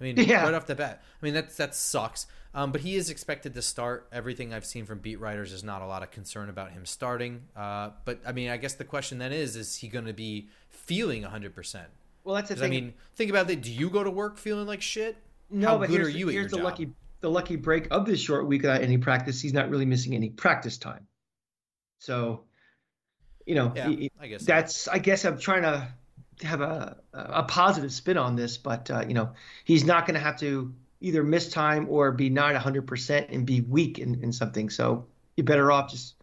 I 0.00 0.04
mean, 0.04 0.16
Yeah. 0.18 0.44
right 0.44 0.54
off 0.54 0.66
the 0.66 0.74
bat. 0.74 1.02
I 1.20 1.24
mean, 1.24 1.34
that's 1.34 1.56
that 1.56 1.74
sucks. 1.74 2.26
Um, 2.54 2.72
but 2.72 2.80
he 2.80 2.96
is 2.96 3.10
expected 3.10 3.52
to 3.54 3.60
start. 3.62 4.08
Everything 4.12 4.54
I've 4.54 4.64
seen 4.64 4.86
from 4.86 4.98
beat 5.00 5.20
writers 5.20 5.52
is 5.52 5.62
not 5.62 5.82
a 5.82 5.86
lot 5.86 6.02
of 6.02 6.10
concern 6.10 6.48
about 6.48 6.72
him 6.72 6.86
starting. 6.86 7.42
Uh, 7.54 7.90
but 8.06 8.20
I 8.26 8.32
mean, 8.32 8.48
I 8.48 8.56
guess 8.56 8.74
the 8.74 8.84
question 8.84 9.18
then 9.18 9.32
is: 9.32 9.56
Is 9.56 9.76
he 9.76 9.88
going 9.88 10.06
to 10.06 10.14
be 10.14 10.48
feeling 10.68 11.22
100? 11.22 11.54
percent 11.54 11.88
Well, 12.24 12.34
that's 12.34 12.48
the 12.48 12.54
Because 12.54 12.66
I 12.66 12.70
mean, 12.70 12.94
think 13.14 13.28
about 13.28 13.50
it. 13.50 13.60
Do 13.60 13.70
you 13.72 13.90
go 13.90 14.02
to 14.04 14.10
work 14.10 14.38
feeling 14.38 14.66
like 14.66 14.80
shit? 14.80 15.16
No, 15.50 15.68
how 15.68 15.78
but 15.78 15.88
good 15.88 15.96
here's, 15.96 16.08
are 16.08 16.18
you 16.18 16.28
here's 16.28 16.50
the 16.50 16.56
job? 16.58 16.64
lucky 16.64 16.90
the 17.20 17.30
lucky 17.30 17.56
break 17.56 17.88
of 17.90 18.04
this 18.06 18.20
short 18.20 18.46
week 18.46 18.62
without 18.62 18.82
any 18.82 18.98
practice. 18.98 19.40
He's 19.40 19.52
not 19.54 19.70
really 19.70 19.86
missing 19.86 20.14
any 20.14 20.28
practice 20.30 20.76
time. 20.78 21.06
So, 21.98 22.44
you 23.46 23.54
know, 23.54 23.72
Yeah, 23.74 23.88
he- 23.88 24.10
I 24.20 24.26
guess 24.28 24.42
so. 24.42 24.46
that's 24.46 24.88
I 24.88 24.98
guess 24.98 25.24
I'm 25.24 25.38
trying 25.38 25.62
to 25.62 25.88
have 26.42 26.60
a 26.60 26.96
a 27.12 27.42
positive 27.44 27.92
spin 27.92 28.18
on 28.18 28.36
this, 28.36 28.58
but 28.58 28.90
uh, 28.90 29.04
you 29.08 29.14
know, 29.14 29.32
he's 29.64 29.84
not 29.84 30.06
going 30.06 30.14
to 30.14 30.20
have 30.20 30.38
to 30.40 30.74
either 31.00 31.22
miss 31.24 31.48
time 31.50 31.86
or 31.88 32.12
be 32.12 32.28
not 32.30 32.54
100% 32.54 33.26
and 33.30 33.46
be 33.46 33.60
weak 33.62 33.98
in, 33.98 34.22
in 34.22 34.32
something. 34.32 34.70
So 34.70 35.06
you're 35.36 35.44
better 35.44 35.70
off 35.70 35.90
just 35.90 36.14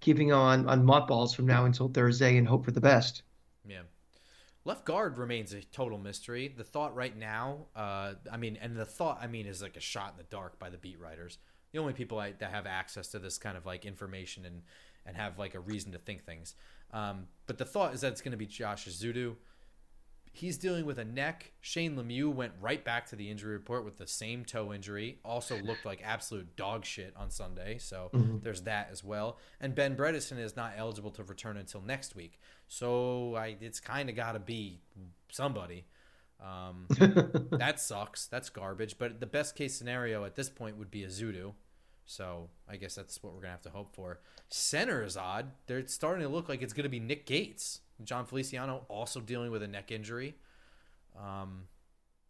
keeping 0.00 0.32
on 0.32 0.66
on 0.68 0.84
mothballs 0.84 1.34
from 1.34 1.46
now 1.46 1.64
until 1.66 1.88
Thursday 1.88 2.36
and 2.38 2.48
hope 2.48 2.64
for 2.64 2.70
the 2.70 2.80
best. 2.80 3.22
Left 4.64 4.84
guard 4.84 5.16
remains 5.16 5.54
a 5.54 5.62
total 5.62 5.96
mystery. 5.96 6.52
The 6.54 6.64
thought 6.64 6.94
right 6.94 7.16
now, 7.16 7.66
uh, 7.74 8.14
I 8.30 8.36
mean, 8.36 8.58
and 8.60 8.76
the 8.76 8.84
thought, 8.84 9.18
I 9.22 9.26
mean, 9.26 9.46
is 9.46 9.62
like 9.62 9.76
a 9.76 9.80
shot 9.80 10.12
in 10.12 10.18
the 10.18 10.24
dark 10.24 10.58
by 10.58 10.68
the 10.68 10.76
beat 10.76 11.00
writers. 11.00 11.38
The 11.72 11.78
only 11.78 11.94
people 11.94 12.18
I, 12.18 12.32
that 12.32 12.50
have 12.50 12.66
access 12.66 13.08
to 13.08 13.18
this 13.18 13.38
kind 13.38 13.56
of 13.56 13.64
like 13.64 13.86
information 13.86 14.44
and 14.44 14.62
and 15.06 15.16
have 15.16 15.38
like 15.38 15.54
a 15.54 15.60
reason 15.60 15.92
to 15.92 15.98
think 15.98 16.24
things. 16.24 16.54
Um, 16.92 17.26
but 17.46 17.56
the 17.56 17.64
thought 17.64 17.94
is 17.94 18.02
that 18.02 18.12
it's 18.12 18.20
going 18.20 18.32
to 18.32 18.38
be 18.38 18.46
Josh 18.46 18.86
Ezeudu. 18.86 19.36
He's 20.32 20.56
dealing 20.56 20.86
with 20.86 20.98
a 20.98 21.04
neck. 21.04 21.52
Shane 21.60 21.96
Lemieux 21.96 22.32
went 22.32 22.52
right 22.60 22.84
back 22.84 23.06
to 23.06 23.16
the 23.16 23.30
injury 23.30 23.52
report 23.52 23.84
with 23.84 23.98
the 23.98 24.06
same 24.06 24.44
toe 24.44 24.72
injury. 24.72 25.18
Also 25.24 25.58
looked 25.58 25.84
like 25.84 26.00
absolute 26.04 26.54
dog 26.56 26.84
shit 26.84 27.12
on 27.16 27.30
Sunday. 27.30 27.78
So 27.78 28.10
there's 28.42 28.62
that 28.62 28.88
as 28.92 29.02
well. 29.02 29.38
And 29.60 29.74
Ben 29.74 29.96
Bredeson 29.96 30.38
is 30.38 30.56
not 30.56 30.74
eligible 30.76 31.10
to 31.12 31.24
return 31.24 31.56
until 31.56 31.82
next 31.82 32.14
week. 32.14 32.38
So 32.68 33.34
I, 33.34 33.56
it's 33.60 33.80
kind 33.80 34.08
of 34.08 34.14
got 34.14 34.32
to 34.32 34.38
be 34.38 34.80
somebody. 35.32 35.86
Um, 36.40 36.86
that 37.50 37.80
sucks. 37.80 38.26
That's 38.26 38.48
garbage. 38.50 38.98
But 38.98 39.20
the 39.20 39.26
best 39.26 39.56
case 39.56 39.74
scenario 39.74 40.24
at 40.24 40.36
this 40.36 40.48
point 40.48 40.78
would 40.78 40.90
be 40.90 41.02
Ezeudu. 41.02 41.54
So 42.10 42.48
I 42.68 42.74
guess 42.74 42.96
that's 42.96 43.22
what 43.22 43.32
we're 43.34 43.40
gonna 43.40 43.52
have 43.52 43.62
to 43.62 43.70
hope 43.70 43.94
for. 43.94 44.18
Center 44.48 45.04
is 45.04 45.16
odd. 45.16 45.52
They're 45.68 45.86
starting 45.86 46.24
to 46.24 46.28
look 46.28 46.48
like 46.48 46.60
it's 46.60 46.72
gonna 46.72 46.88
be 46.88 46.98
Nick 46.98 47.24
Gates. 47.24 47.82
Jon 48.02 48.26
Feliciano 48.26 48.84
also 48.88 49.20
dealing 49.20 49.52
with 49.52 49.62
a 49.62 49.68
neck 49.68 49.92
injury. 49.92 50.34
Um, 51.16 51.68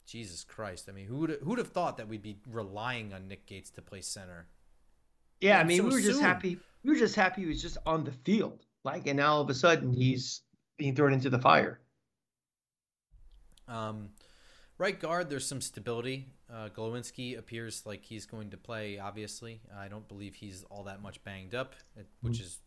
Jesus 0.05 0.45
Christ! 0.45 0.91
I 0.91 0.93
mean, 0.93 1.07
who 1.07 1.21
would 1.21 1.39
who'd 1.43 1.57
have 1.57 1.69
thought 1.69 1.97
that 1.97 2.09
we'd 2.09 2.21
be 2.21 2.37
relying 2.53 3.15
on 3.15 3.27
Nick 3.27 3.47
Gates 3.47 3.71
to 3.71 3.81
play 3.81 4.03
center? 4.03 4.49
Yeah, 5.41 5.59
I 5.59 5.65
mean, 5.65 5.79
so 5.79 5.85
we 5.85 5.95
were 5.95 6.01
just 6.03 6.21
happy. 6.21 6.59
We 6.85 6.91
were 6.91 6.99
just 6.99 7.15
happy 7.15 7.41
he 7.41 7.49
was 7.49 7.63
just 7.63 7.79
on 7.87 8.05
the 8.05 8.13
field, 8.13 8.67
like, 8.85 9.07
and 9.07 9.17
now 9.17 9.37
all 9.37 9.41
of 9.41 9.49
a 9.49 9.55
sudden 9.55 9.95
he's 9.95 10.43
being 10.77 10.95
thrown 10.95 11.15
into 11.15 11.31
the 11.31 11.39
fire. 11.39 11.81
Um, 13.67 14.11
right 14.77 15.01
guard, 15.01 15.31
there's 15.31 15.47
some 15.47 15.63
stability. 15.63 16.29
Uh, 16.53 16.69
Glowinski 16.69 17.39
appears 17.39 17.83
like 17.87 18.05
he's 18.05 18.27
going 18.27 18.51
to 18.51 18.57
play. 18.57 18.99
Obviously, 18.99 19.61
I 19.79 19.89
don't 19.89 20.07
believe 20.09 20.35
he's 20.35 20.65
all 20.71 20.85
that 20.85 21.01
much 21.01 21.23
banged 21.23 21.55
up, 21.55 21.75
which 22.23 22.41
is 22.41 22.59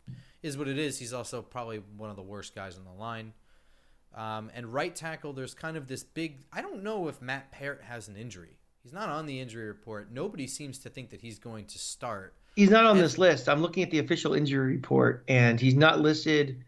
is 0.42 0.56
what 0.56 0.68
it 0.68 0.78
is. 0.78 0.98
He's 0.98 1.12
also 1.12 1.42
probably 1.42 1.82
one 1.96 2.08
of 2.10 2.16
the 2.16 2.22
worst 2.22 2.54
guys 2.54 2.78
on 2.78 2.84
the 2.84 2.92
line. 3.00 3.32
Um, 4.14 4.50
and 4.54 4.72
right 4.72 4.94
tackle, 4.94 5.32
there's 5.32 5.54
kind 5.54 5.76
of 5.76 5.86
this 5.86 6.02
big. 6.04 6.44
I 6.52 6.62
don't 6.62 6.82
know 6.82 7.08
if 7.08 7.20
Matt 7.20 7.50
Parrott 7.52 7.82
has 7.82 8.08
an 8.08 8.16
injury. 8.16 8.58
He's 8.82 8.92
not 8.92 9.08
on 9.08 9.26
the 9.26 9.40
injury 9.40 9.66
report. 9.66 10.12
Nobody 10.12 10.46
seems 10.46 10.78
to 10.80 10.88
think 10.90 11.10
that 11.10 11.20
he's 11.20 11.38
going 11.38 11.64
to 11.66 11.78
start. 11.78 12.34
He's 12.54 12.70
not 12.70 12.84
on 12.84 12.96
And- 12.96 13.04
this 13.04 13.18
list. 13.18 13.48
I'm 13.48 13.60
looking 13.60 13.82
at 13.82 13.90
the 13.90 13.98
official 13.98 14.34
injury 14.34 14.76
report, 14.76 15.24
and 15.28 15.60
he's 15.60 15.74
not 15.74 16.00
listed. 16.00 16.62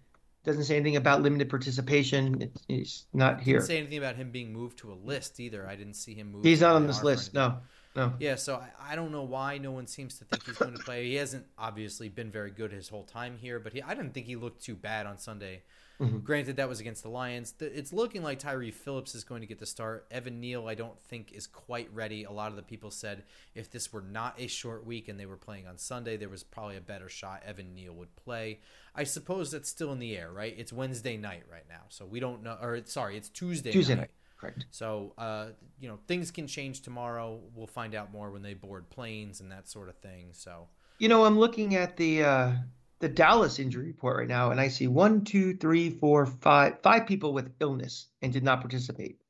Doesn't 0.46 0.62
say 0.62 0.76
anything 0.76 0.94
about 0.94 1.22
limited 1.22 1.50
participation. 1.50 2.40
It's, 2.40 2.64
he's 2.68 3.04
not 3.12 3.40
here. 3.40 3.56
Didn't 3.56 3.66
say 3.66 3.78
anything 3.78 3.98
about 3.98 4.14
him 4.14 4.30
being 4.30 4.52
moved 4.52 4.78
to 4.78 4.92
a 4.92 4.94
list 4.94 5.40
either. 5.40 5.66
I 5.66 5.74
didn't 5.74 5.94
see 5.94 6.14
him 6.14 6.30
move. 6.30 6.44
He's 6.44 6.60
not 6.60 6.76
on 6.76 6.86
this 6.86 7.02
list. 7.02 7.34
No, 7.34 7.58
no. 7.96 8.12
Yeah, 8.20 8.36
so 8.36 8.54
I, 8.54 8.92
I 8.92 8.94
don't 8.94 9.10
know 9.10 9.24
why 9.24 9.58
no 9.58 9.72
one 9.72 9.88
seems 9.88 10.18
to 10.18 10.24
think 10.24 10.46
he's 10.46 10.56
going 10.56 10.76
to 10.76 10.82
play. 10.84 11.04
He 11.08 11.16
hasn't 11.16 11.46
obviously 11.58 12.08
been 12.08 12.30
very 12.30 12.52
good 12.52 12.70
his 12.70 12.88
whole 12.88 13.02
time 13.02 13.36
here, 13.36 13.58
but 13.58 13.72
he, 13.72 13.82
I 13.82 13.94
didn't 13.94 14.14
think 14.14 14.26
he 14.26 14.36
looked 14.36 14.62
too 14.62 14.76
bad 14.76 15.06
on 15.06 15.18
Sunday. 15.18 15.62
Mhm. 16.00 16.22
Granted, 16.24 16.56
that 16.56 16.68
was 16.68 16.78
against 16.80 17.02
the 17.02 17.08
Lions. 17.08 17.54
It's 17.58 17.92
looking 17.92 18.22
like 18.22 18.38
Tyre 18.38 18.70
Phillips 18.70 19.14
is 19.14 19.24
going 19.24 19.40
to 19.40 19.46
get 19.46 19.58
the 19.58 19.66
start. 19.66 20.06
Evan 20.10 20.40
Neal, 20.40 20.68
I 20.68 20.74
don't 20.74 21.00
think, 21.00 21.32
is 21.32 21.46
quite 21.46 21.88
ready. 21.94 22.24
A 22.24 22.30
lot 22.30 22.50
of 22.50 22.56
the 22.56 22.62
people 22.62 22.90
said 22.90 23.24
if 23.54 23.70
this 23.70 23.92
were 23.92 24.02
not 24.02 24.34
a 24.38 24.46
short 24.46 24.84
week 24.84 25.08
and 25.08 25.18
they 25.18 25.24
were 25.26 25.38
playing 25.38 25.66
on 25.66 25.78
Sunday, 25.78 26.16
there 26.18 26.28
was 26.28 26.42
probably 26.42 26.76
a 26.76 26.80
better 26.82 27.08
shot 27.08 27.42
Evan 27.46 27.74
Neal 27.74 27.94
would 27.94 28.14
play. 28.16 28.60
I 28.94 29.04
suppose 29.04 29.50
that's 29.50 29.68
still 29.68 29.90
in 29.92 29.98
the 29.98 30.16
air, 30.16 30.30
right? 30.30 30.54
It's 30.56 30.72
Wednesday 30.72 31.16
night 31.16 31.44
right 31.50 31.66
now, 31.68 31.82
so 31.88 32.04
we 32.04 32.20
don't 32.20 32.42
know. 32.42 32.58
Or 32.60 32.80
sorry, 32.84 33.16
it's 33.16 33.28
Tuesday. 33.30 33.72
Tuesday 33.72 33.94
night. 33.94 34.00
night. 34.00 34.10
Correct. 34.38 34.66
So, 34.70 35.14
uh, 35.16 35.46
you 35.80 35.88
know, 35.88 35.98
things 36.06 36.30
can 36.30 36.46
change 36.46 36.82
tomorrow. 36.82 37.40
We'll 37.54 37.66
find 37.66 37.94
out 37.94 38.12
more 38.12 38.30
when 38.30 38.42
they 38.42 38.52
board 38.52 38.90
planes 38.90 39.40
and 39.40 39.50
that 39.50 39.66
sort 39.66 39.88
of 39.88 39.96
thing. 39.96 40.28
So, 40.32 40.68
You 40.98 41.08
know, 41.08 41.24
I'm 41.24 41.38
looking 41.38 41.74
at 41.74 41.96
the 41.96 42.22
uh, 42.22 42.52
the 43.00 43.08
Dallas 43.08 43.58
injury 43.58 43.86
report 43.88 44.16
right 44.18 44.28
now, 44.28 44.50
and 44.50 44.60
I 44.60 44.68
see 44.68 44.86
one, 44.88 45.22
two, 45.24 45.56
three, 45.56 45.90
four, 45.90 46.26
five, 46.26 46.80
five 46.82 47.06
people 47.06 47.32
with 47.32 47.52
illness 47.60 48.08
and 48.22 48.32
did 48.32 48.42
not 48.42 48.60
participate. 48.60 49.20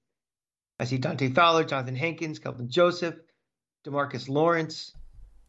I 0.79 0.85
see 0.85 0.99
Dante 0.99 1.31
Fowler, 1.31 1.65
Jonathan 1.65 1.97
Hankins, 1.97 2.39
Kelvin 2.39 2.69
Joseph, 2.69 3.17
Demarcus 3.85 4.29
Lawrence. 4.29 4.93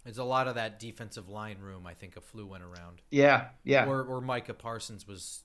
it's 0.05 0.17
a 0.17 0.23
lot 0.23 0.47
of 0.47 0.55
that 0.55 0.79
defensive 0.79 1.27
line 1.29 1.59
room. 1.59 1.85
I 1.85 1.93
think 1.93 2.15
a 2.17 2.21
flu 2.21 2.45
went 2.47 2.63
around, 2.63 3.01
Yeah, 3.11 3.49
yeah. 3.63 3.85
or 3.87 4.03
or 4.03 4.21
Micah 4.21 4.53
Parsons 4.53 5.05
was 5.07 5.43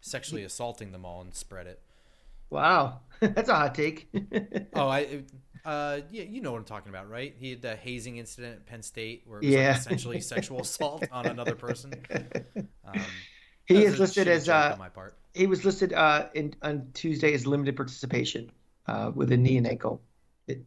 sexually 0.00 0.44
assaulting 0.44 0.92
them 0.92 1.04
all 1.04 1.20
and 1.20 1.34
spread 1.34 1.66
it. 1.66 1.80
Wow, 2.50 3.00
that's 3.20 3.48
a 3.48 3.54
hot 3.54 3.74
take. 3.74 4.08
Oh, 4.74 4.88
I, 4.88 5.22
uh, 5.68 6.00
yeah, 6.10 6.22
you 6.22 6.40
know 6.40 6.52
what 6.52 6.58
I'm 6.58 6.64
talking 6.64 6.88
about, 6.88 7.10
right? 7.10 7.34
He 7.38 7.50
had 7.50 7.60
the 7.60 7.76
hazing 7.76 8.16
incident 8.16 8.54
at 8.54 8.66
Penn 8.66 8.82
State 8.82 9.24
where 9.26 9.40
it 9.40 9.44
was 9.44 9.54
like, 9.54 9.76
essentially 9.76 10.20
sexual 10.22 10.62
assault 10.62 11.04
on 11.12 11.26
another 11.26 11.54
person. 11.54 11.92
Um, 12.88 13.02
he 13.66 13.84
is 13.84 13.98
listed 13.98 14.28
as 14.28 14.48
uh, 14.48 14.74
my 14.78 14.88
part. 14.88 15.18
he 15.34 15.46
was 15.46 15.62
listed 15.62 15.92
uh, 15.92 16.28
in 16.32 16.54
on 16.62 16.88
Tuesday 16.94 17.34
as 17.34 17.46
limited 17.46 17.76
participation 17.76 18.50
uh, 18.86 19.12
with 19.14 19.30
a 19.30 19.36
knee 19.36 19.58
and 19.58 19.66
ankle 19.66 20.00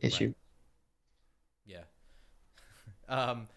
issue. 0.02 0.36
Yeah. 1.66 1.80
um, 3.10 3.48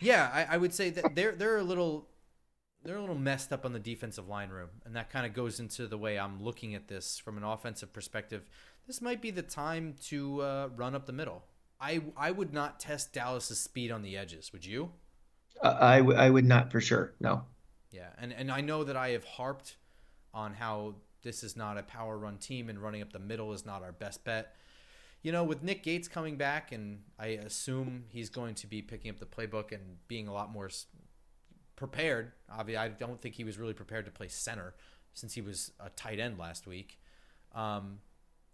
yeah, 0.00 0.30
I, 0.32 0.54
I 0.54 0.56
would 0.56 0.72
say 0.72 0.88
that 0.88 1.14
they're 1.14 1.32
they're 1.32 1.58
a 1.58 1.62
little 1.62 2.08
they're 2.82 2.96
a 2.96 3.00
little 3.00 3.14
messed 3.14 3.52
up 3.52 3.66
on 3.66 3.74
the 3.74 3.78
defensive 3.78 4.26
line 4.26 4.48
room, 4.48 4.70
and 4.86 4.96
that 4.96 5.10
kind 5.10 5.26
of 5.26 5.34
goes 5.34 5.60
into 5.60 5.86
the 5.86 5.98
way 5.98 6.18
I'm 6.18 6.42
looking 6.42 6.74
at 6.74 6.88
this 6.88 7.18
from 7.18 7.36
an 7.36 7.44
offensive 7.44 7.92
perspective. 7.92 8.48
This 8.86 9.00
might 9.02 9.20
be 9.20 9.30
the 9.30 9.42
time 9.42 9.94
to 10.04 10.42
uh, 10.42 10.68
run 10.76 10.94
up 10.94 11.06
the 11.06 11.12
middle. 11.12 11.44
I 11.80 12.02
I 12.16 12.30
would 12.30 12.52
not 12.52 12.80
test 12.80 13.12
Dallas's 13.12 13.60
speed 13.60 13.90
on 13.90 14.02
the 14.02 14.16
edges. 14.16 14.52
Would 14.52 14.64
you? 14.64 14.92
Uh, 15.62 15.76
I 15.80 15.98
w- 15.98 16.18
I 16.18 16.30
would 16.30 16.44
not 16.44 16.70
for 16.70 16.80
sure. 16.80 17.14
No. 17.20 17.44
Yeah, 17.90 18.08
and 18.18 18.32
and 18.32 18.50
I 18.50 18.60
know 18.60 18.84
that 18.84 18.96
I 18.96 19.10
have 19.10 19.24
harped 19.24 19.76
on 20.32 20.54
how 20.54 20.94
this 21.22 21.42
is 21.42 21.56
not 21.56 21.76
a 21.76 21.82
power 21.82 22.16
run 22.16 22.38
team 22.38 22.68
and 22.68 22.78
running 22.78 23.02
up 23.02 23.12
the 23.12 23.18
middle 23.18 23.52
is 23.52 23.66
not 23.66 23.82
our 23.82 23.92
best 23.92 24.24
bet. 24.24 24.54
You 25.22 25.32
know, 25.32 25.42
with 25.42 25.62
Nick 25.62 25.82
Gates 25.82 26.06
coming 26.06 26.36
back, 26.36 26.70
and 26.70 27.00
I 27.18 27.28
assume 27.28 28.04
he's 28.10 28.30
going 28.30 28.54
to 28.56 28.66
be 28.68 28.80
picking 28.80 29.10
up 29.10 29.18
the 29.18 29.26
playbook 29.26 29.72
and 29.72 29.96
being 30.06 30.28
a 30.28 30.32
lot 30.32 30.52
more 30.52 30.70
prepared. 31.74 32.32
Obviously, 32.48 32.76
I 32.76 32.88
don't 32.88 33.20
think 33.20 33.34
he 33.34 33.42
was 33.42 33.58
really 33.58 33.74
prepared 33.74 34.04
to 34.04 34.12
play 34.12 34.28
center 34.28 34.74
since 35.14 35.34
he 35.34 35.40
was 35.40 35.72
a 35.80 35.90
tight 35.90 36.20
end 36.20 36.38
last 36.38 36.66
week. 36.66 37.00
Um, 37.54 37.98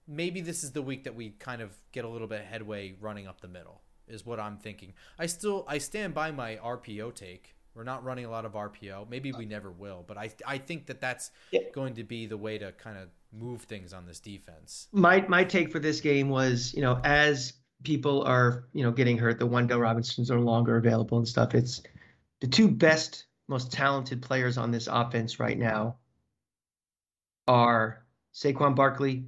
maybe 0.06 0.40
this 0.40 0.64
is 0.64 0.72
the 0.72 0.82
week 0.82 1.04
that 1.04 1.14
we 1.14 1.30
kind 1.30 1.62
of 1.62 1.70
get 1.92 2.04
a 2.04 2.08
little 2.08 2.28
bit 2.28 2.40
of 2.40 2.46
headway 2.46 2.94
running 3.00 3.26
up 3.26 3.40
the 3.40 3.48
middle. 3.48 3.82
Is 4.08 4.26
what 4.26 4.40
I'm 4.40 4.58
thinking. 4.58 4.94
I 5.18 5.26
still 5.26 5.64
I 5.68 5.78
stand 5.78 6.12
by 6.12 6.32
my 6.32 6.56
RPO 6.56 7.14
take. 7.14 7.54
We're 7.74 7.84
not 7.84 8.04
running 8.04 8.26
a 8.26 8.30
lot 8.30 8.44
of 8.44 8.52
RPO. 8.52 9.08
Maybe 9.08 9.32
we 9.32 9.46
never 9.46 9.70
will, 9.70 10.04
but 10.06 10.18
I 10.18 10.30
I 10.46 10.58
think 10.58 10.86
that 10.86 11.00
that's 11.00 11.30
Yeah. 11.52 11.60
going 11.72 11.94
to 11.94 12.04
be 12.04 12.26
the 12.26 12.36
way 12.36 12.58
to 12.58 12.72
kind 12.72 12.98
of 12.98 13.08
move 13.32 13.62
things 13.62 13.92
on 13.94 14.04
this 14.04 14.20
defense. 14.20 14.88
my 14.92 15.24
my 15.28 15.44
take 15.44 15.70
for 15.72 15.78
this 15.78 16.00
game 16.00 16.28
was, 16.28 16.74
you 16.74 16.82
know, 16.82 17.00
as 17.04 17.54
people 17.84 18.22
are, 18.24 18.64
you 18.72 18.82
know, 18.82 18.90
getting 18.92 19.16
hurt, 19.16 19.38
the 19.38 19.46
Wan'Dale 19.48 19.80
Robinsons 19.80 20.30
are 20.30 20.36
no 20.36 20.42
longer 20.42 20.76
available 20.76 21.16
and 21.18 21.26
stuff. 21.26 21.54
It's 21.54 21.80
the 22.40 22.48
two 22.48 22.68
best, 22.68 23.26
most 23.48 23.72
talented 23.72 24.20
players 24.20 24.58
on 24.58 24.70
this 24.72 24.88
offense 24.90 25.40
right 25.40 25.58
now 25.58 25.96
are 27.48 28.04
Saquon 28.34 28.74
Barkley 28.74 29.24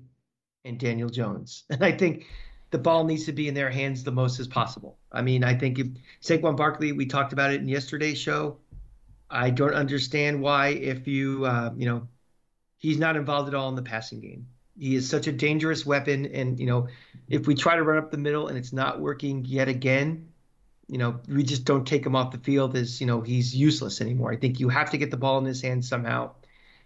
and 0.64 0.78
Daniel 0.78 1.08
Jones. 1.08 1.64
And 1.70 1.84
I 1.84 1.92
think 1.92 2.26
the 2.70 2.78
ball 2.78 3.04
needs 3.04 3.26
to 3.26 3.32
be 3.32 3.48
in 3.48 3.54
their 3.54 3.70
hands 3.70 4.02
the 4.02 4.12
most 4.12 4.40
as 4.40 4.48
possible. 4.48 4.98
I 5.12 5.22
mean, 5.22 5.44
I 5.44 5.54
think 5.54 5.78
if 5.78 5.86
Saquon 6.22 6.56
Barkley, 6.56 6.92
we 6.92 7.06
talked 7.06 7.32
about 7.32 7.52
it 7.52 7.60
in 7.60 7.68
yesterday's 7.68 8.18
show. 8.18 8.58
I 9.30 9.50
don't 9.50 9.74
understand 9.74 10.40
why, 10.40 10.68
if 10.68 11.06
you, 11.06 11.44
uh, 11.44 11.70
you 11.76 11.86
know, 11.86 12.08
he's 12.78 12.98
not 12.98 13.16
involved 13.16 13.48
at 13.48 13.54
all 13.54 13.68
in 13.68 13.74
the 13.74 13.82
passing 13.82 14.20
game. 14.20 14.46
He 14.78 14.96
is 14.96 15.08
such 15.08 15.28
a 15.28 15.32
dangerous 15.32 15.86
weapon. 15.86 16.26
And, 16.26 16.58
you 16.58 16.66
know, 16.66 16.88
if 17.28 17.46
we 17.46 17.54
try 17.54 17.76
to 17.76 17.82
run 17.82 17.98
up 17.98 18.10
the 18.10 18.18
middle 18.18 18.48
and 18.48 18.58
it's 18.58 18.72
not 18.72 19.00
working 19.00 19.44
yet 19.44 19.68
again, 19.68 20.28
you 20.88 20.98
know, 20.98 21.20
we 21.28 21.44
just 21.44 21.64
don't 21.64 21.86
take 21.86 22.04
him 22.04 22.16
off 22.16 22.32
the 22.32 22.38
field 22.38 22.76
as, 22.76 23.00
you 23.00 23.06
know, 23.06 23.20
he's 23.20 23.54
useless 23.54 24.00
anymore. 24.00 24.32
I 24.32 24.36
think 24.36 24.60
you 24.60 24.68
have 24.68 24.90
to 24.90 24.98
get 24.98 25.10
the 25.10 25.16
ball 25.16 25.38
in 25.38 25.44
his 25.44 25.62
hands 25.62 25.88
somehow. 25.88 26.32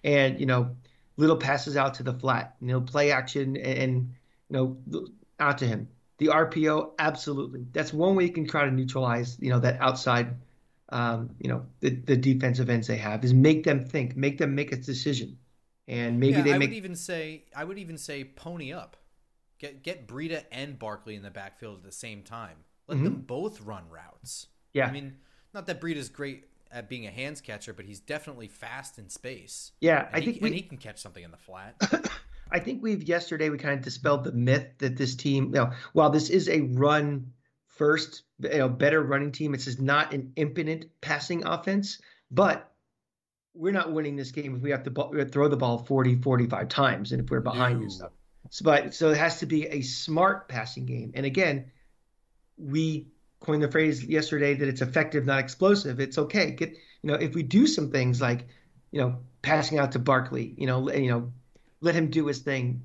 And, 0.04 0.38
you 0.38 0.46
know, 0.46 0.76
little 1.18 1.36
passes 1.36 1.76
out 1.76 1.94
to 1.94 2.02
the 2.02 2.14
flat, 2.14 2.54
you 2.60 2.68
know, 2.68 2.80
play 2.80 3.10
action 3.10 3.56
and, 3.56 3.78
and 3.78 4.14
you 4.48 4.56
know, 4.56 5.06
out 5.38 5.58
to 5.58 5.66
him. 5.66 5.88
The 6.16 6.28
RPO, 6.28 6.92
absolutely. 6.98 7.66
That's 7.72 7.92
one 7.92 8.16
way 8.16 8.24
you 8.24 8.32
can 8.32 8.46
try 8.46 8.64
to 8.64 8.70
neutralize, 8.70 9.36
you 9.38 9.50
know, 9.50 9.60
that 9.60 9.80
outside, 9.80 10.36
um, 10.88 11.30
you 11.38 11.50
know, 11.50 11.66
the, 11.80 11.90
the 11.90 12.16
defensive 12.16 12.70
ends 12.70 12.86
they 12.86 12.96
have 12.96 13.24
is 13.24 13.34
make 13.34 13.64
them 13.64 13.84
think, 13.84 14.16
make 14.16 14.38
them 14.38 14.54
make 14.54 14.72
a 14.72 14.76
decision, 14.76 15.36
and 15.86 16.18
maybe 16.18 16.38
yeah, 16.38 16.42
they 16.42 16.54
I 16.54 16.58
make. 16.58 16.70
would 16.70 16.76
even 16.76 16.96
say 16.96 17.44
I 17.54 17.64
would 17.64 17.78
even 17.78 17.98
say 17.98 18.24
pony 18.24 18.72
up, 18.72 18.96
get 19.58 19.82
get 19.82 20.08
Breida 20.08 20.44
and 20.50 20.78
Barkley 20.78 21.14
in 21.14 21.22
the 21.22 21.30
backfield 21.30 21.78
at 21.78 21.84
the 21.84 21.92
same 21.92 22.22
time. 22.22 22.56
Let 22.86 22.96
mm-hmm. 22.96 23.04
them 23.04 23.24
both 23.26 23.60
run 23.60 23.84
routes. 23.90 24.46
Yeah, 24.72 24.86
I 24.86 24.92
mean, 24.92 25.16
not 25.52 25.66
that 25.66 25.80
Breida's 25.80 26.08
great 26.08 26.44
at 26.70 26.88
being 26.88 27.06
a 27.06 27.10
hands 27.10 27.40
catcher, 27.40 27.72
but 27.72 27.84
he's 27.84 28.00
definitely 28.00 28.48
fast 28.48 28.98
in 28.98 29.08
space. 29.08 29.72
Yeah, 29.80 30.06
and 30.06 30.16
I 30.16 30.20
he, 30.20 30.32
think 30.32 30.42
we, 30.42 30.48
and 30.48 30.56
he 30.56 30.62
can 30.62 30.78
catch 30.78 30.98
something 30.98 31.22
in 31.22 31.30
the 31.30 31.36
flat. 31.36 31.74
I 32.50 32.58
think 32.58 32.82
we've 32.82 33.02
yesterday 33.02 33.50
we 33.50 33.58
kind 33.58 33.74
of 33.74 33.84
dispelled 33.84 34.24
the 34.24 34.32
myth 34.32 34.66
that 34.78 34.96
this 34.96 35.14
team, 35.14 35.46
you 35.46 35.60
know, 35.60 35.72
while 35.92 36.10
this 36.10 36.30
is 36.30 36.48
a 36.48 36.60
run 36.60 37.32
first, 37.66 38.22
you 38.40 38.58
know, 38.58 38.68
better 38.68 39.02
running 39.02 39.32
team, 39.32 39.54
it's 39.54 39.66
just 39.66 39.80
not 39.80 40.14
an 40.14 40.32
impotent 40.36 40.86
passing 41.00 41.46
offense. 41.46 42.00
But 42.30 42.70
we're 43.54 43.72
not 43.72 43.92
winning 43.92 44.16
this 44.16 44.30
game 44.30 44.56
if 44.56 44.62
we 44.62 44.70
have 44.70 44.84
to 44.84 44.90
ball, 44.90 45.14
throw 45.30 45.48
the 45.48 45.56
ball 45.56 45.78
40, 45.78 46.16
45 46.22 46.68
times 46.68 47.12
and 47.12 47.22
if 47.22 47.30
we're 47.30 47.40
behind 47.40 47.78
no. 47.78 47.82
and 47.82 47.92
stuff. 47.92 48.12
So, 48.50 48.64
but 48.64 48.94
so 48.94 49.10
it 49.10 49.16
has 49.16 49.40
to 49.40 49.46
be 49.46 49.66
a 49.66 49.82
smart 49.82 50.48
passing 50.48 50.86
game. 50.86 51.12
And 51.14 51.26
again, 51.26 51.70
we 52.56 53.08
coined 53.40 53.62
the 53.62 53.70
phrase 53.70 54.04
yesterday 54.04 54.54
that 54.54 54.68
it's 54.68 54.82
effective, 54.82 55.24
not 55.24 55.40
explosive. 55.40 56.00
It's 56.00 56.18
okay. 56.18 56.52
Get 56.52 56.70
you 57.02 57.10
know, 57.10 57.14
if 57.14 57.34
we 57.34 57.42
do 57.42 57.66
some 57.66 57.90
things 57.90 58.20
like, 58.20 58.46
you 58.90 59.00
know, 59.00 59.18
passing 59.42 59.78
out 59.78 59.92
to 59.92 59.98
Barkley, 59.98 60.54
you 60.56 60.66
know, 60.66 60.90
you 60.90 61.10
know, 61.10 61.32
let 61.80 61.94
him 61.94 62.10
do 62.10 62.26
his 62.26 62.40
thing. 62.40 62.84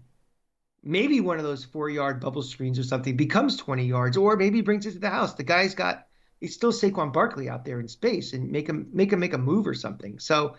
Maybe 0.84 1.22
one 1.22 1.38
of 1.38 1.44
those 1.44 1.64
four 1.64 1.90
yard 1.90 2.20
bubble 2.20 2.44
screens 2.44 2.78
or 2.78 2.84
something 2.84 3.16
becomes 3.16 3.58
20 3.58 3.86
yards, 3.86 4.18
or 4.18 4.36
maybe 4.36 4.62
brings 4.62 4.86
it 4.86 4.94
to 4.94 5.00
the 5.00 5.10
house. 5.10 5.34
The 5.34 5.44
guy's 5.44 5.76
got 5.76 6.08
he's 6.40 6.54
still 6.54 6.74
Saquon 6.74 7.14
Barkley 7.14 7.50
out 7.50 7.66
there 7.66 7.80
in 7.80 7.88
space 7.88 8.34
and 8.34 8.52
make 8.52 8.68
him 8.68 8.90
make 8.94 9.12
him 9.12 9.20
make 9.20 9.34
a 9.34 9.38
move 9.38 9.66
or 9.66 9.74
something. 9.74 10.20
So, 10.20 10.58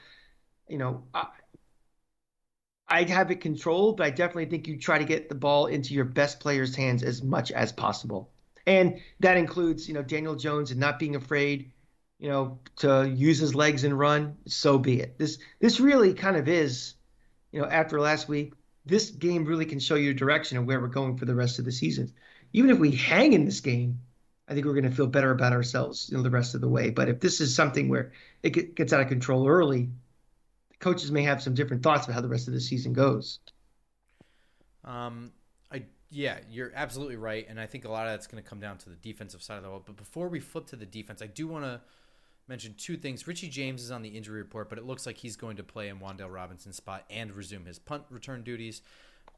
you 0.68 0.78
know, 0.78 1.04
I, 1.14 1.26
I'd 2.88 3.11
have 3.11 3.30
it 3.30 3.40
controlled, 3.40 3.98
but 3.98 4.07
I 4.07 4.11
definitely 4.11 4.46
think 4.46 4.66
you 4.68 4.78
try 4.78 4.98
to 4.98 5.04
get 5.04 5.28
the 5.28 5.35
ball 5.35 5.66
into 5.66 5.94
your 5.94 6.04
best 6.04 6.40
player's 6.40 6.74
hands 6.74 7.02
as 7.02 7.22
much 7.22 7.52
as 7.52 7.72
possible. 7.72 8.30
And 8.66 9.00
that 9.20 9.37
includes, 9.37 9.88
you 9.88 9.94
know, 9.94 10.03
Daniel 10.03 10.37
Jones 10.37 10.70
and 10.70 10.81
not 10.81 10.98
being 10.98 11.16
afraid, 11.16 11.72
you 12.18 12.29
know, 12.29 12.59
to 12.77 13.07
use 13.09 13.38
his 13.38 13.55
legs 13.55 13.85
and 13.85 13.98
run. 13.98 14.37
So 14.46 14.79
be 14.79 15.00
it. 15.00 15.18
This 15.18 15.38
this 15.61 15.81
really 15.81 16.14
kind 16.14 16.37
of 16.37 16.48
is 16.48 16.94
you 17.55 17.61
know, 17.61 17.68
after 17.68 18.00
last 18.00 18.29
week, 18.29 18.53
this 18.85 19.11
game 19.11 19.44
really 19.44 19.64
can 19.64 19.79
show 19.79 19.94
you 19.94 20.11
a 20.11 20.14
direction 20.14 20.59
of 20.59 20.66
where 20.66 20.81
we're 20.81 20.88
going 20.88 21.16
for 21.16 21.24
the 21.24 21.37
rest 21.37 21.61
of 21.61 21.64
the 21.64 21.70
season. 21.70 22.12
Even 22.53 22.70
if 22.70 22.81
we 22.81 22.90
hang 22.90 23.33
in 23.33 23.44
this 23.44 23.61
game, 23.61 24.00
I 24.48 24.55
think 24.55 24.66
we're 24.66 24.72
going 24.72 24.90
to 24.90 24.90
feel 24.90 25.07
better 25.07 25.31
about 25.31 25.53
ourselves, 25.53 26.09
you 26.11 26.16
know, 26.16 26.22
the 26.24 26.31
rest 26.31 26.57
of 26.57 26.61
the 26.61 26.68
way. 26.68 26.90
But 26.90 27.09
if 27.09 27.20
this 27.20 27.40
is 27.40 27.55
something 27.55 27.88
where 27.88 28.11
it 28.42 28.74
gets 28.74 28.92
out 28.92 29.03
of 29.03 29.07
control 29.07 29.46
early, 29.46 29.90
coaches 30.81 31.12
may 31.12 31.22
have 31.22 31.44
some 31.44 31.55
different 31.55 31.85
thoughts 31.85 32.07
about 32.07 32.14
how 32.14 32.20
the 32.22 32.29
rest 32.29 32.48
of 32.48 32.55
the 32.55 32.61
season 32.61 32.92
goes. 32.92 33.38
Um, 34.85 35.31
yeah, 36.14 36.38
you're 36.48 36.70
absolutely 36.77 37.16
right, 37.16 37.44
and 37.48 37.59
I 37.61 37.66
think 37.66 37.85
a 37.85 37.90
lot 37.90 38.07
of 38.07 38.12
that's 38.12 38.29
going 38.29 38.40
to 38.40 38.48
come 38.48 38.61
down 38.61 38.79
to 38.79 38.88
the 38.88 38.94
defensive 38.94 39.42
side 39.42 39.57
of 39.57 39.64
the 39.64 39.68
ball. 39.68 39.83
But 39.85 39.96
before 39.96 40.29
we 40.29 40.38
flip 40.38 40.66
to 40.68 40.77
the 40.77 40.87
defense, 40.87 41.20
I 41.20 41.27
do 41.27 41.48
want 41.48 41.64
to 41.64 41.81
mention 42.46 42.74
two 42.79 42.96
things. 42.96 43.27
Richie 43.27 43.48
James 43.48 43.83
is 43.83 43.90
on 43.90 44.03
the 44.03 44.11
injury 44.11 44.38
report, 44.38 44.68
but 44.68 44.79
it 44.79 44.87
looks 44.87 45.07
like 45.07 45.16
he's 45.16 45.35
going 45.35 45.57
to 45.57 45.64
play 45.64 45.88
in 45.88 45.98
Wan'Dale 45.98 46.33
Robinson's 46.33 46.77
spot 46.77 47.05
and 47.11 47.35
resume 47.35 47.66
his 47.66 47.81
punt 47.81 48.05
return 48.11 48.42
duties. 48.42 48.81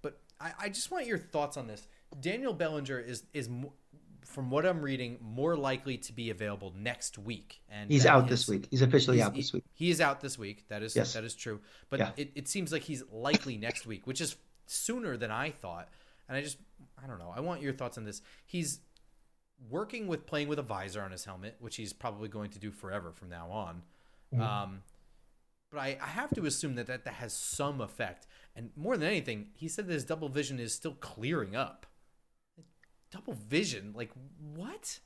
But 0.02 0.18
I, 0.38 0.52
I 0.60 0.68
just 0.68 0.90
want 0.90 1.06
your 1.06 1.16
thoughts 1.16 1.56
on 1.56 1.66
this. 1.66 1.86
Daniel 2.20 2.52
Bellinger 2.52 3.00
is 3.00 3.22
is 3.32 3.48
from 4.26 4.50
what 4.50 4.66
I'm 4.66 4.82
reading 4.82 5.16
more 5.22 5.56
likely 5.56 5.96
to 5.96 6.12
be 6.12 6.28
available 6.28 6.74
next 6.76 7.16
week, 7.16 7.62
and 7.70 7.90
he's 7.90 8.04
out 8.04 8.28
this 8.28 8.46
week. 8.46 8.68
He's 8.70 8.82
officially 8.82 9.16
he's, 9.16 9.26
out 9.26 9.34
this 9.34 9.52
week. 9.54 9.64
He, 9.72 9.86
he, 9.86 9.90
is 9.90 10.02
out 10.02 10.20
this 10.20 10.38
week. 10.38 10.68
That 10.68 10.82
is 10.82 10.94
yes. 10.94 11.14
that 11.14 11.24
is 11.24 11.34
true. 11.34 11.60
But 11.88 12.00
yeah. 12.00 12.10
it, 12.18 12.32
it 12.34 12.48
seems 12.48 12.70
like 12.70 12.82
he's 12.82 13.02
likely 13.10 13.56
next 13.56 13.86
week, 13.86 14.06
which 14.06 14.20
is 14.20 14.36
sooner 14.66 15.16
than 15.16 15.30
I 15.30 15.52
thought. 15.52 15.88
And 16.28 16.36
I 16.36 16.42
just 16.42 16.58
I 17.02 17.06
don't 17.06 17.18
know. 17.18 17.32
I 17.34 17.40
want 17.40 17.62
your 17.62 17.72
thoughts 17.72 17.98
on 17.98 18.04
this. 18.04 18.22
He's 18.44 18.80
working 19.70 20.06
with 20.06 20.26
playing 20.26 20.48
with 20.48 20.58
a 20.58 20.62
visor 20.62 21.02
on 21.02 21.10
his 21.10 21.24
helmet, 21.24 21.56
which 21.60 21.76
he's 21.76 21.92
probably 21.92 22.28
going 22.28 22.50
to 22.50 22.58
do 22.58 22.70
forever 22.70 23.12
from 23.12 23.28
now 23.28 23.50
on. 23.50 23.82
Mm-hmm. 24.34 24.42
Um, 24.42 24.82
but 25.70 25.78
I, 25.80 25.98
I, 26.00 26.06
have 26.06 26.30
to 26.34 26.46
assume 26.46 26.74
that, 26.76 26.86
that 26.86 27.04
that 27.04 27.14
has 27.14 27.32
some 27.32 27.80
effect. 27.80 28.26
And 28.54 28.70
more 28.76 28.96
than 28.96 29.08
anything, 29.08 29.48
he 29.54 29.68
said 29.68 29.86
that 29.86 29.92
his 29.92 30.04
double 30.04 30.28
vision 30.28 30.58
is 30.58 30.74
still 30.74 30.94
clearing 30.94 31.56
up. 31.56 31.86
Double 33.10 33.34
vision? 33.34 33.92
Like, 33.94 34.10
what? 34.54 35.00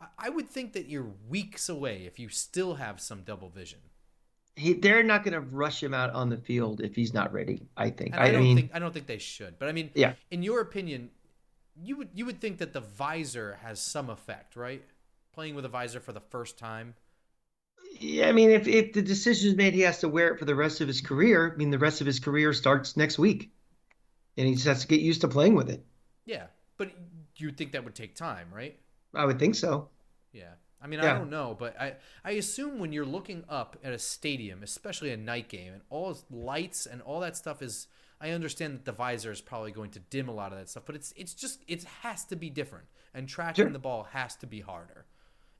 I, 0.00 0.06
I 0.18 0.28
would 0.28 0.48
think 0.48 0.72
that 0.72 0.88
you're 0.88 1.12
weeks 1.28 1.68
away 1.68 2.04
if 2.06 2.18
you 2.18 2.28
still 2.28 2.74
have 2.74 3.00
some 3.00 3.22
double 3.22 3.48
vision. 3.48 3.80
He, 4.54 4.74
they're 4.74 5.02
not 5.02 5.24
going 5.24 5.32
to 5.32 5.40
rush 5.40 5.82
him 5.82 5.94
out 5.94 6.10
on 6.10 6.28
the 6.28 6.36
field 6.36 6.80
if 6.82 6.94
he's 6.94 7.14
not 7.14 7.32
ready. 7.32 7.62
I 7.76 7.90
think. 7.90 8.14
I, 8.14 8.28
I, 8.28 8.30
don't 8.32 8.42
mean, 8.42 8.56
think 8.56 8.70
I 8.74 8.78
don't 8.78 8.92
think 8.92 9.06
they 9.06 9.18
should. 9.18 9.58
But 9.58 9.68
I 9.68 9.72
mean, 9.72 9.90
yeah. 9.94 10.14
In 10.30 10.42
your 10.42 10.60
opinion, 10.60 11.10
you 11.80 11.96
would 11.96 12.10
you 12.14 12.26
would 12.26 12.40
think 12.40 12.58
that 12.58 12.72
the 12.72 12.80
visor 12.80 13.58
has 13.62 13.80
some 13.80 14.10
effect, 14.10 14.56
right? 14.56 14.82
Playing 15.32 15.54
with 15.54 15.64
a 15.64 15.68
visor 15.68 16.00
for 16.00 16.12
the 16.12 16.20
first 16.20 16.58
time. 16.58 16.94
Yeah, 17.98 18.28
I 18.28 18.32
mean, 18.32 18.50
if 18.50 18.66
if 18.66 18.92
the 18.92 19.02
decision 19.02 19.50
is 19.50 19.56
made, 19.56 19.74
he 19.74 19.80
has 19.82 20.00
to 20.00 20.08
wear 20.08 20.34
it 20.34 20.38
for 20.38 20.44
the 20.44 20.54
rest 20.54 20.80
of 20.80 20.88
his 20.88 21.00
career. 21.00 21.52
I 21.52 21.56
mean, 21.56 21.70
the 21.70 21.78
rest 21.78 22.00
of 22.00 22.06
his 22.06 22.20
career 22.20 22.52
starts 22.52 22.96
next 22.96 23.18
week, 23.18 23.52
and 24.36 24.46
he 24.46 24.54
just 24.54 24.66
has 24.66 24.82
to 24.82 24.88
get 24.88 25.00
used 25.00 25.22
to 25.22 25.28
playing 25.28 25.54
with 25.54 25.70
it. 25.70 25.84
Yeah, 26.24 26.46
but 26.76 26.90
you'd 27.36 27.56
think 27.56 27.72
that 27.72 27.84
would 27.84 27.94
take 27.94 28.14
time, 28.14 28.48
right? 28.52 28.78
I 29.14 29.24
would 29.24 29.38
think 29.38 29.54
so. 29.54 29.88
Yeah. 30.32 30.54
I 30.82 30.86
mean, 30.88 31.00
yeah. 31.00 31.14
I 31.14 31.18
don't 31.18 31.30
know, 31.30 31.56
but 31.58 31.80
I, 31.80 31.94
I 32.24 32.32
assume 32.32 32.78
when 32.78 32.92
you're 32.92 33.06
looking 33.06 33.44
up 33.48 33.76
at 33.84 33.92
a 33.92 33.98
stadium, 33.98 34.62
especially 34.62 35.12
a 35.12 35.16
night 35.16 35.48
game, 35.48 35.72
and 35.72 35.82
all 35.90 36.18
lights 36.30 36.86
and 36.86 37.00
all 37.02 37.20
that 37.20 37.36
stuff 37.36 37.62
is 37.62 37.86
I 38.20 38.30
understand 38.30 38.74
that 38.74 38.84
the 38.84 38.92
visor 38.92 39.32
is 39.32 39.40
probably 39.40 39.72
going 39.72 39.90
to 39.92 39.98
dim 39.98 40.28
a 40.28 40.32
lot 40.32 40.52
of 40.52 40.58
that 40.58 40.68
stuff, 40.68 40.84
but 40.86 40.94
it's 40.94 41.12
it's 41.16 41.34
just 41.34 41.64
it 41.66 41.82
has 42.02 42.24
to 42.26 42.36
be 42.36 42.50
different, 42.50 42.86
and 43.12 43.28
tracking 43.28 43.64
sure. 43.64 43.70
the 43.72 43.78
ball 43.78 44.08
has 44.12 44.36
to 44.36 44.46
be 44.46 44.60
harder. 44.60 45.06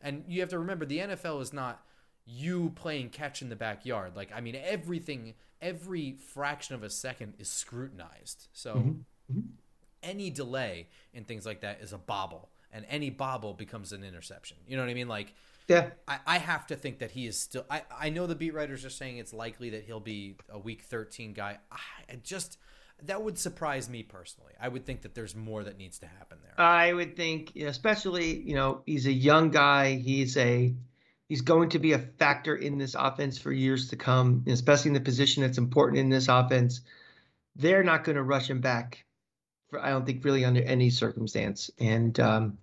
And 0.01 0.25
you 0.29 0.41
have 0.41 0.51
to 0.51 0.59
remember 0.59 0.85
the 0.85 0.99
NFL 0.99 1.41
is 1.43 1.53
not 1.53 1.85
you 2.25 2.71
playing 2.71 3.11
catch 3.11 3.43
in 3.43 3.49
the 3.49 3.57
backyard. 3.57 4.13
Like 4.15 4.31
I 4.35 4.41
mean, 4.41 4.57
everything, 4.57 5.35
every 5.61 6.13
fraction 6.13 6.77
of 6.77 6.85
a 6.85 6.91
second 6.91 7.35
is 7.39 7.49
scrutinized. 7.49 8.47
So 8.53 8.75
mm-hmm. 8.75 8.89
Mm-hmm. 9.33 9.41
any 10.03 10.31
delay 10.31 10.89
in 11.13 11.25
things 11.25 11.45
like 11.45 11.63
that 11.63 11.81
is 11.81 11.93
a 11.93 11.99
bobble, 11.99 12.49
and 12.73 12.87
any 12.89 13.11
bobble 13.11 13.55
becomes 13.55 13.93
an 13.93 14.05
interception. 14.05 14.57
You 14.67 14.77
know 14.77 14.83
what 14.83 14.91
I 14.91 14.95
mean? 14.95 15.09
Like 15.09 15.35
yeah. 15.69 15.91
I, 16.09 16.19
I 16.27 16.39
have 16.39 16.67
to 16.69 16.77
think 16.77 16.99
that 16.99 17.11
he 17.11 17.27
is 17.27 17.39
still. 17.39 17.65
I, 17.71 17.83
I 17.97 18.11
know 18.11 18.27
the 18.27 18.35
beat 18.35 18.55
writers 18.55 18.85
are 18.85 18.91
saying 18.91 19.19
it's 19.19 19.33
likely 19.33 19.71
that 19.71 19.85
he'll 19.85 20.01
be 20.01 20.37
a 20.49 20.59
week 20.59 20.83
13 20.83 21.33
guy. 21.33 21.59
I, 21.71 21.79
I 22.11 22.17
just. 22.23 22.59
That 23.07 23.23
would 23.23 23.37
surprise 23.37 23.89
me 23.89 24.05
personally. 24.05 24.53
I 24.61 24.69
would 24.69 24.87
think 24.87 25.03
that 25.03 25.13
there's 25.13 25.35
more 25.35 25.65
that 25.65 25.77
needs 25.77 25.99
to 26.01 26.07
happen 26.07 26.39
there. 26.41 26.65
I 26.65 26.93
would 26.93 27.17
think, 27.17 27.57
especially, 27.57 28.39
you 28.41 28.55
know, 28.55 28.83
he's 28.87 29.07
a 29.07 29.13
young 29.13 29.51
guy. 29.51 29.97
He's 29.97 30.37
a 30.37 30.73
he's 31.29 31.41
going 31.41 31.71
to 31.71 31.81
be 31.81 31.95
a 31.95 31.99
factor 31.99 32.55
in 32.55 32.79
this 32.79 32.95
offense 32.97 33.39
for 33.39 33.51
years 33.51 33.89
to 33.89 33.97
come, 33.97 34.45
especially 34.47 34.91
in 34.91 34.95
the 34.95 35.01
position 35.01 35.43
that's 35.43 35.59
important 35.59 35.99
in 35.99 36.11
this 36.11 36.29
offense. 36.29 36.83
They're 37.57 37.83
not 37.83 38.05
going 38.05 38.17
to 38.17 38.23
rush 38.23 38.49
him 38.49 38.61
back 38.61 39.05
I 39.81 39.91
don't 39.91 40.05
think 40.07 40.25
really 40.25 40.45
under 40.45 40.63
any 40.63 40.91
circumstance. 40.91 41.71
And 41.79 42.19
um, 42.21 42.59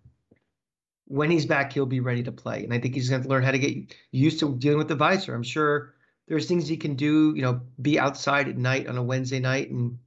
when 1.06 1.32
he's 1.32 1.46
back, 1.46 1.74
he'll 1.74 1.86
be 1.86 2.00
ready 2.00 2.24
to 2.24 2.32
play. 2.32 2.64
And 2.64 2.74
I 2.74 2.80
think 2.80 2.94
he's 2.94 3.10
going 3.10 3.24
to 3.24 3.30
learn 3.30 3.44
how 3.44 3.52
to 3.52 3.60
get 3.60 3.96
used 4.12 4.40
to 4.42 4.56
dealing 4.56 4.78
with 4.78 4.88
the 4.88 4.96
visor. 4.96 5.34
I'm 5.34 5.44
sure 5.44 5.94
there's 6.28 6.48
things 6.48 6.68
he 6.68 6.78
can 6.78 6.96
do, 6.96 7.34
you 7.36 7.42
know, 7.42 7.62
be 7.82 8.00
outside 8.00 8.48
at 8.48 8.58
night 8.58 8.88
on 8.88 8.98
a 8.98 9.04
Wednesday 9.04 9.40
night 9.40 9.72
and, 9.72 9.98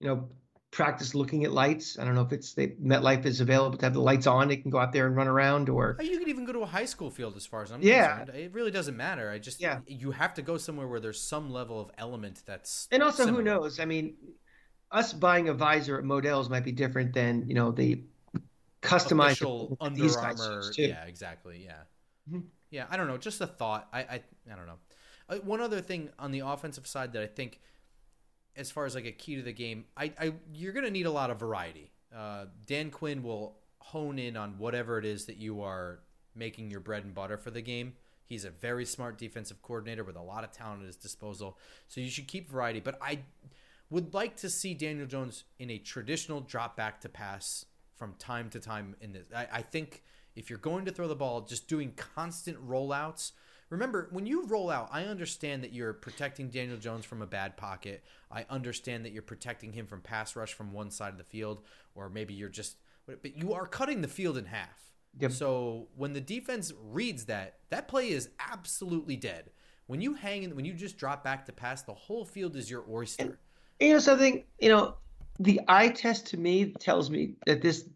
you 0.00 0.08
know, 0.08 0.28
practice 0.70 1.14
looking 1.14 1.44
at 1.44 1.52
lights. 1.52 1.98
I 1.98 2.04
don't 2.04 2.14
know 2.14 2.22
if 2.22 2.32
it's 2.32 2.54
they 2.54 2.68
MetLife 2.68 3.24
is 3.24 3.40
available 3.40 3.76
to 3.78 3.86
have 3.86 3.94
the 3.94 4.00
lights 4.00 4.26
on. 4.26 4.48
They 4.48 4.56
can 4.56 4.70
go 4.70 4.78
out 4.78 4.92
there 4.92 5.06
and 5.06 5.16
run 5.16 5.26
around, 5.26 5.68
or 5.68 5.96
You 6.00 6.18
could 6.18 6.28
even 6.28 6.44
go 6.44 6.52
to 6.52 6.60
a 6.60 6.66
high 6.66 6.84
school 6.84 7.10
field, 7.10 7.36
as 7.36 7.46
far 7.46 7.62
as 7.62 7.72
I'm 7.72 7.82
Yeah. 7.82 8.18
concerned. 8.18 8.38
It 8.38 8.52
really 8.52 8.70
doesn't 8.70 8.96
matter. 8.96 9.30
I 9.30 9.38
just 9.38 9.60
Yeah. 9.60 9.80
you 9.86 10.12
have 10.12 10.34
to 10.34 10.42
go 10.42 10.58
somewhere 10.58 10.86
where 10.86 11.00
there's 11.00 11.20
some 11.20 11.50
level 11.50 11.80
of 11.80 11.90
element 11.98 12.42
that's 12.46 12.86
and 12.92 13.02
also 13.02 13.26
who 13.26 13.42
knows? 13.42 13.80
I 13.80 13.84
mean, 13.84 14.16
us 14.90 15.12
buying 15.12 15.48
a 15.48 15.54
visor 15.54 15.98
at 15.98 16.04
Modell's 16.04 16.48
might 16.48 16.64
be 16.64 16.72
different 16.72 17.12
than 17.14 17.46
you 17.48 17.54
know 17.54 17.70
the 17.70 18.02
customized 18.82 19.76
Under 19.80 20.18
Armour. 20.18 20.62
Yeah, 20.76 21.04
exactly. 21.04 21.64
Yeah, 21.64 21.82
Mhm. 22.30 22.44
yeah. 22.70 22.86
I 22.90 22.96
don't 22.96 23.06
know. 23.06 23.18
Just 23.18 23.40
a 23.40 23.46
thought. 23.46 23.88
I, 23.92 24.00
I, 24.00 24.22
I 24.50 24.56
don't 24.56 24.66
know. 24.66 24.78
Uh, 25.28 25.36
one 25.36 25.60
other 25.60 25.80
thing 25.80 26.10
on 26.18 26.32
the 26.32 26.40
offensive 26.40 26.86
side 26.86 27.12
that 27.12 27.22
I 27.22 27.26
think, 27.26 27.60
as 28.56 28.70
far 28.70 28.84
as 28.86 28.94
like 28.94 29.06
a 29.06 29.12
key 29.12 29.36
to 29.36 29.42
the 29.42 29.52
game, 29.52 29.84
I, 29.96 30.12
I 30.18 30.32
you're 30.52 30.72
gonna 30.72 30.90
need 30.90 31.06
a 31.06 31.10
lot 31.10 31.30
of 31.30 31.38
variety. 31.38 31.90
Uh, 32.14 32.46
Dan 32.66 32.90
Quinn 32.90 33.22
will 33.22 33.56
hone 33.78 34.18
in 34.18 34.36
on 34.36 34.58
whatever 34.58 34.98
it 34.98 35.04
is 35.04 35.26
that 35.26 35.36
you 35.36 35.62
are 35.62 36.00
making 36.34 36.70
your 36.70 36.80
bread 36.80 37.04
and 37.04 37.14
butter 37.14 37.36
for 37.36 37.50
the 37.50 37.62
game. 37.62 37.94
He's 38.24 38.44
a 38.44 38.50
very 38.50 38.84
smart 38.84 39.18
defensive 39.18 39.60
coordinator 39.62 40.04
with 40.04 40.16
a 40.16 40.22
lot 40.22 40.44
of 40.44 40.52
talent 40.52 40.82
at 40.82 40.86
his 40.86 40.96
disposal. 40.96 41.58
So 41.88 42.00
you 42.00 42.08
should 42.10 42.28
keep 42.28 42.48
variety. 42.50 42.80
But 42.80 42.98
I 43.02 43.20
would 43.90 44.14
like 44.14 44.36
to 44.36 44.48
see 44.48 44.72
Daniel 44.72 45.06
Jones 45.06 45.44
in 45.58 45.70
a 45.70 45.78
traditional 45.78 46.40
drop 46.40 46.76
back 46.76 47.00
to 47.00 47.08
pass 47.08 47.66
from 47.96 48.14
time 48.18 48.48
to 48.50 48.60
time 48.60 48.96
in 49.00 49.12
this. 49.12 49.26
I, 49.34 49.46
I 49.52 49.62
think 49.62 50.02
if 50.36 50.48
you're 50.48 50.58
going 50.58 50.84
to 50.86 50.92
throw 50.92 51.08
the 51.08 51.16
ball, 51.16 51.42
just 51.42 51.68
doing 51.68 51.92
constant 51.96 52.56
rollouts. 52.66 53.32
Remember, 53.68 54.08
when 54.10 54.26
you 54.26 54.46
roll 54.46 54.70
out, 54.70 54.88
I 54.90 55.04
understand 55.04 55.62
that 55.62 55.72
you're 55.72 55.92
protecting 55.92 56.48
Daniel 56.48 56.78
Jones 56.78 57.04
from 57.04 57.22
a 57.22 57.26
bad 57.26 57.56
pocket. 57.56 58.02
I 58.30 58.46
understand 58.48 59.04
that 59.04 59.12
you're 59.12 59.22
protecting 59.22 59.72
him 59.72 59.86
from 59.86 60.00
pass 60.00 60.34
rush 60.34 60.54
from 60.54 60.72
one 60.72 60.90
side 60.90 61.12
of 61.12 61.18
the 61.18 61.24
field, 61.24 61.62
or 61.94 62.08
maybe 62.08 62.34
you're 62.34 62.48
just, 62.48 62.76
but 63.06 63.36
you 63.36 63.52
are 63.52 63.66
cutting 63.66 64.02
the 64.02 64.08
field 64.08 64.38
in 64.38 64.46
half. 64.46 64.92
Yep. 65.18 65.32
So 65.32 65.88
when 65.96 66.12
the 66.12 66.20
defense 66.20 66.72
reads 66.80 67.26
that, 67.26 67.58
that 67.70 67.88
play 67.88 68.10
is 68.10 68.30
absolutely 68.38 69.16
dead. 69.16 69.50
When 69.86 70.00
you 70.00 70.14
hang 70.14 70.44
in, 70.44 70.54
when 70.54 70.64
you 70.64 70.72
just 70.72 70.96
drop 70.96 71.24
back 71.24 71.46
to 71.46 71.52
pass, 71.52 71.82
the 71.82 71.94
whole 71.94 72.24
field 72.24 72.56
is 72.56 72.70
your 72.70 72.84
oyster. 72.88 73.38
You 73.80 73.94
know 73.94 73.98
something? 73.98 74.44
You 74.60 74.68
know, 74.68 74.94
the 75.38 75.60
eye 75.66 75.88
test 75.88 76.28
to 76.28 76.36
me 76.36 76.72
tells 76.78 77.10
me 77.10 77.34
that 77.46 77.62
this, 77.62 77.88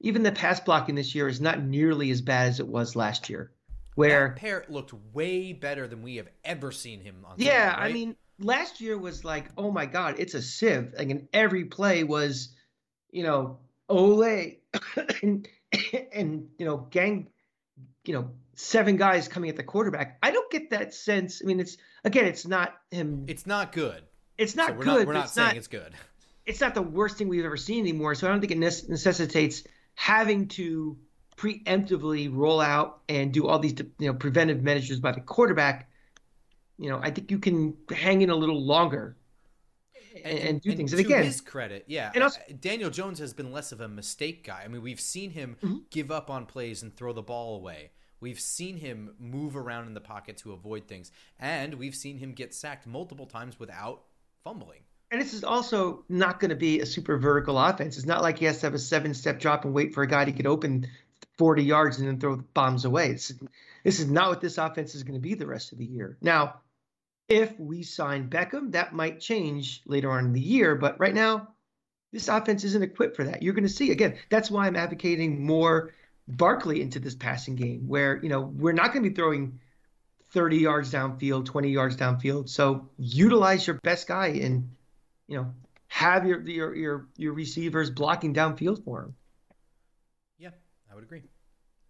even 0.00 0.22
the 0.22 0.32
pass 0.32 0.58
blocking 0.58 0.94
this 0.94 1.14
year 1.14 1.28
is 1.28 1.40
not 1.40 1.62
nearly 1.62 2.10
as 2.10 2.22
bad 2.22 2.48
as 2.48 2.60
it 2.60 2.66
was 2.66 2.96
last 2.96 3.28
year. 3.28 3.52
Where 3.94 4.28
That 4.28 4.36
pair 4.36 4.64
looked 4.70 4.94
way 5.12 5.52
better 5.52 5.86
than 5.86 6.02
we 6.02 6.16
have 6.16 6.28
ever 6.44 6.72
seen 6.72 7.00
him 7.00 7.26
on. 7.26 7.34
Yeah, 7.36 7.72
Sunday, 7.72 7.88
I 7.88 7.92
mean, 7.92 8.16
last 8.38 8.80
year 8.80 8.96
was 8.96 9.22
like, 9.22 9.50
oh 9.58 9.70
my 9.70 9.84
God, 9.84 10.14
it's 10.18 10.32
a 10.32 10.40
sieve. 10.40 10.94
Like, 10.96 11.10
and 11.10 11.28
every 11.34 11.66
play 11.66 12.04
was, 12.04 12.54
you 13.10 13.22
know, 13.22 13.58
Ole 13.90 14.22
and, 15.22 15.46
and, 16.12 16.48
you 16.58 16.64
know, 16.64 16.88
gang, 16.90 17.28
you 18.06 18.14
know, 18.14 18.30
seven 18.54 18.96
guys 18.96 19.28
coming 19.28 19.50
at 19.50 19.56
the 19.56 19.62
quarterback. 19.62 20.18
I 20.22 20.30
don't 20.30 20.50
get 20.50 20.70
that 20.70 20.94
sense. 20.94 21.42
I 21.42 21.46
mean, 21.46 21.60
it's, 21.60 21.76
again, 22.02 22.24
it's 22.24 22.46
not 22.46 22.76
him. 22.90 23.26
it's 23.28 23.46
not 23.46 23.72
good. 23.72 24.04
It's 24.42 24.56
not 24.56 24.68
so 24.68 24.74
we're 24.74 24.84
good. 24.84 24.98
Not, 24.98 25.06
we're 25.06 25.12
not 25.14 25.24
it's 25.24 25.32
saying 25.34 25.48
not, 25.48 25.56
it's 25.56 25.68
good. 25.68 25.94
it's 26.46 26.60
not 26.60 26.74
the 26.74 26.82
worst 26.82 27.16
thing 27.16 27.28
we've 27.28 27.44
ever 27.44 27.56
seen 27.56 27.80
anymore. 27.80 28.14
So 28.14 28.26
I 28.26 28.30
don't 28.30 28.40
think 28.40 28.52
it 28.52 28.58
necessitates 28.58 29.64
having 29.94 30.48
to 30.48 30.96
preemptively 31.36 32.28
roll 32.32 32.60
out 32.60 33.00
and 33.08 33.32
do 33.32 33.46
all 33.46 33.58
these 33.58 33.74
you 33.98 34.08
know 34.08 34.14
preventive 34.14 34.62
measures 34.62 35.00
by 35.00 35.12
the 35.12 35.20
quarterback. 35.20 35.88
You 36.78 36.90
know, 36.90 37.00
I 37.02 37.10
think 37.10 37.30
you 37.30 37.38
can 37.38 37.76
hang 37.94 38.22
in 38.22 38.30
a 38.30 38.34
little 38.36 38.60
longer 38.60 39.16
and, 40.24 40.38
and 40.38 40.60
do 40.60 40.74
things. 40.74 40.92
And 40.92 41.00
to 41.00 41.06
again, 41.06 41.24
his 41.24 41.40
credit, 41.40 41.84
yeah, 41.86 42.10
and 42.14 42.22
also- 42.24 42.40
Daniel 42.60 42.90
Jones 42.90 43.18
has 43.18 43.32
been 43.32 43.52
less 43.52 43.72
of 43.72 43.80
a 43.80 43.88
mistake 43.88 44.44
guy. 44.44 44.62
I 44.64 44.68
mean, 44.68 44.82
we've 44.82 45.00
seen 45.00 45.30
him 45.30 45.56
Mhm. 45.62 45.82
give 45.90 46.10
up 46.10 46.30
on 46.30 46.46
plays 46.46 46.82
and 46.82 46.94
throw 46.94 47.12
the 47.12 47.22
ball 47.22 47.56
away. 47.56 47.92
We've 48.20 48.40
seen 48.40 48.76
him 48.78 49.14
move 49.18 49.56
around 49.56 49.86
in 49.88 49.94
the 49.94 50.00
pocket 50.00 50.36
to 50.38 50.52
avoid 50.52 50.86
things, 50.86 51.10
and 51.38 51.74
we've 51.74 51.94
seen 51.94 52.18
him 52.18 52.32
get 52.32 52.54
sacked 52.54 52.86
multiple 52.86 53.26
times 53.26 53.58
without 53.58 54.04
fumbling. 54.44 54.80
and 55.10 55.20
this 55.20 55.34
is 55.34 55.44
also 55.44 56.04
not 56.08 56.40
going 56.40 56.50
to 56.50 56.56
be 56.56 56.80
a 56.80 56.86
super 56.86 57.18
vertical 57.18 57.58
offense. 57.58 57.96
It's 57.96 58.06
not 58.06 58.22
like 58.22 58.38
he 58.38 58.46
has 58.46 58.60
to 58.60 58.66
have 58.66 58.74
a 58.74 58.78
seven 58.78 59.14
step 59.14 59.40
drop 59.40 59.64
and 59.64 59.74
wait 59.74 59.94
for 59.94 60.02
a 60.02 60.06
guy 60.06 60.24
to 60.24 60.32
get 60.32 60.46
open 60.46 60.86
40 61.38 61.62
yards 61.62 61.98
and 61.98 62.08
then 62.08 62.18
throw 62.18 62.36
bombs 62.36 62.84
away. 62.84 63.12
This, 63.12 63.32
this 63.84 64.00
is 64.00 64.10
not 64.10 64.30
what 64.30 64.40
this 64.40 64.58
offense 64.58 64.94
is 64.94 65.02
going 65.02 65.14
to 65.14 65.20
be 65.20 65.34
the 65.34 65.46
rest 65.46 65.72
of 65.72 65.78
the 65.78 65.84
year. 65.84 66.16
Now, 66.20 66.60
if 67.28 67.58
we 67.58 67.82
sign 67.82 68.28
Beckham, 68.28 68.72
that 68.72 68.92
might 68.92 69.20
change 69.20 69.82
later 69.86 70.10
on 70.10 70.26
in 70.26 70.32
the 70.32 70.40
year. 70.40 70.74
But 70.74 70.98
right 70.98 71.14
now, 71.14 71.48
this 72.12 72.28
offense 72.28 72.64
isn't 72.64 72.82
equipped 72.82 73.16
for 73.16 73.24
that. 73.24 73.42
You're 73.42 73.54
going 73.54 73.64
to 73.64 73.70
see 73.70 73.90
again. 73.90 74.18
That's 74.28 74.50
why 74.50 74.66
I'm 74.66 74.76
advocating 74.76 75.44
more 75.44 75.92
Barkley 76.28 76.82
into 76.82 76.98
this 76.98 77.14
passing 77.14 77.56
game, 77.56 77.88
where 77.88 78.20
you 78.22 78.28
know 78.28 78.42
we're 78.42 78.72
not 78.72 78.92
going 78.92 79.02
to 79.02 79.10
be 79.10 79.16
throwing 79.16 79.60
30 80.32 80.56
yards 80.56 80.92
downfield, 80.92 81.44
20 81.44 81.70
yards 81.70 81.96
downfield. 81.96 82.48
So 82.48 82.88
utilize 82.98 83.66
your 83.66 83.78
best 83.82 84.08
guy 84.08 84.28
and 84.28 84.70
you 85.28 85.36
know 85.36 85.52
have 85.88 86.26
your 86.26 86.40
your 86.48 86.74
your 86.74 87.08
your 87.16 87.32
receivers 87.34 87.90
blocking 87.90 88.34
downfield 88.34 88.84
for 88.84 89.02
him. 89.02 89.14
Yeah, 90.38 90.50
I 90.90 90.94
would 90.94 91.04
agree. 91.04 91.22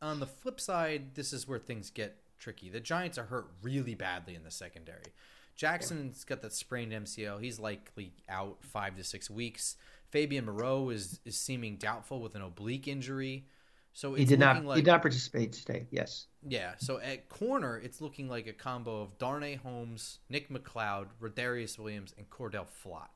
On 0.01 0.19
the 0.19 0.27
flip 0.27 0.61
side, 0.61 1.15
this 1.15 1.33
is 1.33 1.47
where 1.47 1.61
things 1.61 1.91
get 1.91 2.17
tricky. 2.39 2.69
The 2.69 2.81
Giants 2.81 3.19
are 3.19 3.25
hurt 3.25 3.47
really 3.63 3.95
badly 3.95 4.35
in 4.35 4.43
the 4.43 4.51
secondary. 4.51 5.13
Jackson's 5.55 6.25
got 6.25 6.43
that 6.43 6.53
sprained 6.53 6.93
MCL. 6.93 7.41
He's 7.41 7.61
likely 7.61 8.13
out 8.29 8.59
five 8.63 8.97
to 8.97 9.05
six 9.05 9.31
weeks. 9.31 9.77
Fabian 10.11 10.47
Moreau 10.47 10.91
is 10.91 11.21
is 11.25 11.39
seeming 11.39 11.77
doubtful 11.77 12.21
with 12.21 12.35
an 12.35 12.43
oblique 12.43 12.89
injury. 12.89 13.47
So 13.93 14.15
He 14.15 14.25
did 14.25 14.39
not 14.39 14.65
like 14.65 14.77
he 14.77 14.83
did 14.83 14.91
not 14.91 15.03
participate 15.03 15.53
today. 15.53 15.87
Yes. 15.91 16.27
yeah. 16.47 16.73
So 16.79 16.99
at 16.99 17.29
corner, 17.29 17.79
it's 17.79 18.01
looking 18.01 18.29
like 18.29 18.47
a 18.47 18.53
combo 18.53 19.03
of 19.03 19.19
Darnay 19.19 19.57
Holmes, 19.57 20.19
Nick 20.31 20.49
McCloud, 20.49 21.09
Rodarius 21.21 21.79
Williams, 21.79 22.15
and 22.17 22.29
Cor'Dale 22.31 22.67
Flott. 22.85 23.09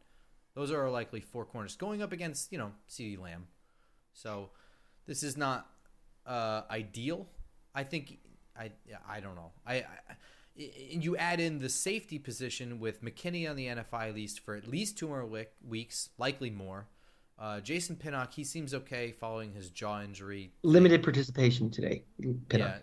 Those 0.54 0.70
are 0.70 0.82
our 0.82 0.90
likely 0.90 1.20
four 1.20 1.44
corners 1.44 1.76
going 1.76 2.02
up 2.02 2.12
against 2.12 2.52
you 2.52 2.58
know 2.58 2.72
CeeDee 2.90 3.20
Lamb. 3.20 3.46
So 4.12 4.50
this 5.06 5.22
is 5.22 5.36
not 5.36 5.68
uh, 6.26 6.62
ideal. 6.70 7.26
I 7.74 7.84
think 7.84 8.18
I 8.58 8.72
I 9.08 9.20
don't 9.20 9.34
know. 9.34 9.52
I, 9.66 9.76
I 9.76 9.84
and 10.58 11.04
you 11.04 11.16
add 11.16 11.40
in 11.40 11.58
the 11.58 11.68
safety 11.68 12.18
position 12.18 12.80
with 12.80 13.02
McKinney 13.02 13.48
on 13.48 13.56
the 13.56 13.66
NFI 13.66 14.14
list 14.14 14.40
for 14.40 14.54
at 14.54 14.66
least 14.66 14.96
two 14.96 15.08
more 15.08 15.24
week, 15.24 15.50
weeks, 15.66 16.08
likely 16.18 16.50
more. 16.50 16.86
Uh, 17.38 17.60
Jason 17.60 17.96
Pinnock, 17.96 18.32
he 18.32 18.44
seems 18.44 18.72
okay 18.72 19.12
following 19.12 19.52
his 19.52 19.68
jaw 19.70 20.02
injury. 20.02 20.52
Limited 20.62 21.02
participation 21.02 21.70
today. 21.70 22.04
Pinnock. 22.48 22.82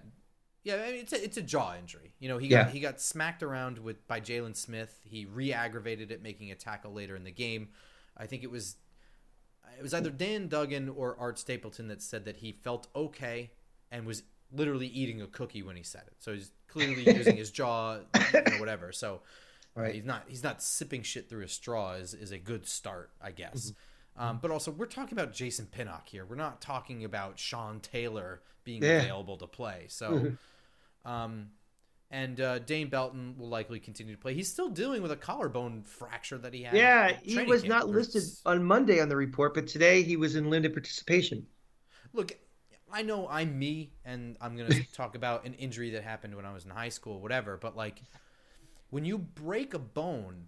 Yeah, 0.64 0.76
yeah. 0.76 0.84
I 0.84 0.92
mean, 0.92 1.00
it's 1.02 1.14
a, 1.14 1.24
it's 1.24 1.38
a 1.38 1.42
jaw 1.42 1.76
injury. 1.78 2.14
You 2.20 2.30
know, 2.30 2.38
he 2.38 2.48
got 2.48 2.68
Yeah. 2.68 2.72
he 2.72 2.80
got 2.80 3.02
smacked 3.02 3.42
around 3.42 3.80
with 3.80 4.08
by 4.08 4.20
Jalen 4.22 4.56
Smith. 4.56 5.00
He 5.06 5.26
re-aggravated 5.26 6.12
it, 6.12 6.22
making 6.22 6.52
a 6.52 6.56
tackle 6.56 6.94
later 6.94 7.16
in 7.16 7.24
the 7.24 7.32
game. 7.32 7.70
I 8.16 8.28
think 8.28 8.44
it 8.44 8.52
was 8.52 8.76
it 9.78 9.82
was 9.82 9.94
either 9.94 10.12
Dan 10.12 10.50
Duggan 10.50 10.88
or 10.90 11.18
Art 11.20 11.40
Stapleton 11.40 11.88
that 11.88 12.02
said 12.04 12.26
that 12.26 12.38
he 12.38 12.52
felt 12.52 12.88
okay 12.96 13.52
and 13.92 14.06
was 14.06 14.22
literally 14.52 14.86
eating 14.88 15.20
a 15.20 15.26
cookie 15.26 15.64
when 15.64 15.76
he 15.76 15.82
said 15.82 16.04
it. 16.06 16.14
So 16.20 16.34
he's 16.34 16.52
clearly 16.68 17.04
using 17.16 17.38
his 17.38 17.50
jaw, 17.50 17.98
you 18.34 18.42
know, 18.52 18.58
whatever. 18.60 18.92
So 18.92 19.22
Right. 19.76 19.96
he's 19.96 20.04
not 20.06 20.26
he's 20.28 20.44
not 20.44 20.62
sipping 20.62 21.02
shit 21.02 21.28
through 21.28 21.44
a 21.44 21.48
straw 21.48 21.94
is 21.94 22.14
is 22.14 22.32
a 22.32 22.38
good 22.38 22.68
start, 22.68 23.10
I 23.20 23.32
guess. 23.32 23.72
Mm-hmm. 23.72 23.78
Um, 24.18 24.40
but 24.42 24.52
also, 24.52 24.72
we're 24.72 24.86
talking 24.86 25.18
about 25.18 25.34
Jason 25.34 25.66
Pinnock 25.66 26.08
here. 26.08 26.26
We're 26.26 26.36
not 26.36 26.62
talking 26.62 27.04
about 27.04 27.40
Sean 27.40 27.80
Taylor 27.80 28.42
being 28.64 28.84
Yeah. 28.84 29.02
available 29.02 29.38
to 29.38 29.48
play. 29.48 29.86
So, 29.90 30.34
um, 31.06 31.50
and 32.12 32.40
uh, 32.40 32.60
Dane 32.60 32.90
Belton 32.90 33.36
will 33.40 33.50
likely 33.50 33.80
continue 33.80 34.16
to 34.16 34.22
play. 34.22 34.36
He's 34.36 34.52
still 34.52 34.70
dealing 34.70 35.02
with 35.02 35.12
a 35.12 35.16
collarbone 35.16 35.82
fracture 35.82 36.38
that 36.38 36.54
he 36.54 36.62
had. 36.64 36.76
Yeah, 36.76 37.18
he 37.24 37.44
was 37.44 37.64
not 37.66 37.90
listed 37.90 38.24
on 38.46 38.64
Monday 38.64 39.02
on 39.02 39.10
the 39.10 39.16
report, 39.16 39.56
but 39.56 39.66
today 39.66 40.04
he 40.04 40.16
was 40.16 40.36
in 40.36 40.50
limited 40.50 40.74
participation. 40.74 41.48
Look, 42.14 42.38
I 42.92 43.02
know 43.02 43.28
I'm 43.28 43.58
me, 43.58 43.94
and 44.06 44.38
I'm 44.40 44.56
going 44.56 44.70
to 44.72 44.94
talk 44.94 45.16
about 45.16 45.46
an 45.46 45.56
injury 45.56 45.90
that 45.92 46.04
happened 46.04 46.36
when 46.36 46.46
I 46.46 46.54
was 46.54 46.66
in 46.66 46.70
high 46.70 46.90
school, 46.90 47.20
whatever. 47.20 47.58
But 47.58 47.76
like, 47.76 48.04
when 48.92 49.06
you 49.06 49.18
break 49.18 49.74
a 49.74 49.80
bone, 49.80 50.46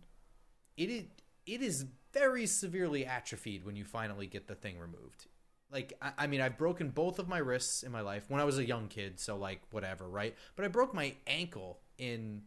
it 0.77 0.89
is 0.91 1.05
it 1.47 1.63
is 1.63 1.85
very 2.15 2.47
severely 2.47 3.05
atrophied 3.05 3.65
when 3.65 3.75
you 3.75 3.83
finally 3.83 4.25
get 4.25 4.47
the 4.47 4.55
thing 4.55 4.79
removed. 4.79 5.27
Like, 5.71 5.93
I, 6.01 6.11
I 6.19 6.27
mean, 6.27 6.39
I've 6.39 6.57
broken 6.57 6.89
both 6.89 7.19
of 7.19 7.27
my 7.27 7.39
wrists 7.39 7.83
in 7.83 7.91
my 7.91 8.01
life 8.01 8.23
when 8.29 8.39
I 8.39 8.45
was 8.45 8.57
a 8.57 8.65
young 8.65 8.87
kid, 8.87 9.19
so 9.19 9.35
like 9.35 9.61
whatever, 9.71 10.07
right? 10.07 10.33
But 10.55 10.63
I 10.63 10.69
broke 10.69 10.93
my 10.93 11.15
ankle 11.27 11.79
in, 11.97 12.43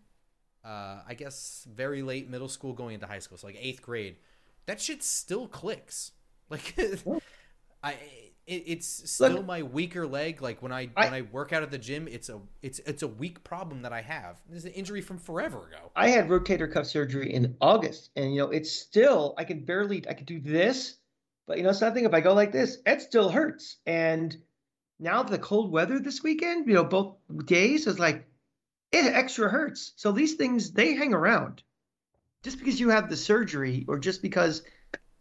uh, 0.65 1.03
I 1.07 1.15
guess, 1.15 1.67
very 1.71 2.03
late 2.03 2.31
middle 2.31 2.49
school, 2.49 2.73
going 2.73 2.95
into 2.95 3.07
high 3.07 3.19
school, 3.19 3.37
so 3.37 3.47
like 3.47 3.59
eighth 3.61 3.83
grade. 3.83 4.17
That 4.65 4.81
shit 4.81 5.03
still 5.03 5.47
clicks. 5.47 6.13
Like, 6.49 6.75
I 7.83 7.97
it, 8.49 8.65
it's 8.67 9.11
still 9.13 9.35
Look- 9.35 9.47
my 9.47 9.63
weaker 9.63 10.07
leg. 10.07 10.43
Like 10.43 10.63
when 10.63 10.73
I, 10.73 10.89
I- 10.97 11.05
when 11.05 11.15
I 11.15 11.23
work 11.23 11.53
out 11.53 11.63
at 11.63 11.71
the 11.71 11.79
gym, 11.79 12.09
it's 12.09 12.29
a 12.29 12.41
it's 12.63 12.81
it's 12.81 13.03
a 13.03 13.09
weak 13.09 13.45
problem 13.45 13.83
that 13.83 13.93
I 13.93 14.01
have. 14.01 14.41
This 14.49 14.59
is 14.59 14.65
an 14.65 14.73
injury 14.73 15.01
from 15.03 15.19
forever 15.19 15.69
ago. 15.69 15.91
I 15.95 16.09
had 16.09 16.29
rotator 16.29 16.73
cuff 16.73 16.87
surgery 16.87 17.33
in 17.33 17.57
August, 17.61 18.11
and 18.17 18.33
you 18.35 18.41
know 18.41 18.51
it's 18.51 18.73
still 18.73 19.35
I 19.39 19.45
can 19.45 19.65
barely 19.65 20.03
I 20.09 20.15
can 20.15 20.25
do 20.27 20.41
this, 20.41 20.97
But 21.47 21.59
you 21.59 21.65
know 21.65 21.73
something, 21.73 22.05
if 22.05 22.13
I 22.15 22.21
go 22.21 22.35
like 22.35 22.53
this, 22.53 22.79
it 22.85 23.03
still 23.03 23.29
hurts. 23.29 23.77
And 23.87 24.37
now 24.99 25.23
the 25.23 25.39
cold 25.39 25.71
weather 25.71 25.99
this 26.01 26.23
weekend, 26.23 26.67
you 26.67 26.75
know, 26.75 26.85
both 26.85 27.17
days 27.47 27.87
is 27.87 27.99
like 27.99 28.27
it 28.91 29.05
extra 29.05 29.49
hurts. 29.51 29.93
So 29.97 30.13
these 30.13 30.35
things 30.35 30.73
they 30.73 30.95
hang 30.95 31.15
around. 31.15 31.63
Just 32.43 32.59
because 32.59 32.79
you 32.81 32.91
have 32.91 33.11
the 33.11 33.17
surgery 33.17 33.85
or 33.89 33.99
just 33.99 34.23
because 34.23 34.63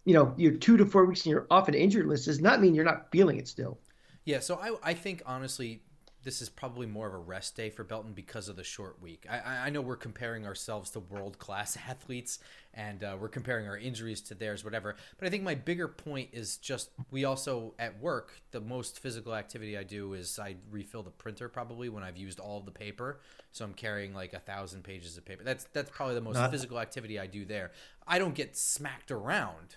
you 0.08 0.14
know 0.14 0.34
you're 0.38 0.53
two 0.53 0.78
to 0.78 0.86
four 0.86 1.05
weeks 1.05 1.26
and 1.26 1.32
you're 1.32 1.45
off 1.51 1.68
an 1.68 1.74
injured 1.74 2.08
list 2.08 2.26
does 2.26 2.39
not 2.39 2.62
mean 2.62 2.74
you're 2.74 2.86
not 2.86 3.12
feeling 3.12 3.38
it 3.38 3.47
still. 3.47 3.78
Yeah, 4.24 4.39
so 4.39 4.55
I 4.55 4.91
I 4.91 4.93
think 4.93 5.22
honestly 5.26 5.82
this 6.24 6.41
is 6.41 6.49
probably 6.49 6.86
more 6.86 7.08
of 7.08 7.14
a 7.14 7.18
rest 7.18 7.55
day 7.55 7.70
for 7.70 7.84
Belton 7.84 8.12
because 8.12 8.49
of 8.49 8.55
the 8.55 8.64
short 8.64 9.01
week. 9.01 9.26
I, 9.30 9.68
I 9.68 9.70
know 9.70 9.80
we're 9.80 9.95
comparing 9.95 10.45
ourselves 10.45 10.89
to 10.91 10.99
world 10.99 11.39
class 11.39 11.78
athletes 11.89 12.39
and 12.74 13.03
uh, 13.03 13.18
we're 13.20 13.30
comparing 13.30 13.68
our 13.68 13.78
injuries 13.78 14.20
to 14.22 14.36
theirs, 14.36 14.64
whatever. 14.64 14.95
But 15.18 15.28
I 15.28 15.30
think 15.30 15.43
my 15.43 15.55
bigger 15.55 15.88
point 15.88 16.30
is 16.32 16.58
just 16.58 16.89
we 17.12 17.26
also 17.26 17.74
at 17.78 17.99
work 17.99 18.41
the 18.51 18.62
most 18.62 18.99
physical 18.99 19.36
activity 19.36 19.78
I 19.78 19.84
do 19.84 20.14
is 20.14 20.39
I 20.39 20.55
refill 20.72 21.03
the 21.03 21.12
printer 21.12 21.49
probably 21.49 21.89
when 21.89 22.03
I've 22.03 22.18
used 22.18 22.39
all 22.39 22.60
of 22.60 22.66
the 22.66 22.72
paper. 22.72 23.20
So 23.51 23.66
I'm 23.66 23.74
carrying 23.74 24.14
like 24.14 24.34
a 24.34 24.39
thousand 24.39 24.84
pages 24.84 25.18
of 25.18 25.26
paper. 25.26 25.43
That's 25.43 25.66
that's 25.74 25.89
probably 25.89 26.16
the 26.16 26.22
most 26.22 26.36
Not... 26.36 26.51
physical 26.51 26.80
activity 26.80 27.20
I 27.20 27.28
do 27.28 27.43
there. 27.43 27.72
I 28.08 28.20
don't 28.20 28.36
get 28.36 28.55
smacked 28.55 29.12
around 29.12 29.76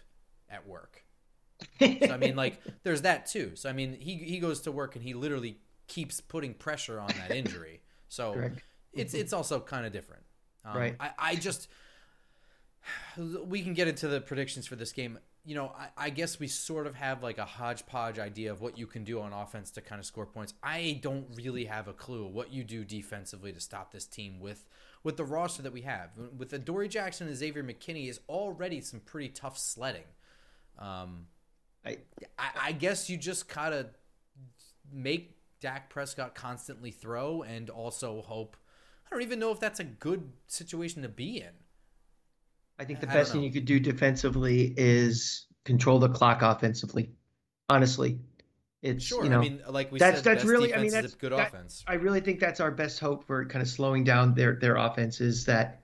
at 0.50 0.66
work. 0.66 1.04
so 1.78 2.12
I 2.12 2.16
mean, 2.16 2.36
like, 2.36 2.60
there's 2.82 3.02
that 3.02 3.26
too. 3.26 3.52
So 3.54 3.68
I 3.68 3.72
mean, 3.72 3.96
he 3.98 4.16
he 4.16 4.38
goes 4.38 4.62
to 4.62 4.72
work 4.72 4.96
and 4.96 5.04
he 5.04 5.14
literally 5.14 5.58
keeps 5.86 6.20
putting 6.20 6.54
pressure 6.54 7.00
on 7.00 7.08
that 7.18 7.30
injury. 7.30 7.80
So 8.08 8.34
Correct. 8.34 8.62
it's 8.92 9.14
it's 9.14 9.32
also 9.32 9.60
kind 9.60 9.86
of 9.86 9.92
different. 9.92 10.22
Um, 10.64 10.76
right. 10.76 10.96
I, 11.00 11.10
I 11.18 11.34
just 11.36 11.68
we 13.44 13.62
can 13.62 13.74
get 13.74 13.88
into 13.88 14.08
the 14.08 14.20
predictions 14.20 14.66
for 14.66 14.76
this 14.76 14.92
game. 14.92 15.18
You 15.44 15.54
know, 15.54 15.72
I, 15.76 15.88
I, 15.96 16.10
guess 16.10 16.38
we 16.38 16.48
sort 16.48 16.86
of 16.86 16.94
have 16.96 17.22
like 17.22 17.38
a 17.38 17.46
hodgepodge 17.46 18.18
idea 18.18 18.52
of 18.52 18.60
what 18.60 18.76
you 18.76 18.86
can 18.86 19.04
do 19.04 19.22
on 19.22 19.32
offense 19.32 19.70
to 19.72 19.80
kind 19.80 19.98
of 19.98 20.04
score 20.04 20.26
points. 20.26 20.52
I 20.62 21.00
don't 21.02 21.26
really 21.34 21.64
have 21.64 21.88
a 21.88 21.94
clue 21.94 22.26
what 22.26 22.52
you 22.52 22.62
do 22.62 22.84
defensively 22.84 23.50
to 23.50 23.60
stop 23.60 23.90
this 23.90 24.04
team 24.04 24.38
with 24.38 24.68
with 25.02 25.16
the 25.16 25.24
roster 25.24 25.62
that 25.62 25.72
we 25.72 25.82
have. 25.82 26.10
With 26.36 26.52
Adoree' 26.52 26.88
Jackson 26.88 27.26
and 27.26 27.36
Xavier 27.36 27.64
McKinney 27.64 28.08
is 28.08 28.20
already 28.28 28.82
some 28.82 29.00
pretty 29.00 29.30
tough 29.30 29.56
sledding. 29.56 30.04
Um, 30.80 31.26
I, 31.84 31.98
I, 32.38 32.50
I 32.62 32.72
guess 32.72 33.10
you 33.10 33.16
just 33.16 33.52
gotta 33.52 33.90
make 34.92 35.36
Dak 35.60 35.90
Prescott 35.90 36.34
constantly 36.34 36.90
throw 36.90 37.42
and 37.42 37.70
also 37.70 38.22
hope. 38.22 38.56
I 39.06 39.14
don't 39.14 39.22
even 39.22 39.38
know 39.38 39.50
if 39.50 39.60
that's 39.60 39.80
a 39.80 39.84
good 39.84 40.30
situation 40.46 41.02
to 41.02 41.08
be 41.08 41.38
in. 41.38 41.50
I 42.78 42.84
think 42.84 43.00
the 43.00 43.10
I 43.10 43.14
best 43.14 43.32
thing 43.32 43.42
you 43.42 43.52
could 43.52 43.66
do 43.66 43.78
defensively 43.78 44.72
is 44.76 45.46
control 45.64 45.98
the 45.98 46.08
clock 46.08 46.40
offensively. 46.42 47.10
Honestly, 47.68 48.18
it's 48.82 49.04
sure. 49.04 49.22
You 49.22 49.30
know, 49.30 49.38
I 49.38 49.42
mean, 49.42 49.62
like 49.68 49.92
we 49.92 49.98
that's, 49.98 50.22
said, 50.22 50.24
that's 50.24 50.44
really. 50.44 50.74
I 50.74 50.78
mean, 50.78 50.90
that's 50.90 51.14
good 51.14 51.32
that, 51.32 51.48
offense. 51.48 51.84
I 51.86 51.94
really 51.94 52.20
think 52.20 52.40
that's 52.40 52.60
our 52.60 52.70
best 52.70 52.98
hope 52.98 53.26
for 53.26 53.44
kind 53.44 53.62
of 53.62 53.68
slowing 53.68 54.04
down 54.04 54.34
their 54.34 54.56
their 54.56 54.76
offense 54.76 55.20
is 55.20 55.44
that 55.44 55.82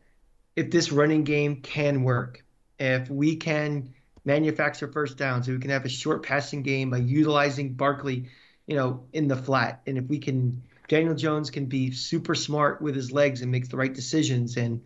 if 0.57 0.70
this 0.70 0.90
running 0.90 1.24
game 1.24 1.61
can 1.61 2.03
work, 2.03 2.44
if 2.78 3.11
we 3.11 3.36
can 3.36 3.92
manufacture 4.27 4.89
first 4.89 5.16
downs, 5.16 5.49
if 5.49 5.55
we 5.55 5.61
can 5.61 5.70
have 5.70 5.87
a 5.87 5.89
short 5.89 6.22
passing 6.22 6.62
game 6.62 6.91
by 6.91 6.99
utilizing 6.99 7.72
Barkley 7.72 8.29
you 8.66 8.77
know, 8.77 9.05
in 9.12 9.29
the 9.29 9.37
flat. 9.37 9.83
And 9.87 9.97
if 9.97 10.05
we 10.07 10.18
can, 10.18 10.62
Daniel 10.89 11.14
Jones 11.14 11.51
can 11.51 11.66
be 11.66 11.93
super 11.93 12.35
smart 12.35 12.83
with 12.83 12.95
his 12.95 13.12
legs 13.12 13.43
and 13.43 13.51
make 13.51 13.68
the 13.68 13.77
right 13.77 13.93
decisions 13.93 14.57
and 14.57 14.83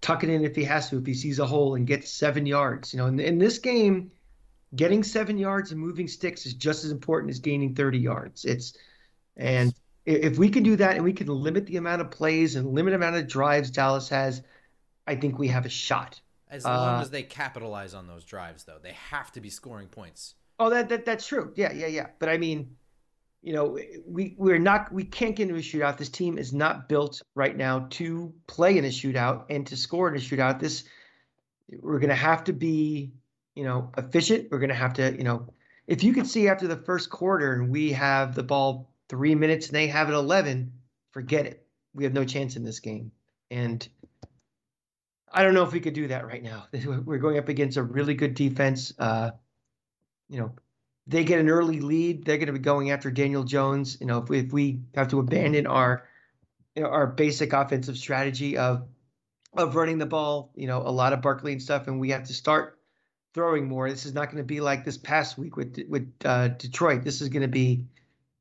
tuck 0.00 0.22
it 0.24 0.30
in 0.30 0.44
if 0.44 0.54
he 0.54 0.64
has 0.64 0.90
to, 0.90 0.98
if 0.98 1.06
he 1.06 1.14
sees 1.14 1.38
a 1.38 1.46
hole 1.46 1.74
and 1.74 1.86
gets 1.86 2.10
seven 2.10 2.46
yards. 2.46 2.92
You 2.92 2.98
know, 2.98 3.06
in, 3.06 3.18
in 3.20 3.38
this 3.38 3.58
game, 3.58 4.10
getting 4.74 5.02
seven 5.02 5.38
yards 5.38 5.72
and 5.72 5.80
moving 5.80 6.08
sticks 6.08 6.46
is 6.46 6.54
just 6.54 6.84
as 6.84 6.90
important 6.90 7.30
as 7.30 7.38
gaining 7.38 7.74
30 7.74 7.98
yards. 7.98 8.44
It's, 8.44 8.76
and 9.36 9.72
if 10.04 10.36
we 10.38 10.50
can 10.50 10.62
do 10.62 10.76
that 10.76 10.96
and 10.96 11.04
we 11.04 11.12
can 11.12 11.28
limit 11.28 11.66
the 11.66 11.76
amount 11.76 12.02
of 12.02 12.10
plays 12.10 12.56
and 12.56 12.74
limit 12.74 12.92
amount 12.92 13.16
of 13.16 13.28
drives 13.28 13.70
Dallas 13.70 14.08
has, 14.10 14.42
I 15.06 15.14
think 15.14 15.38
we 15.38 15.48
have 15.48 15.64
a 15.64 15.70
shot. 15.70 16.20
As 16.52 16.66
long 16.66 16.98
uh, 16.98 17.00
as 17.00 17.08
they 17.08 17.22
capitalize 17.22 17.94
on 17.94 18.06
those 18.06 18.24
drives, 18.24 18.64
though, 18.64 18.78
they 18.80 18.92
have 18.92 19.32
to 19.32 19.40
be 19.40 19.48
scoring 19.48 19.88
points. 19.88 20.34
Oh, 20.58 20.68
that, 20.68 20.90
that 20.90 21.06
that's 21.06 21.26
true. 21.26 21.50
Yeah, 21.56 21.72
yeah, 21.72 21.86
yeah. 21.86 22.08
But 22.18 22.28
I 22.28 22.36
mean, 22.36 22.76
you 23.40 23.54
know, 23.54 23.78
we 24.06 24.34
we're 24.36 24.58
not 24.58 24.92
we 24.92 25.04
can't 25.04 25.34
get 25.34 25.48
into 25.48 25.58
a 25.58 25.62
shootout. 25.62 25.96
This 25.96 26.10
team 26.10 26.36
is 26.36 26.52
not 26.52 26.90
built 26.90 27.22
right 27.34 27.56
now 27.56 27.86
to 27.92 28.34
play 28.46 28.76
in 28.76 28.84
a 28.84 28.88
shootout 28.88 29.46
and 29.48 29.66
to 29.68 29.76
score 29.78 30.08
in 30.08 30.14
a 30.14 30.18
shootout. 30.18 30.60
This 30.60 30.84
we're 31.80 31.98
going 32.00 32.10
to 32.10 32.14
have 32.14 32.44
to 32.44 32.52
be, 32.52 33.12
you 33.54 33.64
know, 33.64 33.90
efficient. 33.96 34.48
We're 34.50 34.58
going 34.58 34.68
to 34.68 34.74
have 34.74 34.92
to, 34.94 35.16
you 35.16 35.24
know, 35.24 35.48
if 35.86 36.04
you 36.04 36.12
could 36.12 36.26
see 36.26 36.48
after 36.48 36.68
the 36.68 36.76
first 36.76 37.08
quarter 37.08 37.54
and 37.54 37.70
we 37.70 37.92
have 37.92 38.34
the 38.34 38.42
ball 38.42 38.92
three 39.08 39.34
minutes 39.34 39.68
and 39.68 39.74
they 39.74 39.86
have 39.86 40.10
it 40.10 40.12
eleven, 40.12 40.72
forget 41.12 41.46
it. 41.46 41.66
We 41.94 42.04
have 42.04 42.12
no 42.12 42.24
chance 42.24 42.56
in 42.56 42.62
this 42.62 42.80
game. 42.80 43.10
And 43.50 43.86
I 45.32 45.42
don't 45.42 45.54
know 45.54 45.64
if 45.64 45.72
we 45.72 45.80
could 45.80 45.94
do 45.94 46.08
that 46.08 46.26
right 46.26 46.42
now. 46.42 46.66
We're 47.04 47.18
going 47.18 47.38
up 47.38 47.48
against 47.48 47.76
a 47.76 47.82
really 47.82 48.14
good 48.14 48.34
defense. 48.34 48.92
Uh, 48.98 49.30
you 50.28 50.40
know, 50.40 50.52
they 51.06 51.24
get 51.24 51.40
an 51.40 51.48
early 51.48 51.80
lead, 51.80 52.24
they're 52.24 52.36
going 52.36 52.46
to 52.46 52.52
be 52.52 52.58
going 52.58 52.90
after 52.90 53.10
Daniel 53.10 53.44
Jones. 53.44 53.98
You 54.00 54.06
know, 54.06 54.18
if 54.18 54.28
we, 54.28 54.38
if 54.38 54.52
we 54.52 54.80
have 54.94 55.08
to 55.08 55.18
abandon 55.18 55.66
our 55.66 56.04
you 56.76 56.82
know, 56.82 56.88
our 56.88 57.06
basic 57.06 57.52
offensive 57.52 57.96
strategy 57.96 58.56
of 58.56 58.86
of 59.54 59.74
running 59.74 59.98
the 59.98 60.06
ball, 60.06 60.50
you 60.54 60.66
know, 60.66 60.78
a 60.78 60.90
lot 60.90 61.12
of 61.12 61.20
Barkley 61.20 61.52
and 61.52 61.62
stuff, 61.62 61.86
and 61.86 62.00
we 62.00 62.10
have 62.10 62.24
to 62.24 62.32
start 62.32 62.78
throwing 63.34 63.68
more. 63.68 63.90
This 63.90 64.06
is 64.06 64.14
not 64.14 64.26
going 64.26 64.38
to 64.38 64.44
be 64.44 64.60
like 64.60 64.84
this 64.84 64.96
past 64.96 65.36
week 65.36 65.56
with 65.56 65.78
with 65.88 66.10
uh, 66.24 66.48
Detroit. 66.48 67.04
This 67.04 67.20
is 67.20 67.28
going 67.28 67.42
to 67.42 67.48
be 67.48 67.86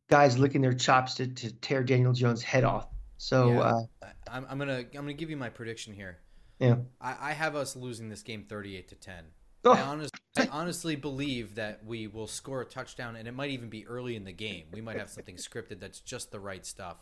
guys 0.10 0.38
licking 0.38 0.62
their 0.62 0.74
chops 0.74 1.16
to, 1.16 1.28
to 1.28 1.52
tear 1.54 1.84
Daniel 1.84 2.14
Jones' 2.14 2.44
head 2.44 2.64
off. 2.64 2.88
So 3.18 3.52
yeah. 3.52 3.60
uh, 3.60 3.82
I'm, 4.30 4.46
I'm 4.50 4.58
gonna 4.58 4.78
I'm 4.78 4.92
gonna 4.92 5.14
give 5.14 5.30
you 5.30 5.38
my 5.38 5.50
prediction 5.50 5.94
here. 5.94 6.20
Yeah, 6.62 6.76
I, 7.00 7.30
I 7.30 7.34
have 7.34 7.56
us 7.56 7.76
losing 7.76 8.10
this 8.10 8.22
game 8.22 8.46
38 8.48 8.88
to 8.90 8.96
10. 8.96 9.24
Oh. 9.64 9.72
I, 9.72 9.82
honestly, 9.82 10.20
I 10.38 10.48
honestly 10.52 10.96
believe 10.96 11.56
that 11.56 11.86
we 11.86 12.08
will 12.08 12.28
score 12.28 12.62
a 12.62 12.66
touchdown, 12.66 13.16
and 13.16 13.28
it 13.28 13.34
might 13.34 13.52
even 13.52 13.70
be 13.70 13.86
early 13.86 14.16
in 14.16 14.24
the 14.24 14.32
game. 14.32 14.66
We 14.72 14.82
might 14.82 14.98
have 14.98 15.10
something 15.10 15.36
scripted 15.38 15.80
that's 15.80 16.00
just 16.00 16.32
the 16.32 16.40
right 16.40 16.66
stuff. 16.66 16.98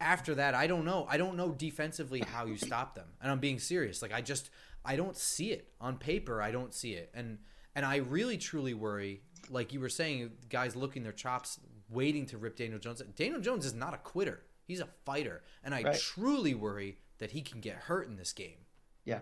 After 0.00 0.34
that, 0.36 0.54
I 0.54 0.66
don't 0.66 0.84
know. 0.84 1.06
I 1.08 1.16
don't 1.16 1.36
know 1.36 1.50
defensively 1.50 2.20
how 2.20 2.46
you 2.46 2.56
stop 2.56 2.94
them, 2.94 3.06
and 3.20 3.30
I'm 3.30 3.40
being 3.40 3.58
serious. 3.58 4.00
Like 4.00 4.12
I 4.12 4.20
just, 4.20 4.50
I 4.84 4.96
don't 4.96 5.16
see 5.16 5.50
it 5.50 5.68
on 5.80 5.98
paper. 5.98 6.40
I 6.40 6.52
don't 6.52 6.72
see 6.72 6.92
it, 6.92 7.10
and 7.14 7.38
and 7.74 7.84
I 7.84 7.96
really 7.96 8.38
truly 8.38 8.74
worry. 8.74 9.22
Like 9.50 9.72
you 9.72 9.80
were 9.80 9.88
saying, 9.88 10.30
guys 10.48 10.76
looking 10.76 11.02
their 11.02 11.12
chops, 11.12 11.58
waiting 11.90 12.26
to 12.26 12.38
rip 12.38 12.56
Daniel 12.56 12.78
Jones. 12.78 13.02
Daniel 13.16 13.40
Jones 13.40 13.66
is 13.66 13.74
not 13.74 13.94
a 13.94 13.98
quitter. 13.98 14.40
He's 14.64 14.80
a 14.80 14.88
fighter, 15.04 15.42
and 15.64 15.74
I 15.74 15.82
right. 15.82 15.98
truly 15.98 16.54
worry 16.54 16.98
that 17.18 17.32
he 17.32 17.40
can 17.40 17.60
get 17.60 17.74
hurt 17.74 18.08
in 18.08 18.16
this 18.16 18.32
game. 18.32 18.66
Yeah. 19.08 19.20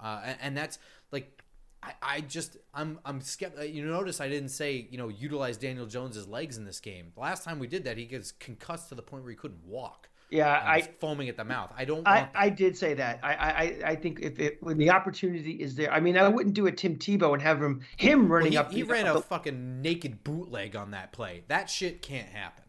Uh, 0.00 0.20
and, 0.24 0.38
and, 0.40 0.56
that's 0.56 0.80
like 1.12 1.42
I, 1.80 1.92
I 2.02 2.20
just 2.22 2.56
I'm 2.74 2.98
I'm 3.04 3.20
skeptical. 3.20 3.64
You 3.64 3.84
notice 3.84 4.20
I 4.20 4.28
didn't 4.28 4.48
say 4.48 4.88
you 4.90 4.98
know 4.98 5.08
utilize 5.08 5.56
Daniel 5.56 5.86
Jones's 5.86 6.26
legs 6.26 6.58
in 6.58 6.64
this 6.64 6.80
game. 6.80 7.12
The 7.14 7.20
last 7.20 7.44
time 7.44 7.60
we 7.60 7.68
did 7.68 7.84
that, 7.84 7.96
he 7.96 8.04
gets 8.04 8.32
concussed 8.32 8.88
to 8.88 8.96
the 8.96 9.02
point 9.02 9.22
where 9.22 9.30
he 9.30 9.36
couldn't 9.36 9.64
walk. 9.64 10.08
Yeah, 10.28 10.48
I 10.48 10.80
foaming 10.98 11.28
at 11.28 11.36
the 11.36 11.44
mouth. 11.44 11.72
I 11.76 11.84
don't. 11.84 12.08
I, 12.08 12.28
I 12.34 12.48
did 12.48 12.76
say 12.76 12.94
that. 12.94 13.20
I, 13.22 13.34
I 13.34 13.90
I 13.90 13.94
think 13.94 14.20
if 14.22 14.40
it 14.40 14.62
when 14.62 14.78
the 14.78 14.90
opportunity 14.90 15.52
is 15.52 15.76
there, 15.76 15.92
I 15.92 16.00
mean, 16.00 16.16
I 16.16 16.26
wouldn't 16.26 16.54
do 16.54 16.66
a 16.66 16.72
Tim 16.72 16.96
Tebow 16.96 17.34
and 17.34 17.42
have 17.42 17.62
him 17.62 17.82
him 17.96 18.32
running 18.32 18.54
well, 18.54 18.64
he, 18.64 18.68
up. 18.68 18.72
He 18.72 18.82
ran 18.82 19.06
up 19.06 19.16
a 19.16 19.18
the, 19.18 19.24
fucking 19.24 19.82
naked 19.82 20.24
bootleg 20.24 20.74
on 20.74 20.92
that 20.92 21.12
play. 21.12 21.44
That 21.48 21.70
shit 21.70 22.02
can't 22.02 22.28
happen. 22.28 22.64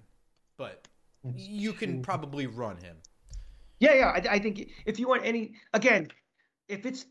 But 0.58 0.88
you 1.36 1.74
can 1.74 2.02
probably 2.02 2.48
run 2.48 2.78
him. 2.78 2.98
Yeah, 3.80 3.94
yeah. 3.94 4.08
I, 4.10 4.36
I 4.36 4.40
think 4.40 4.70
if 4.86 5.00
you 5.00 5.08
want 5.08 5.26
any, 5.26 5.54
again, 5.74 6.10
if 6.74 6.86
it's 6.86 7.06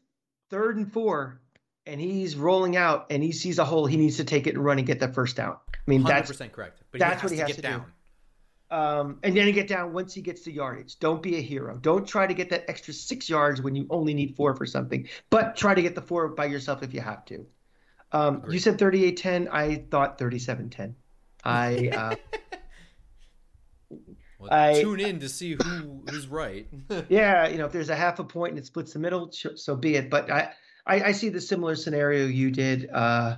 third 0.51 0.77
and 0.77 0.93
four, 0.93 1.41
and 1.87 2.01
he's 2.01 2.37
rolling 2.37 2.77
out 2.77 3.07
and 3.11 3.23
he 3.23 3.33
sees 3.33 3.59
a 3.59 3.65
hole, 3.65 3.87
he 3.87 3.97
needs 3.97 4.17
to 4.19 4.25
take 4.25 4.47
it 4.47 4.55
and 4.55 4.65
run 4.65 4.79
and 4.79 4.87
get 4.87 5.01
that 5.01 5.15
first 5.15 5.37
down. 5.37 5.57
I 5.73 5.79
mean, 5.87 6.03
100% 6.03 6.07
that's 6.07 6.55
correct. 6.55 6.83
But 6.91 7.01
that's 7.01 7.23
what 7.23 7.33
he 7.33 7.39
has 7.39 7.57
to 7.57 7.63
down. 7.63 7.81
do. 7.81 8.77
Um, 8.77 9.19
and 9.23 9.37
then 9.37 9.47
he 9.47 9.53
get 9.53 9.69
down 9.69 9.93
once 9.93 10.15
he 10.15 10.23
gets 10.23 10.43
the 10.43 10.53
yardage. 10.53 10.99
Don't 10.99 11.23
be 11.23 11.37
a 11.37 11.43
hero. 11.43 11.77
Don't 11.77 12.09
try 12.09 12.27
to 12.27 12.33
get 12.33 12.49
that 12.51 12.65
extra 12.69 12.95
six 12.95 13.29
yards 13.29 13.61
when 13.61 13.75
you 13.75 13.87
only 13.91 14.15
need 14.15 14.35
four 14.35 14.55
for 14.55 14.65
something, 14.65 15.09
but 15.29 15.57
try 15.57 15.75
to 15.75 15.83
get 15.83 15.95
the 15.95 16.01
four 16.01 16.29
by 16.29 16.47
yourself 16.47 16.83
if 16.83 16.95
you 16.95 17.01
have 17.01 17.25
to. 17.27 17.45
Um, 18.13 18.43
you 18.49 18.59
said 18.59 18.79
38 18.79 19.17
10. 19.17 19.49
I 19.49 19.85
thought 19.91 20.19
37 20.19 20.71
10. 20.71 20.95
I. 21.45 21.89
Uh, 21.89 22.15
well, 24.43 24.53
I, 24.53 24.81
tune 24.81 25.01
in 25.01 25.21
to 25.21 25.29
see 25.29 25.57
who 25.63 26.03
who's 26.09 26.27
right. 26.27 26.67
yeah, 27.09 27.49
you 27.49 27.59
know, 27.59 27.67
if 27.67 27.73
there's 27.73 27.91
a 27.91 27.97
half 27.97 28.19
a 28.19 28.25
point 28.25 28.51
and 28.51 28.59
it 28.59 28.67
splits 28.67 28.93
the 28.93 28.99
middle, 28.99 29.31
so 29.33 29.77
be 29.77 29.95
it. 29.95 30.11
But 30.11 30.31
I, 30.31 30.53
I, 30.87 31.03
I 31.03 31.13
see 31.13 31.29
the 31.29 31.41
similar 31.41 31.77
scenario 31.77 32.27
you 32.27 32.51
did. 32.51 32.91
Uh, 32.91 33.37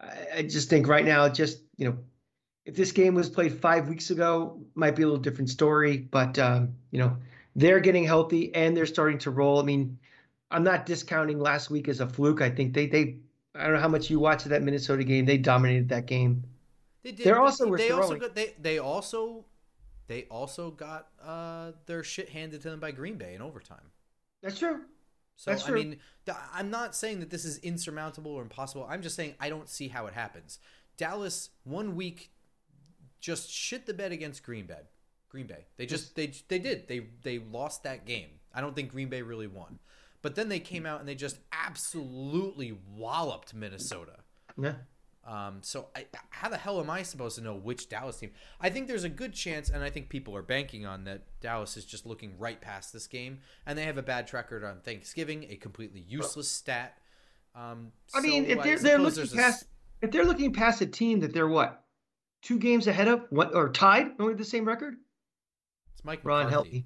I, 0.00 0.26
I 0.36 0.42
just 0.42 0.70
think 0.70 0.86
right 0.86 1.04
now, 1.04 1.28
just 1.28 1.60
you 1.76 1.88
know, 1.88 1.98
if 2.64 2.76
this 2.76 2.92
game 2.92 3.14
was 3.14 3.28
played 3.28 3.60
five 3.60 3.88
weeks 3.88 4.10
ago, 4.10 4.60
might 4.74 4.96
be 4.96 5.02
a 5.02 5.06
little 5.06 5.20
different 5.20 5.50
story. 5.50 5.96
But 5.98 6.38
um, 6.38 6.74
you 6.90 6.98
know, 6.98 7.16
they're 7.56 7.80
getting 7.80 8.04
healthy 8.04 8.54
and 8.54 8.76
they're 8.76 8.86
starting 8.86 9.18
to 9.18 9.30
roll. 9.30 9.60
I 9.60 9.64
mean, 9.64 9.98
I'm 10.50 10.64
not 10.64 10.86
discounting 10.86 11.40
last 11.40 11.70
week 11.70 11.88
as 11.88 12.00
a 12.00 12.08
fluke. 12.08 12.40
I 12.40 12.50
think 12.50 12.74
they 12.74 12.86
they 12.86 13.16
I 13.54 13.64
don't 13.64 13.74
know 13.74 13.80
how 13.80 13.88
much 13.88 14.08
you 14.10 14.20
watched 14.20 14.46
that 14.46 14.62
Minnesota 14.62 15.04
game. 15.04 15.26
They 15.26 15.38
dominated 15.38 15.88
that 15.90 16.06
game. 16.06 16.44
They 17.02 17.12
did. 17.12 17.26
They're 17.26 17.40
also 17.40 17.66
were 17.66 17.78
they 17.78 17.90
also 17.90 18.16
got 18.16 18.34
they 18.34 18.54
they 18.60 18.78
also 18.78 19.44
they 20.06 20.24
also 20.24 20.70
got 20.70 21.08
uh 21.24 21.72
their 21.86 22.02
shit 22.02 22.28
handed 22.28 22.62
to 22.62 22.70
them 22.70 22.80
by 22.80 22.90
Green 22.90 23.16
Bay 23.16 23.34
in 23.34 23.42
overtime. 23.42 23.90
That's 24.42 24.58
true. 24.58 24.82
So 25.36 25.50
That's 25.50 25.68
I 25.68 25.72
mean, 25.72 25.98
th- 26.26 26.38
I'm 26.52 26.70
not 26.70 26.94
saying 26.94 27.20
that 27.20 27.30
this 27.30 27.44
is 27.44 27.58
insurmountable 27.58 28.32
or 28.32 28.42
impossible. 28.42 28.86
I'm 28.88 29.02
just 29.02 29.16
saying 29.16 29.34
I 29.40 29.48
don't 29.48 29.68
see 29.68 29.88
how 29.88 30.06
it 30.06 30.14
happens. 30.14 30.58
Dallas 30.96 31.50
one 31.64 31.96
week 31.96 32.30
just 33.20 33.50
shit 33.50 33.86
the 33.86 33.94
bed 33.94 34.12
against 34.12 34.42
Green 34.42 34.66
Bay. 34.66 34.90
Green 35.28 35.46
Bay. 35.46 35.64
They 35.78 35.86
just 35.86 36.14
they 36.14 36.32
they 36.48 36.58
did. 36.58 36.88
They 36.88 37.06
they 37.22 37.38
lost 37.38 37.84
that 37.84 38.04
game. 38.04 38.28
I 38.54 38.60
don't 38.60 38.76
think 38.76 38.90
Green 38.90 39.08
Bay 39.08 39.22
really 39.22 39.46
won. 39.46 39.78
But 40.20 40.36
then 40.36 40.48
they 40.48 40.60
came 40.60 40.86
out 40.86 41.00
and 41.00 41.08
they 41.08 41.14
just 41.14 41.38
absolutely 41.52 42.78
walloped 42.94 43.54
Minnesota. 43.54 44.18
Yeah. 44.56 44.74
Um, 45.24 45.58
so 45.60 45.86
I, 45.94 46.06
how 46.30 46.48
the 46.48 46.56
hell 46.56 46.80
am 46.80 46.90
I 46.90 47.04
supposed 47.04 47.36
to 47.36 47.44
know 47.44 47.54
which 47.54 47.88
Dallas 47.88 48.18
team? 48.18 48.32
I 48.60 48.70
think 48.70 48.88
there's 48.88 49.04
a 49.04 49.08
good 49.08 49.32
chance, 49.32 49.70
and 49.70 49.84
I 49.84 49.90
think 49.90 50.08
people 50.08 50.34
are 50.34 50.42
banking 50.42 50.84
on 50.84 51.04
that. 51.04 51.22
Dallas 51.40 51.76
is 51.76 51.84
just 51.84 52.06
looking 52.06 52.36
right 52.38 52.60
past 52.60 52.92
this 52.92 53.06
game, 53.06 53.38
and 53.64 53.78
they 53.78 53.84
have 53.84 53.98
a 53.98 54.02
bad 54.02 54.26
track 54.26 54.50
record 54.50 54.64
on 54.64 54.80
Thanksgiving, 54.80 55.46
a 55.48 55.56
completely 55.56 56.00
useless 56.00 56.48
stat. 56.48 56.98
Um, 57.54 57.92
I 58.14 58.20
mean, 58.20 58.46
if 58.46 58.62
they're 58.62 58.78
they're 58.78 58.98
looking 58.98 59.16
there's 59.16 59.32
a 59.32 59.36
past 59.36 59.66
if 60.00 60.10
they're 60.10 60.24
looking 60.24 60.52
past 60.52 60.80
a 60.80 60.86
team 60.86 61.20
that 61.20 61.32
they're 61.32 61.48
what 61.48 61.84
two 62.42 62.58
games 62.58 62.86
ahead 62.88 63.08
of, 63.08 63.24
what 63.30 63.54
or 63.54 63.70
tied, 63.70 64.08
only 64.18 64.34
the 64.34 64.44
same 64.44 64.64
record. 64.64 64.96
it's 65.92 66.04
Mike 66.04 66.20
Ron, 66.24 66.46
McCarthy. 66.46 66.84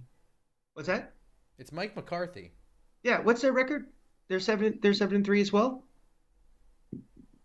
What's 0.74 0.88
that? 0.88 1.14
It's 1.58 1.72
Mike 1.72 1.96
McCarthy. 1.96 2.52
Yeah, 3.02 3.20
what's 3.20 3.40
their 3.40 3.52
record? 3.52 3.86
They're 4.28 4.40
seven. 4.40 4.78
They're 4.82 4.94
seven 4.94 5.16
and 5.16 5.24
three 5.24 5.40
as 5.40 5.52
well. 5.52 5.84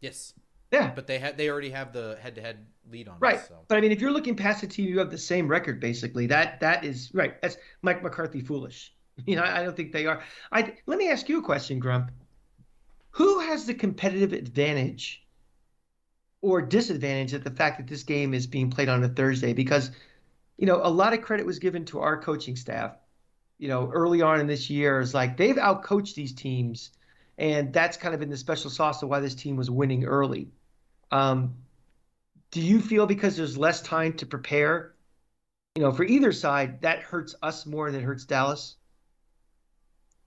Yes, 0.01 0.33
Yeah, 0.71 0.91
but 0.95 1.05
they 1.05 1.19
had 1.19 1.37
they 1.37 1.49
already 1.49 1.69
have 1.71 1.91
the 1.91 2.17
head-to-head 2.21 2.65
lead 2.89 3.07
on 3.07 3.17
right. 3.19 3.35
Us, 3.35 3.47
so. 3.49 3.59
But 3.67 3.77
I 3.77 3.81
mean, 3.81 3.91
if 3.91 3.99
you're 3.99 4.11
looking 4.11 4.35
past 4.35 4.63
a 4.63 4.67
team, 4.67 4.87
you 4.87 4.99
have 4.99 5.11
the 5.11 5.17
same 5.17 5.47
record 5.47 5.79
basically. 5.79 6.27
That 6.27 6.61
that 6.61 6.85
is 6.85 7.11
right. 7.13 7.41
That's 7.41 7.57
Mike 7.81 8.01
McCarthy 8.01 8.41
foolish. 8.41 8.93
You 9.27 9.35
know, 9.35 9.43
I 9.43 9.61
don't 9.61 9.75
think 9.75 9.91
they 9.91 10.07
are. 10.07 10.23
I 10.51 10.73
let 10.87 10.97
me 10.97 11.09
ask 11.09 11.29
you 11.29 11.37
a 11.37 11.43
question, 11.43 11.79
Grump. 11.79 12.09
Who 13.11 13.39
has 13.41 13.65
the 13.65 13.73
competitive 13.73 14.33
advantage 14.33 15.23
or 16.41 16.61
disadvantage 16.61 17.33
at 17.35 17.43
the 17.43 17.51
fact 17.51 17.77
that 17.77 17.87
this 17.87 18.01
game 18.03 18.33
is 18.33 18.47
being 18.47 18.71
played 18.71 18.89
on 18.89 19.03
a 19.03 19.09
Thursday? 19.09 19.53
Because 19.53 19.91
you 20.57 20.65
know, 20.65 20.79
a 20.81 20.89
lot 20.89 21.13
of 21.13 21.21
credit 21.21 21.45
was 21.45 21.59
given 21.59 21.85
to 21.85 21.99
our 21.99 22.19
coaching 22.21 22.55
staff. 22.55 22.95
You 23.59 23.67
know, 23.67 23.91
early 23.91 24.21
on 24.21 24.39
in 24.39 24.47
this 24.47 24.69
year, 24.69 25.01
is 25.01 25.13
like 25.13 25.35
they've 25.37 25.55
outcoached 25.55 26.15
these 26.15 26.33
teams, 26.33 26.91
and 27.37 27.71
that's 27.73 27.97
kind 27.97 28.13
of 28.13 28.19
been 28.21 28.29
the 28.29 28.37
special 28.37 28.69
sauce 28.69 29.03
of 29.03 29.09
why 29.09 29.19
this 29.19 29.35
team 29.35 29.55
was 29.55 29.69
winning 29.69 30.05
early. 30.05 30.49
Um, 31.11 31.55
do 32.51 32.61
you 32.61 32.81
feel 32.81 33.05
because 33.05 33.35
there's 33.37 33.57
less 33.57 33.81
time 33.81 34.13
to 34.13 34.25
prepare, 34.25 34.95
you 35.75 35.81
know, 35.81 35.91
for 35.91 36.03
either 36.03 36.31
side, 36.31 36.81
that 36.81 36.99
hurts 36.99 37.35
us 37.41 37.65
more 37.65 37.91
than 37.91 38.01
it 38.01 38.03
hurts 38.03 38.25
Dallas? 38.25 38.75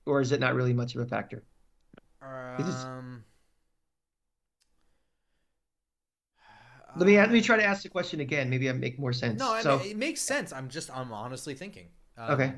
Or 0.07 0.21
is 0.21 0.33
it 0.33 0.41
not 0.41 0.55
really 0.55 0.75
much 0.75 0.95
of 0.95 1.01
a 1.01 1.07
factor? 1.07 1.43
It 2.59 2.67
is- 2.69 2.85
Um, 2.85 3.25
Let 6.97 7.07
me 7.07 7.17
let 7.17 7.31
me 7.33 7.41
try 7.41 7.57
to 7.57 7.65
ask 7.65 7.83
the 7.83 7.89
question 7.89 8.21
again. 8.21 8.49
Maybe 8.49 8.69
I 8.69 8.73
make 8.73 8.99
more 8.99 9.13
sense. 9.13 9.41
No, 9.41 9.53
I 9.53 9.63
mean, 9.65 9.81
it 9.91 9.97
makes 9.97 10.21
sense. 10.21 10.53
I'm 10.53 10.69
just 10.69 10.97
I'm 10.97 11.13
honestly 11.13 11.55
thinking. 11.55 11.89
Um, 12.17 12.35
Okay. 12.35 12.55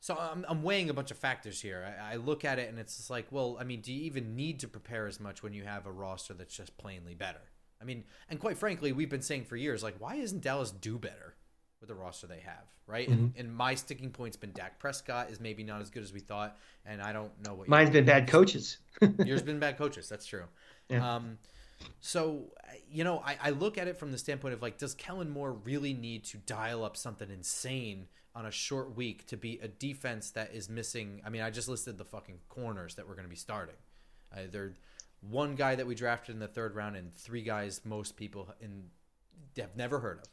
So 0.00 0.16
I'm 0.16 0.44
I'm 0.48 0.62
weighing 0.62 0.90
a 0.90 0.94
bunch 0.94 1.10
of 1.10 1.18
factors 1.18 1.60
here. 1.60 1.84
I, 2.00 2.14
I 2.14 2.16
look 2.16 2.44
at 2.44 2.58
it 2.58 2.68
and 2.68 2.78
it's 2.78 2.96
just 2.96 3.10
like, 3.10 3.26
well, 3.30 3.56
I 3.60 3.64
mean, 3.64 3.80
do 3.80 3.92
you 3.92 4.02
even 4.04 4.36
need 4.36 4.60
to 4.60 4.68
prepare 4.68 5.06
as 5.06 5.18
much 5.20 5.42
when 5.42 5.52
you 5.52 5.64
have 5.64 5.86
a 5.86 5.92
roster 5.92 6.34
that's 6.34 6.54
just 6.56 6.76
plainly 6.78 7.14
better? 7.14 7.40
I 7.80 7.84
mean, 7.84 8.04
and 8.28 8.40
quite 8.40 8.58
frankly, 8.58 8.92
we've 8.92 9.10
been 9.10 9.22
saying 9.22 9.44
for 9.44 9.56
years, 9.56 9.82
like, 9.82 9.96
why 10.00 10.16
isn't 10.16 10.42
Dallas 10.42 10.70
do 10.72 10.98
better 10.98 11.34
with 11.80 11.88
the 11.88 11.94
roster 11.94 12.26
they 12.26 12.40
have, 12.40 12.64
right? 12.88 13.08
And, 13.08 13.30
Mm-hmm. 13.30 13.40
and 13.40 13.54
my 13.54 13.74
sticking 13.76 14.10
point's 14.10 14.36
been 14.36 14.52
Dak 14.52 14.80
Prescott 14.80 15.30
is 15.30 15.38
maybe 15.40 15.62
not 15.62 15.80
as 15.80 15.90
good 15.90 16.02
as 16.02 16.12
we 16.12 16.18
thought, 16.20 16.58
and 16.84 17.00
I 17.00 17.12
don't 17.12 17.30
know 17.46 17.54
what 17.54 17.68
mine's 17.68 17.90
been 17.90 18.04
bad 18.04 18.26
coaches. 18.26 18.78
Yours 19.24 19.42
been 19.42 19.60
bad 19.60 19.78
coaches. 19.78 20.08
That's 20.08 20.26
true. 20.26 20.44
Yeah. 20.88 21.16
Um, 21.16 21.38
so 22.00 22.46
you 22.90 23.04
know, 23.04 23.22
I, 23.24 23.36
I 23.40 23.50
look 23.50 23.78
at 23.78 23.86
it 23.86 23.96
from 23.96 24.10
the 24.10 24.18
standpoint 24.18 24.54
of 24.54 24.62
like, 24.62 24.78
does 24.78 24.94
Kellen 24.94 25.30
Moore 25.30 25.52
really 25.52 25.92
need 25.94 26.24
to 26.24 26.38
dial 26.38 26.82
up 26.84 26.96
something 26.96 27.30
insane 27.30 28.06
on 28.38 28.46
a 28.46 28.50
short 28.50 28.96
week 28.96 29.26
to 29.26 29.36
be 29.36 29.58
a 29.60 29.68
defense 29.68 30.30
that 30.30 30.54
is 30.54 30.68
missing? 30.68 31.20
I 31.26 31.30
mean, 31.30 31.42
I 31.42 31.50
just 31.50 31.68
listed 31.68 31.98
the 31.98 32.04
fucking 32.04 32.38
corners 32.48 32.94
that 32.94 33.08
we're 33.08 33.14
going 33.14 33.26
to 33.26 33.30
be 33.30 33.36
starting. 33.36 33.74
Uh, 34.32 34.42
they're 34.50 34.74
one 35.28 35.56
guy 35.56 35.74
that 35.74 35.86
we 35.86 35.96
drafted 35.96 36.34
in 36.34 36.40
the 36.40 36.46
third 36.48 36.76
round, 36.76 36.96
and 36.96 37.12
three 37.14 37.42
guys 37.42 37.80
most 37.84 38.16
people 38.16 38.48
in 38.60 38.84
have 39.56 39.76
never 39.76 39.98
heard 39.98 40.20
of 40.20 40.28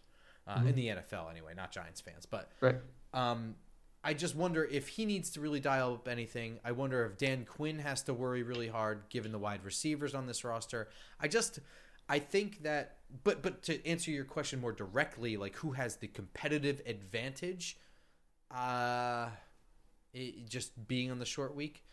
uh, 0.48 0.68
in 0.68 0.76
the 0.76 0.88
NFL 0.88 1.32
anyway, 1.32 1.54
not 1.56 1.72
Giants 1.72 2.00
fans, 2.00 2.28
but 2.28 2.52
right. 2.62 2.76
um, 3.14 3.56
I 4.04 4.14
just 4.14 4.36
wonder 4.36 4.64
if 4.64 4.88
he 4.88 5.06
needs 5.06 5.32
to 5.32 5.42
really 5.42 5.60
dial 5.60 5.94
up 5.94 6.08
anything. 6.08 6.60
I 6.64 6.74
wonder 6.74 7.04
if 7.06 7.18
Dan 7.18 7.46
Quinn 7.46 7.80
has 7.80 8.04
to 8.04 8.14
worry 8.14 8.44
really 8.44 8.68
hard 8.68 9.04
given 9.10 9.32
the 9.32 9.40
wide 9.40 9.64
receivers 9.64 10.14
on 10.14 10.28
this 10.28 10.44
roster. 10.44 10.90
I 11.20 11.28
just 11.28 11.60
I 12.08 12.20
think 12.20 12.62
that 12.64 12.98
but 13.24 13.42
but 13.42 13.64
to 13.64 13.86
answer 13.88 14.12
your 14.12 14.26
question 14.26 14.62
more 14.62 14.72
directly, 14.72 15.38
like 15.38 15.56
who 15.56 15.72
has 15.72 15.96
the 15.96 16.08
competitive 16.08 16.82
advantage? 16.86 17.80
Uh 18.56 19.30
it, 20.14 20.50
just 20.50 20.88
being 20.88 21.12
on 21.12 21.20
the 21.20 21.26
short 21.26 21.56
week. 21.56 21.84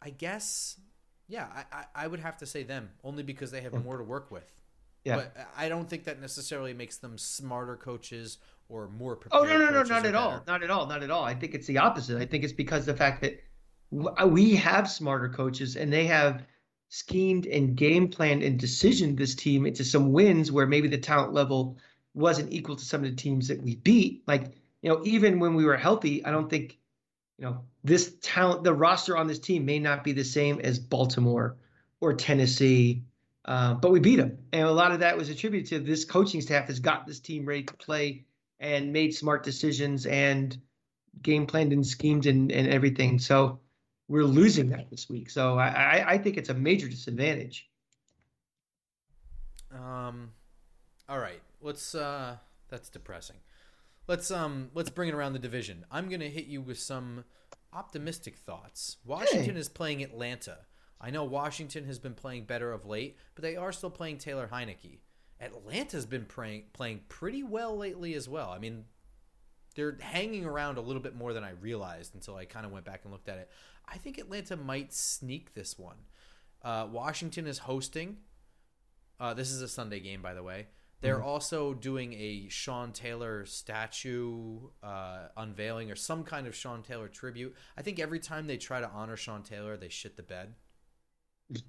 I 0.00 0.10
guess 0.10 0.80
yeah, 1.28 1.46
I, 1.54 1.64
I, 1.76 1.84
I 2.04 2.06
would 2.06 2.20
have 2.20 2.38
to 2.38 2.46
say 2.46 2.62
them 2.62 2.90
only 3.04 3.22
because 3.22 3.50
they 3.50 3.60
have 3.60 3.84
more 3.84 3.98
to 3.98 4.04
work 4.04 4.30
with. 4.30 4.50
Yeah. 5.04 5.16
But 5.16 5.36
I 5.56 5.68
don't 5.68 5.88
think 5.88 6.04
that 6.04 6.20
necessarily 6.20 6.72
makes 6.72 6.96
them 6.96 7.18
smarter 7.18 7.76
coaches 7.76 8.38
or 8.68 8.88
more 8.88 9.16
prepared. 9.16 9.44
Oh 9.44 9.46
no 9.46 9.58
no 9.58 9.70
no 9.70 9.82
not 9.82 10.06
at 10.06 10.14
all 10.14 10.42
not 10.46 10.62
at 10.62 10.70
all 10.70 10.86
not 10.86 11.02
at 11.02 11.10
all. 11.10 11.24
I 11.24 11.34
think 11.34 11.54
it's 11.54 11.66
the 11.66 11.78
opposite. 11.78 12.20
I 12.20 12.26
think 12.26 12.44
it's 12.44 12.52
because 12.52 12.86
the 12.86 12.96
fact 12.96 13.22
that 13.22 13.42
we 13.90 14.56
have 14.56 14.90
smarter 14.90 15.28
coaches 15.28 15.76
and 15.76 15.92
they 15.92 16.06
have 16.06 16.44
schemed 16.90 17.46
and 17.46 17.76
game 17.76 18.08
planned 18.08 18.42
and 18.42 18.60
decisioned 18.60 19.16
this 19.16 19.34
team 19.34 19.66
into 19.66 19.84
some 19.84 20.12
wins 20.12 20.50
where 20.50 20.66
maybe 20.66 20.88
the 20.88 20.98
talent 20.98 21.32
level 21.32 21.76
wasn't 22.14 22.52
equal 22.52 22.76
to 22.76 22.84
some 22.84 23.04
of 23.04 23.10
the 23.10 23.16
teams 23.16 23.48
that 23.48 23.62
we 23.62 23.76
beat. 23.76 24.22
Like 24.26 24.54
you 24.82 24.90
know 24.90 25.00
even 25.04 25.40
when 25.40 25.54
we 25.54 25.64
were 25.64 25.76
healthy, 25.76 26.24
I 26.24 26.30
don't 26.30 26.48
think 26.48 26.78
you 27.38 27.46
know 27.46 27.64
this 27.84 28.16
talent 28.22 28.64
the 28.64 28.74
roster 28.74 29.16
on 29.16 29.26
this 29.26 29.38
team 29.38 29.64
may 29.64 29.78
not 29.78 30.04
be 30.04 30.12
the 30.12 30.24
same 30.24 30.60
as 30.60 30.78
Baltimore 30.78 31.56
or 32.00 32.14
Tennessee. 32.14 33.02
Uh, 33.44 33.72
but 33.74 33.90
we 33.90 33.98
beat 33.98 34.16
them, 34.16 34.36
and 34.52 34.68
a 34.68 34.72
lot 34.72 34.92
of 34.92 35.00
that 35.00 35.16
was 35.16 35.30
attributed 35.30 35.68
to 35.70 35.78
this 35.78 36.04
coaching 36.04 36.42
staff 36.42 36.66
has 36.66 36.80
got 36.80 37.06
this 37.06 37.18
team 37.18 37.46
ready 37.46 37.62
to 37.62 37.74
play 37.74 38.26
and 38.60 38.92
made 38.92 39.14
smart 39.14 39.42
decisions 39.42 40.04
and 40.04 40.58
game 41.22 41.46
planned 41.46 41.72
and 41.72 41.86
schemed 41.86 42.26
and, 42.26 42.52
and 42.52 42.68
everything. 42.68 43.18
So 43.18 43.60
we're 44.08 44.24
losing 44.24 44.70
that 44.70 44.90
this 44.90 45.08
week. 45.08 45.30
So 45.30 45.58
I, 45.58 46.04
I, 46.06 46.18
think 46.18 46.36
it's 46.36 46.48
a 46.48 46.54
major 46.54 46.88
disadvantage. 46.88 47.68
Um, 49.72 50.32
all 51.08 51.18
right, 51.18 51.40
let's. 51.60 51.94
Uh, 51.94 52.36
that's 52.68 52.88
depressing. 52.88 53.36
Let's 54.08 54.30
um, 54.30 54.70
let's 54.74 54.88
bring 54.90 55.10
it 55.10 55.14
around 55.14 55.34
the 55.34 55.38
division. 55.38 55.84
I'm 55.90 56.08
gonna 56.08 56.28
hit 56.28 56.46
you 56.46 56.62
with 56.62 56.78
some 56.78 57.24
optimistic 57.72 58.36
thoughts. 58.36 58.96
Washington 59.04 59.54
Hey. 59.54 59.60
is 59.60 59.68
playing 59.68 60.02
Atlanta. 60.02 60.60
I 61.00 61.10
know 61.10 61.24
Washington 61.24 61.84
has 61.84 61.98
been 61.98 62.14
playing 62.14 62.44
better 62.46 62.72
of 62.72 62.86
late, 62.86 63.18
but 63.34 63.42
they 63.42 63.54
are 63.54 63.70
still 63.70 63.90
playing 63.90 64.18
Taylor 64.18 64.48
Heinicke. 64.50 65.00
Atlanta's 65.40 66.06
been 66.06 66.24
playing 66.24 66.64
playing 66.72 67.02
pretty 67.08 67.42
well 67.42 67.76
lately 67.76 68.14
as 68.14 68.28
well. 68.28 68.50
I 68.50 68.58
mean, 68.58 68.86
they're 69.76 69.98
hanging 70.00 70.46
around 70.46 70.78
a 70.78 70.80
little 70.80 71.02
bit 71.02 71.14
more 71.14 71.32
than 71.34 71.44
I 71.44 71.50
realized 71.50 72.14
until 72.14 72.34
I 72.34 72.46
kind 72.46 72.64
of 72.64 72.72
went 72.72 72.86
back 72.86 73.02
and 73.04 73.12
looked 73.12 73.28
at 73.28 73.38
it. 73.38 73.50
I 73.86 73.98
think 73.98 74.18
Atlanta 74.18 74.56
might 74.56 74.92
sneak 74.92 75.54
this 75.54 75.78
one. 75.78 75.98
Uh, 76.62 76.88
Washington 76.90 77.46
is 77.46 77.58
hosting. 77.58 78.16
Uh, 79.20 79.34
this 79.34 79.50
is 79.50 79.62
a 79.62 79.68
Sunday 79.68 80.00
game, 80.00 80.22
by 80.22 80.32
the 80.34 80.42
way. 80.42 80.66
They're 81.00 81.22
also 81.22 81.74
doing 81.74 82.12
a 82.14 82.48
Sean 82.48 82.92
Taylor 82.92 83.46
statue 83.46 84.58
uh, 84.82 85.28
unveiling 85.36 85.90
or 85.90 85.96
some 85.96 86.24
kind 86.24 86.46
of 86.46 86.56
Sean 86.56 86.82
Taylor 86.82 87.08
tribute. 87.08 87.54
I 87.76 87.82
think 87.82 88.00
every 88.00 88.18
time 88.18 88.46
they 88.46 88.56
try 88.56 88.80
to 88.80 88.88
honor 88.88 89.16
Sean 89.16 89.42
Taylor, 89.42 89.76
they 89.76 89.88
shit 89.88 90.16
the 90.16 90.22
bed. 90.24 90.54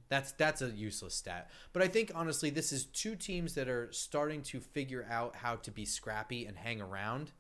That's 0.10 0.34
that's 0.34 0.62
a 0.62 0.72
useless 0.72 1.16
stat. 1.16 1.50
But 1.72 1.84
I 1.84 1.88
think 1.88 2.12
honestly, 2.14 2.50
this 2.50 2.74
is 2.74 2.86
two 2.86 3.16
teams 3.16 3.54
that 3.56 3.70
are 3.70 3.90
starting 3.94 4.42
to 4.44 4.60
figure 4.60 5.08
out 5.10 5.36
how 5.38 5.56
to 5.58 5.72
be 5.72 5.86
scrappy 5.86 6.46
and 6.46 6.58
hang 6.58 6.82
around 6.82 7.32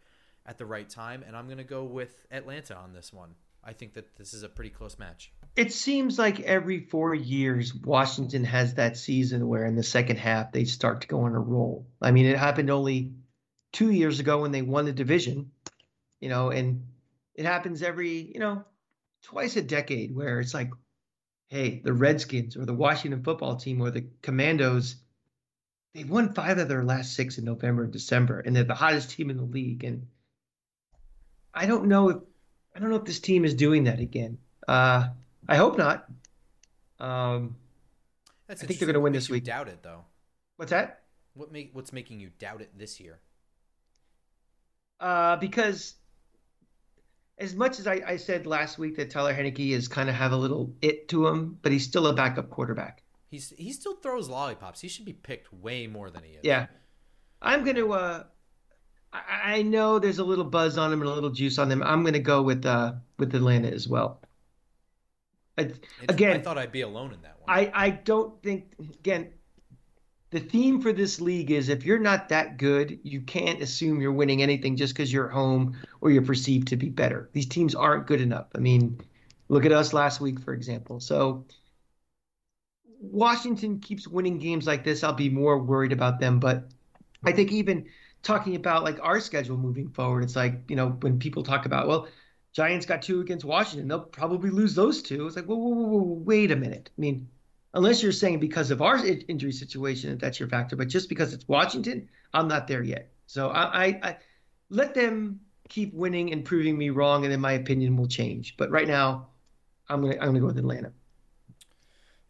at 0.46 0.58
the 0.58 0.66
right 0.66 0.90
time. 0.90 1.24
And 1.26 1.36
I'm 1.36 1.48
going 1.48 1.58
to 1.58 1.64
go 1.64 1.84
with 1.84 2.26
Atlanta 2.32 2.78
on 2.78 2.94
this 2.94 3.12
one. 3.12 3.36
I 3.64 3.74
think 3.74 3.94
that 3.96 4.16
this 4.16 4.34
is 4.34 4.44
a 4.44 4.50
pretty 4.50 4.70
close 4.70 4.98
match. 4.98 5.34
It 5.60 5.74
seems 5.74 6.18
like 6.18 6.40
every 6.40 6.80
four 6.80 7.14
years, 7.14 7.76
Washington 7.76 8.46
has 8.46 8.76
that 8.76 8.96
season 8.96 9.46
where 9.46 9.66
in 9.66 9.76
the 9.76 9.84
second 9.84 10.16
half 10.16 10.54
they 10.54 10.64
start 10.64 11.02
to 11.02 11.08
go 11.10 11.24
on 11.24 11.36
a 11.36 11.40
roll. 11.40 11.86
I 12.02 12.12
mean, 12.12 12.28
it 12.28 12.38
happened 12.38 12.70
only 12.70 13.12
two 13.74 13.92
years 13.92 14.22
ago 14.22 14.40
when 14.40 14.54
they 14.54 14.62
won 14.62 14.86
the 14.86 14.94
division, 14.94 15.52
you 16.22 16.30
know, 16.30 16.50
and 16.50 16.86
it 17.36 17.44
happens 17.44 17.84
every, 17.84 18.32
you 18.34 18.40
know, 18.40 18.64
twice 19.24 19.58
a 19.58 19.62
decade 19.62 20.16
where 20.16 20.40
it's 20.40 20.54
like, 20.54 20.72
hey, 21.50 21.82
the 21.84 21.92
Redskins 21.92 22.56
or 22.56 22.64
the 22.64 22.74
Washington 22.74 23.22
football 23.22 23.58
team 23.58 23.82
or 23.82 23.92
the 23.92 24.06
Commandos, 24.22 24.96
they've 25.94 26.10
won 26.10 26.34
five 26.34 26.58
of 26.58 26.70
their 26.70 26.86
last 26.86 27.18
six 27.18 27.38
in 27.38 27.44
November 27.44 27.84
and 27.84 27.92
December, 27.92 28.40
and 28.40 28.56
they're 28.56 28.64
the 28.64 28.76
hottest 28.76 29.10
team 29.10 29.30
in 29.30 29.36
the 29.36 29.44
league. 29.44 29.84
And 29.84 30.08
I 31.54 31.66
don't 31.66 31.90
know 31.90 32.08
if 32.08 32.18
I 32.74 32.80
don't 32.80 32.92
know 32.92 32.96
if 32.96 33.04
this 33.04 33.20
team 33.20 33.44
is 33.44 33.56
doing 33.56 33.84
that 33.84 34.00
again. 34.00 34.38
Uh, 34.66 35.10
I 35.50 35.56
hope 35.56 35.78
not. 35.78 36.06
Um, 37.00 37.56
That's 38.48 38.64
I 38.64 38.68
think 38.68 38.80
they're 38.80 38.88
gonna 38.88 39.00
win 39.00 39.14
makes 39.14 39.26
this 39.26 39.30
week. 39.32 39.46
Doubt 39.46 39.68
it 39.68 39.82
though. 39.82 40.06
what's 40.58 40.70
that? 40.70 41.02
What 41.34 41.52
make 41.52 41.72
what's 41.74 41.92
making 41.92 42.20
you 42.20 42.30
doubt 42.38 42.62
it 42.62 42.78
this 42.78 43.00
year? 43.00 43.20
Uh, 45.00 45.38
because 45.38 45.96
as 47.40 47.56
much 47.56 47.80
as 47.80 47.88
I, 47.88 48.02
I 48.06 48.18
said 48.18 48.46
last 48.46 48.78
week 48.78 48.98
that 48.98 49.10
Tyler 49.10 49.34
Heinicke 49.34 49.72
is 49.72 49.88
kind 49.88 50.10
of 50.10 50.16
have 50.16 50.34
a 50.34 50.38
little 50.38 50.74
it 50.82 51.08
to 51.10 51.26
him, 51.26 51.58
but 51.62 51.72
he's 51.72 51.86
still 51.86 52.08
a 52.08 52.14
backup 52.14 52.50
quarterback. 52.50 53.02
He's 53.30 53.52
he 53.58 53.72
still 53.72 53.96
throws 53.96 54.30
lollipops. 54.30 54.82
He 54.82 54.88
should 54.88 55.06
be 55.06 55.14
picked 55.14 55.52
way 55.52 55.88
more 55.88 56.12
than 56.12 56.24
he 56.24 56.34
is. 56.34 56.40
Yeah, 56.44 56.68
I'm 57.42 57.64
gonna. 57.64 57.88
Uh, 57.88 58.24
I, 59.12 59.56
I 59.56 59.62
know 59.64 59.98
there's 59.98 60.20
a 60.20 60.24
little 60.24 60.46
buzz 60.46 60.78
on 60.78 60.94
him 60.94 61.02
and 61.02 61.10
a 61.10 61.14
little 61.14 61.32
juice 61.32 61.58
on 61.58 61.72
him. 61.72 61.82
I'm 61.82 62.04
gonna 62.04 62.20
go 62.20 62.44
with 62.44 62.66
uh 62.66 62.94
with 63.18 63.34
Atlanta 63.34 63.70
as 63.70 63.88
well. 63.88 64.22
I, 65.60 65.72
again, 66.08 66.38
I 66.38 66.40
thought 66.40 66.58
I'd 66.58 66.72
be 66.72 66.82
alone 66.82 67.14
in 67.14 67.22
that 67.22 67.40
one. 67.42 67.58
I, 67.58 67.72
I 67.74 67.90
don't 67.90 68.42
think 68.42 68.74
again 68.80 69.30
the 70.32 70.40
theme 70.40 70.82
for 70.82 70.94
this 70.94 71.20
league 71.20 71.50
is 71.52 71.70
if 71.70 71.86
you're 71.86 72.00
not 72.00 72.30
that 72.30 72.58
good, 72.58 73.00
you 73.04 73.22
can't 73.22 73.62
assume 73.62 74.00
you're 74.00 74.14
winning 74.14 74.44
anything 74.44 74.76
just 74.76 74.94
because 74.94 75.12
you're 75.12 75.28
home 75.28 75.76
or 76.02 76.12
you're 76.12 76.22
perceived 76.22 76.68
to 76.68 76.76
be 76.76 76.90
better. 76.90 77.30
These 77.34 77.48
teams 77.48 77.74
aren't 77.74 78.06
good 78.06 78.22
enough. 78.22 78.46
I 78.54 78.60
mean, 78.60 79.00
look 79.48 79.66
at 79.66 79.72
us 79.72 79.92
last 79.92 80.22
week, 80.22 80.40
for 80.40 80.54
example. 80.54 81.00
So 81.00 81.46
Washington 83.00 83.80
keeps 83.80 84.08
winning 84.08 84.38
games 84.38 84.68
like 84.68 84.84
this, 84.84 85.04
I'll 85.04 85.14
be 85.14 85.30
more 85.30 85.58
worried 85.58 85.94
about 85.94 86.20
them. 86.20 86.40
But 86.40 86.68
I 87.24 87.32
think 87.32 87.52
even 87.52 87.86
talking 88.22 88.56
about 88.56 88.84
like 88.84 89.00
our 89.02 89.20
schedule 89.20 89.58
moving 89.58 89.90
forward, 89.90 90.24
it's 90.24 90.36
like, 90.36 90.70
you 90.70 90.76
know, 90.76 90.90
when 90.90 91.18
people 91.18 91.42
talk 91.42 91.66
about, 91.66 91.88
well, 91.88 92.08
Giants 92.54 92.86
got 92.86 93.02
two 93.02 93.22
against 93.22 93.46
Washington, 93.46 93.88
they'll 93.88 94.00
probably 94.00 94.50
lose 94.50 94.74
those 94.74 95.02
two. 95.02 95.28
It's 95.28 95.36
like, 95.36 95.46
whoa, 95.46 95.56
whoa, 95.56 95.74
whoa, 95.74 95.88
whoa 95.88 96.22
wait 96.26 96.52
a 96.52 96.56
minute. 96.56 96.90
I 96.98 97.00
mean, 97.00 97.30
unless 97.74 98.02
you're 98.02 98.12
saying 98.12 98.40
because 98.40 98.72
of 98.72 98.82
our 98.82 98.98
injury 99.06 99.52
situation 99.52 100.10
that 100.10 100.20
that's 100.20 100.40
your 100.40 100.50
factor, 100.50 100.76
but 100.76 100.88
just 100.88 101.10
because 101.10 101.34
it's 101.34 101.48
Washington, 101.48 102.10
I'm 102.34 102.48
not 102.48 102.68
there 102.68 102.84
yet. 102.84 103.12
So 103.28 103.50
I, 103.50 103.86
I, 103.86 103.86
I 104.04 104.18
let 104.70 104.94
them 104.96 105.42
keep 105.68 105.94
winning 105.94 106.34
and 106.34 106.44
proving 106.44 106.78
me 106.78 106.90
wrong, 106.90 107.24
and 107.24 107.32
then 107.32 107.40
my 107.40 107.54
opinion 107.54 107.96
will 107.96 108.08
change. 108.08 108.58
But 108.58 108.72
right 108.72 108.88
now, 108.88 109.28
I'm 109.88 110.02
gonna 110.02 110.16
I'm 110.16 110.28
gonna 110.28 110.40
go 110.40 110.48
with 110.48 110.58
Atlanta. 110.58 110.92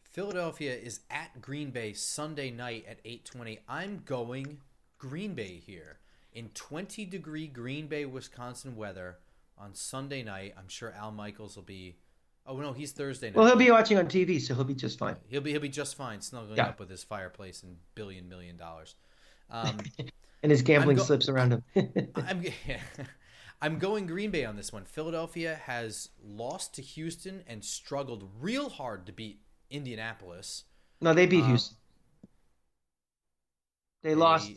Philadelphia 0.03 0.76
is 0.76 1.01
at 1.09 1.41
Green 1.41 1.72
Bay 1.72 1.93
Sunday 1.93 2.51
night 2.51 2.86
at 2.88 3.03
8:20. 3.05 3.59
I'm 3.67 4.01
going 4.05 4.59
Green 4.97 5.34
Bay 5.34 5.61
here 5.65 5.99
in 6.34 6.49
20 6.49 7.05
degree 7.05 7.47
Green 7.47 7.88
Bay, 7.88 8.05
Wisconsin 8.05 8.76
weather 8.76 9.17
on 9.60 9.74
Sunday 9.76 10.24
night. 10.24 10.53
I'm 10.57 10.68
sure 10.68 10.91
Al 10.93 11.12
Michaels 11.12 11.55
will 11.55 11.64
be. 11.64 11.97
Oh 12.45 12.57
no, 12.57 12.74
he's 12.74 12.91
Thursday 12.93 13.28
night. 13.28 13.36
Well, 13.36 13.45
he'll 13.45 13.55
be 13.57 13.70
watching 13.70 13.97
on 13.97 14.07
TV, 14.07 14.41
so 14.41 14.55
he'll 14.55 14.64
be 14.64 14.74
just 14.74 14.97
fine. 14.97 15.16
He'll 15.28 15.41
be 15.41 15.51
he'll 15.51 15.60
be 15.62 15.70
just 15.70 15.95
fine, 15.95 16.22
snuggling 16.22 16.57
Yeah. 16.57 16.70
up 16.70 16.80
with 16.80 16.89
his 16.89 17.03
fireplace 17.03 17.62
and 17.64 17.78
billion 17.95 18.28
million 18.30 18.57
dollars. 18.57 18.95
Um, 19.49 19.78
And 20.41 20.53
his 20.53 20.62
gambling 20.62 20.95
go- 20.95 21.03
slips 21.03 21.28
around 21.28 21.51
him. 21.51 21.64
I'm 22.16 22.43
I'm 23.62 23.78
going 23.78 24.07
Green 24.07 24.32
Bay 24.32 24.45
on 24.45 24.55
this 24.55 24.72
one. 24.72 24.86
Philadelphia 24.86 25.60
has 25.66 26.07
lost 26.24 26.76
to 26.76 26.82
Houston 26.82 27.43
and 27.45 27.62
struggled 27.66 28.24
real 28.39 28.70
hard 28.70 29.05
to 29.07 29.12
beat 29.12 29.41
Indianapolis. 29.70 30.64
no, 31.01 31.14
they 31.14 31.26
beat 31.26 31.43
Um, 31.43 31.49
Houston. 31.49 31.76
They, 34.01 34.16
lost. 34.16 34.49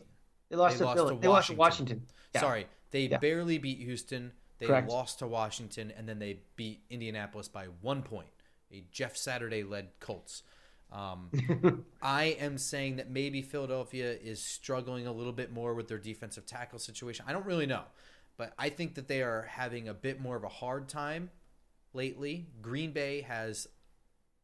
They 0.50 0.56
lost 0.56 0.74
they 0.74 0.78
to 0.78 0.84
lost 0.84 0.96
Philly. 0.98 1.14
to 1.16 1.20
They 1.20 1.26
lost 1.28 1.48
to 1.48 1.54
Washington. 1.56 1.96
Washington. 1.96 2.06
Yeah. 2.34 2.40
Sorry, 2.40 2.66
they 2.92 3.06
Yeah. 3.08 3.18
barely 3.18 3.58
beat 3.58 3.78
Houston. 3.78 4.32
They 4.62 4.68
Correct. 4.68 4.88
lost 4.88 5.18
to 5.18 5.26
Washington, 5.26 5.92
and 5.96 6.08
then 6.08 6.20
they 6.20 6.38
beat 6.54 6.84
Indianapolis 6.88 7.48
by 7.48 7.64
one 7.80 8.02
point. 8.02 8.28
A 8.72 8.84
Jeff 8.92 9.16
Saturday 9.16 9.64
led 9.64 9.88
Colts. 9.98 10.44
Um, 10.92 11.84
I 12.02 12.36
am 12.38 12.58
saying 12.58 12.94
that 12.96 13.10
maybe 13.10 13.42
Philadelphia 13.42 14.12
is 14.12 14.40
struggling 14.40 15.08
a 15.08 15.12
little 15.12 15.32
bit 15.32 15.52
more 15.52 15.74
with 15.74 15.88
their 15.88 15.98
defensive 15.98 16.46
tackle 16.46 16.78
situation. 16.78 17.24
I 17.26 17.32
don't 17.32 17.44
really 17.44 17.66
know, 17.66 17.82
but 18.36 18.52
I 18.56 18.68
think 18.68 18.94
that 18.94 19.08
they 19.08 19.20
are 19.20 19.48
having 19.50 19.88
a 19.88 19.94
bit 19.94 20.20
more 20.20 20.36
of 20.36 20.44
a 20.44 20.48
hard 20.48 20.88
time 20.88 21.30
lately. 21.92 22.46
Green 22.60 22.92
Bay 22.92 23.22
has 23.22 23.66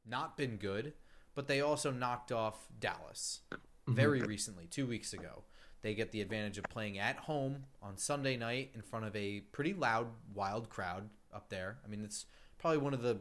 not 0.05 0.37
been 0.37 0.57
good, 0.57 0.95
but 1.37 1.47
they 1.47 1.61
also 1.61 1.93
knocked 1.93 2.33
off 2.33 2.66
Dallas 2.81 3.43
very 3.87 4.23
recently, 4.23 4.66
two 4.66 4.89
weeks 4.89 5.12
ago. 5.12 5.45
They 5.83 5.95
get 5.95 6.11
the 6.11 6.20
advantage 6.20 6.59
of 6.59 6.64
playing 6.64 6.99
at 6.99 7.16
home 7.16 7.64
on 7.83 7.97
Sunday 7.97 8.37
night 8.37 8.70
in 8.74 8.83
front 8.83 9.05
of 9.07 9.14
a 9.14 9.41
pretty 9.53 9.74
loud, 9.74 10.09
wild 10.35 10.68
crowd 10.68 11.09
up 11.33 11.49
there. 11.51 11.79
I 11.85 11.89
mean, 11.89 12.03
it's 12.05 12.26
probably 12.59 12.79
one 12.79 12.95
of 12.95 13.03
the 13.03 13.18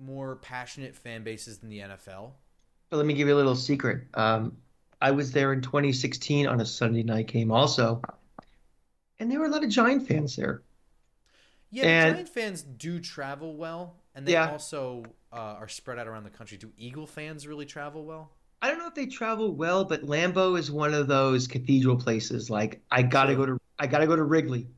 more 0.00 0.36
passionate 0.36 0.94
fan 0.96 1.22
bases 1.22 1.58
than 1.58 1.68
the 1.68 1.80
NFL. 1.80 2.32
But 2.88 2.96
let 2.96 3.06
me 3.06 3.14
give 3.14 3.28
you 3.28 3.34
a 3.34 3.36
little 3.36 3.56
secret. 3.56 4.04
Um, 4.14 4.56
I 5.00 5.10
was 5.10 5.32
there 5.32 5.52
in 5.52 5.60
2016 5.60 6.46
on 6.46 6.60
a 6.60 6.66
Sunday 6.66 7.02
night 7.02 7.26
game 7.26 7.50
also, 7.50 8.02
and 9.18 9.30
there 9.30 9.38
were 9.38 9.46
a 9.46 9.50
lot 9.50 9.64
of 9.64 9.70
Giant 9.70 10.06
fans 10.08 10.36
there. 10.36 10.62
Yeah, 11.70 11.84
And- 11.84 12.10
the 12.10 12.14
Giant 12.14 12.28
fans 12.30 12.62
do 12.62 13.00
travel 13.00 13.56
well, 13.56 13.96
and 14.14 14.26
they 14.26 14.32
Yeah. 14.32 14.50
also 14.50 15.04
uh, 15.32 15.36
are 15.36 15.68
spread 15.68 15.96
out 15.98 16.08
around 16.08 16.24
the 16.24 16.30
country. 16.30 16.58
Do 16.58 16.72
Eagle 16.76 17.06
fans 17.06 17.46
really 17.46 17.64
travel 17.66 18.04
well? 18.04 18.32
I 18.62 18.68
don't 18.68 18.78
know 18.78 18.86
if 18.88 18.94
they 18.94 19.06
travel 19.06 19.52
well, 19.54 19.84
but 19.84 20.02
Lambeau 20.02 20.58
is 20.58 20.70
one 20.70 20.92
of 20.92 21.06
those 21.08 21.46
cathedral 21.46 21.96
places. 21.96 22.50
Like 22.50 22.82
I 22.90 23.02
gotta 23.02 23.34
go 23.34 23.46
to, 23.46 23.58
I 23.78 23.86
gotta 23.86 24.06
go 24.06 24.16
to 24.16 24.22
Wrigley, 24.22 24.68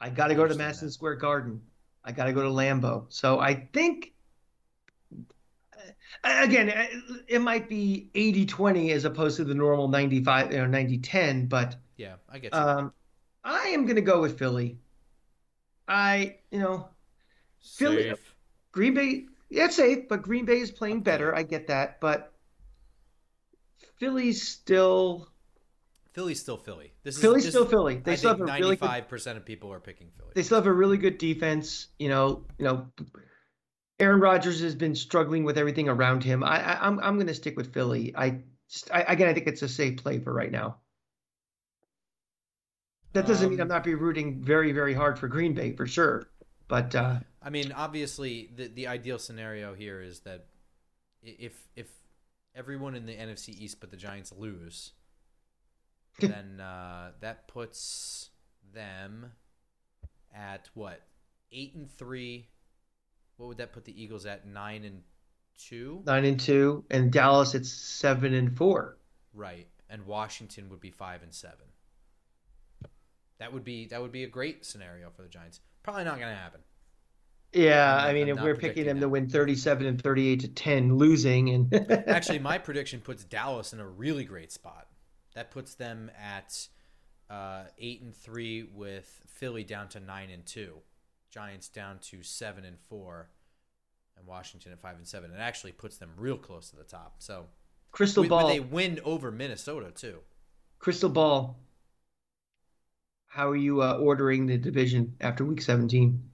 I 0.00 0.08
gotta 0.10 0.34
go 0.34 0.46
to 0.48 0.54
Madison 0.54 0.86
that. 0.88 0.92
Square 0.92 1.16
Garden, 1.16 1.60
I 2.04 2.12
gotta 2.12 2.32
go 2.32 2.42
to 2.42 2.48
Lambeau. 2.48 3.04
So 3.10 3.38
I 3.38 3.68
think, 3.72 4.14
uh, 6.24 6.36
again, 6.42 6.70
uh, 6.70 6.86
it 7.28 7.40
might 7.40 7.68
be 7.68 8.10
80-20 8.14 8.92
as 8.92 9.04
opposed 9.04 9.36
to 9.36 9.44
the 9.44 9.54
normal 9.54 9.88
95, 9.88 10.52
you 10.52 10.58
know, 10.58 10.66
90-10, 10.66 11.48
but 11.48 11.76
Yeah, 11.96 12.14
I 12.30 12.38
get 12.38 12.54
you. 12.54 12.58
um, 12.58 12.92
I 13.44 13.68
am 13.68 13.84
gonna 13.86 14.00
go 14.00 14.20
with 14.22 14.38
Philly. 14.38 14.78
I, 15.86 16.36
you 16.50 16.60
know, 16.60 16.88
Philly- 17.60 18.04
Safe. 18.10 18.34
Green 18.70 18.94
Bay, 18.94 19.26
yeah, 19.50 19.66
it's 19.66 19.76
safe, 19.76 20.08
but 20.08 20.22
Green 20.22 20.46
Bay 20.46 20.58
is 20.60 20.70
playing 20.70 21.02
better. 21.02 21.34
I 21.34 21.42
get 21.42 21.66
that, 21.66 22.00
but 22.00 22.31
Philly's 24.02 24.42
still 24.42 25.28
Philly's 26.12 26.40
still 26.40 26.56
Philly. 26.56 26.92
This 27.04 27.14
is 27.14 27.22
Philly's 27.22 27.44
this- 27.44 27.54
still 27.54 27.66
Philly. 27.66 27.98
They 27.98 28.12
I 28.12 28.14
still 28.16 28.30
have 28.30 28.40
a 28.40 28.44
really 28.44 28.58
good, 28.58 28.80
ninety-five 28.80 29.08
percent 29.08 29.38
of 29.38 29.44
people 29.44 29.72
are 29.72 29.78
picking 29.78 30.10
Philly. 30.16 30.32
they 30.34 30.42
still 30.42 30.58
have 30.58 30.66
a 30.66 30.72
really 30.72 30.96
good 30.96 31.18
defense. 31.18 31.86
You 32.00 32.08
know, 32.08 32.44
you 32.58 32.64
know, 32.64 32.88
Aaron 34.00 34.18
Rodgers 34.18 34.60
has 34.60 34.74
been 34.74 34.96
struggling 34.96 35.44
with 35.44 35.56
everything 35.56 35.88
around 35.88 36.24
him. 36.24 36.42
I, 36.42 36.74
I 36.74 36.84
I'm 36.84 36.98
I'm 36.98 37.14
going 37.14 37.28
to 37.28 37.34
stick 37.34 37.56
with 37.56 37.72
Philly. 37.72 38.12
I, 38.16 38.42
just, 38.68 38.90
I 38.92 39.02
again, 39.02 39.28
I 39.28 39.34
think 39.34 39.46
it's 39.46 39.62
a 39.62 39.68
safe 39.68 39.98
play 39.98 40.18
for 40.18 40.32
right 40.32 40.50
now. 40.50 40.78
That 43.12 43.28
doesn't 43.28 43.50
mean 43.50 43.60
Um, 43.60 43.66
I'm 43.66 43.68
not 43.68 43.84
be 43.84 43.94
rooting 43.94 44.42
very 44.42 44.72
very 44.72 44.94
hard 44.94 45.16
for 45.16 45.28
Green 45.28 45.54
Bay 45.54 45.76
for 45.76 45.86
sure, 45.86 46.28
but 46.66 46.92
uh, 46.96 47.20
I 47.40 47.50
mean, 47.50 47.70
obviously, 47.70 48.50
the 48.56 48.66
the 48.66 48.88
ideal 48.88 49.20
scenario 49.20 49.74
here 49.74 50.02
is 50.02 50.20
that 50.20 50.46
if 51.22 51.68
if 51.76 51.86
everyone 52.54 52.94
in 52.94 53.06
the 53.06 53.14
NFC 53.14 53.50
East 53.50 53.80
but 53.80 53.90
the 53.90 53.96
Giants 53.96 54.32
lose, 54.36 54.92
then 56.20 56.60
uh, 56.60 57.12
that 57.20 57.48
puts 57.48 58.30
them 58.74 59.32
at 60.34 60.68
what 60.74 61.00
eight 61.50 61.74
and 61.74 61.90
three. 61.90 62.48
What 63.36 63.48
would 63.48 63.58
that 63.58 63.72
put 63.72 63.84
the 63.84 64.02
Eagles 64.02 64.26
at? 64.26 64.46
Nine 64.46 64.84
and 64.84 65.02
two, 65.58 66.02
nine 66.06 66.24
and 66.24 66.38
two, 66.38 66.84
and 66.90 67.12
Dallas 67.12 67.54
it's 67.54 67.70
seven 67.70 68.34
and 68.34 68.56
four. 68.56 68.98
right? 69.34 69.66
And 69.90 70.06
Washington 70.06 70.70
would 70.70 70.80
be 70.80 70.90
five 70.90 71.22
and 71.22 71.34
seven. 71.34 71.66
That 73.38 73.52
would 73.52 73.64
be 73.64 73.86
that 73.88 74.00
would 74.00 74.12
be 74.12 74.24
a 74.24 74.28
great 74.28 74.64
scenario 74.64 75.10
for 75.10 75.22
the 75.22 75.28
Giants. 75.28 75.60
Probably 75.82 76.04
not 76.04 76.18
going 76.18 76.30
to 76.30 76.40
happen. 76.40 76.60
Yeah, 77.52 77.94
I 77.94 78.14
mean, 78.14 78.30
I'm 78.30 78.38
if 78.38 78.42
we're 78.42 78.56
picking 78.56 78.86
them 78.86 79.00
to 79.00 79.08
win 79.08 79.28
37 79.28 79.86
and 79.86 80.00
38 80.00 80.40
to 80.40 80.48
10, 80.48 80.96
losing, 80.96 81.50
and 81.50 81.74
Actually, 82.08 82.38
my 82.38 82.56
prediction 82.56 83.00
puts 83.00 83.24
Dallas 83.24 83.74
in 83.74 83.80
a 83.80 83.86
really 83.86 84.24
great 84.24 84.50
spot. 84.50 84.86
That 85.34 85.50
puts 85.50 85.74
them 85.74 86.10
at 86.18 86.68
uh, 87.28 87.64
eight 87.78 88.00
and 88.00 88.14
three, 88.14 88.62
with 88.62 89.20
Philly 89.26 89.64
down 89.64 89.88
to 89.88 90.00
nine 90.00 90.30
and 90.30 90.46
two, 90.46 90.76
Giants 91.30 91.68
down 91.68 91.98
to 92.04 92.22
seven 92.22 92.64
and 92.64 92.78
four, 92.88 93.28
and 94.16 94.26
Washington 94.26 94.72
at 94.72 94.80
five 94.80 94.96
and 94.96 95.06
seven. 95.06 95.30
It 95.30 95.38
actually 95.38 95.72
puts 95.72 95.98
them 95.98 96.10
real 96.16 96.38
close 96.38 96.70
to 96.70 96.76
the 96.76 96.84
top. 96.84 97.16
So 97.18 97.46
crystal 97.90 98.22
with, 98.22 98.30
ball, 98.30 98.50
a 98.50 98.60
win 98.60 99.00
over 99.04 99.30
Minnesota 99.30 99.90
too. 99.90 100.18
crystal 100.78 101.10
ball. 101.10 101.58
How 103.26 103.50
are 103.50 103.56
you 103.56 103.82
uh, 103.82 103.96
ordering 103.96 104.46
the 104.46 104.58
division 104.58 105.16
after 105.20 105.44
week 105.44 105.62
17? 105.62 106.31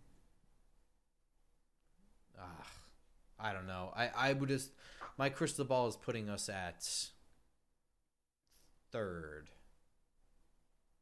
I 3.41 3.53
don't 3.53 3.67
know. 3.67 3.93
I 3.97 4.11
I 4.17 4.33
would 4.33 4.49
just 4.49 4.71
my 5.17 5.29
crystal 5.29 5.65
ball 5.65 5.89
is 5.89 5.97
putting 5.97 6.29
us 6.29 6.49
at 6.49 6.85
third. 8.93 9.49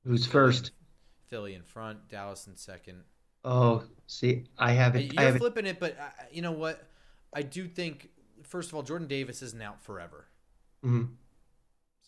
Who's 0.05 0.26
first? 0.26 0.72
Philly 1.26 1.55
in 1.55 1.62
front, 1.62 2.09
Dallas 2.09 2.47
in 2.47 2.57
second. 2.57 3.03
Oh, 3.45 3.82
see, 4.07 4.45
I 4.59 4.72
have 4.72 4.97
it. 4.97 5.12
You're 5.12 5.22
I 5.22 5.24
have 5.26 5.37
flipping 5.39 5.66
it, 5.66 5.80
but 5.80 5.99
uh, 5.99 6.05
you 6.30 6.43
know 6.43 6.53
what? 6.53 6.87
I 7.32 7.43
do 7.43 7.66
think 7.66 8.11
first 8.43 8.68
of 8.70 8.74
all, 8.74 8.82
Jordan 8.82 9.09
Davis 9.09 9.43
isn't 9.43 9.61
out 9.61 9.82
forever, 9.82 10.26
Mhm. 10.84 11.11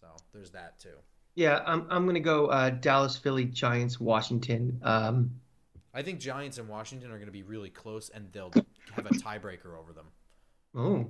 so 0.01 0.07
there's 0.33 0.51
that 0.51 0.79
too. 0.79 0.95
Yeah, 1.35 1.62
I'm 1.66 1.87
I'm 1.91 2.07
gonna 2.07 2.20
go 2.20 2.47
uh, 2.47 2.70
Dallas, 2.70 3.16
Philly, 3.16 3.45
Giants, 3.45 3.99
Washington. 4.01 4.81
Um, 4.83 5.41
I 5.95 6.03
think 6.03 6.20
Giants 6.20 6.59
and 6.59 6.68
Washington 6.68 7.11
are 7.11 7.14
going 7.16 7.26
to 7.26 7.33
be 7.33 7.43
really 7.43 7.70
close, 7.70 8.09
and 8.11 8.31
they'll 8.33 8.53
have 8.93 9.07
a 9.07 9.11
tiebreaker 9.11 9.76
over 9.79 9.93
them. 9.93 10.07
Oh, 10.74 11.06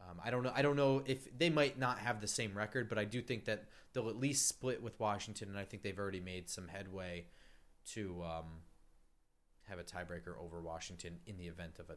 Um, 0.00 0.20
I 0.24 0.30
don't 0.30 0.42
know. 0.42 0.52
I 0.54 0.62
don't 0.62 0.76
know 0.76 1.02
if 1.06 1.26
they 1.36 1.50
might 1.50 1.78
not 1.78 1.98
have 1.98 2.20
the 2.20 2.26
same 2.28 2.56
record, 2.56 2.88
but 2.88 2.98
I 2.98 3.04
do 3.04 3.22
think 3.22 3.46
that 3.46 3.64
they'll 3.92 4.08
at 4.10 4.16
least 4.18 4.46
split 4.48 4.82
with 4.82 4.98
Washington, 5.00 5.48
and 5.48 5.58
I 5.58 5.64
think 5.64 5.82
they've 5.82 5.98
already 5.98 6.20
made 6.20 6.48
some 6.50 6.68
headway 6.68 7.26
to 7.92 8.22
um, 8.22 8.44
have 9.68 9.78
a 9.78 9.82
tiebreaker 9.82 10.38
over 10.42 10.60
Washington 10.60 11.18
in 11.26 11.36
the 11.38 11.46
event 11.46 11.78
of 11.78 11.90
a 11.90 11.96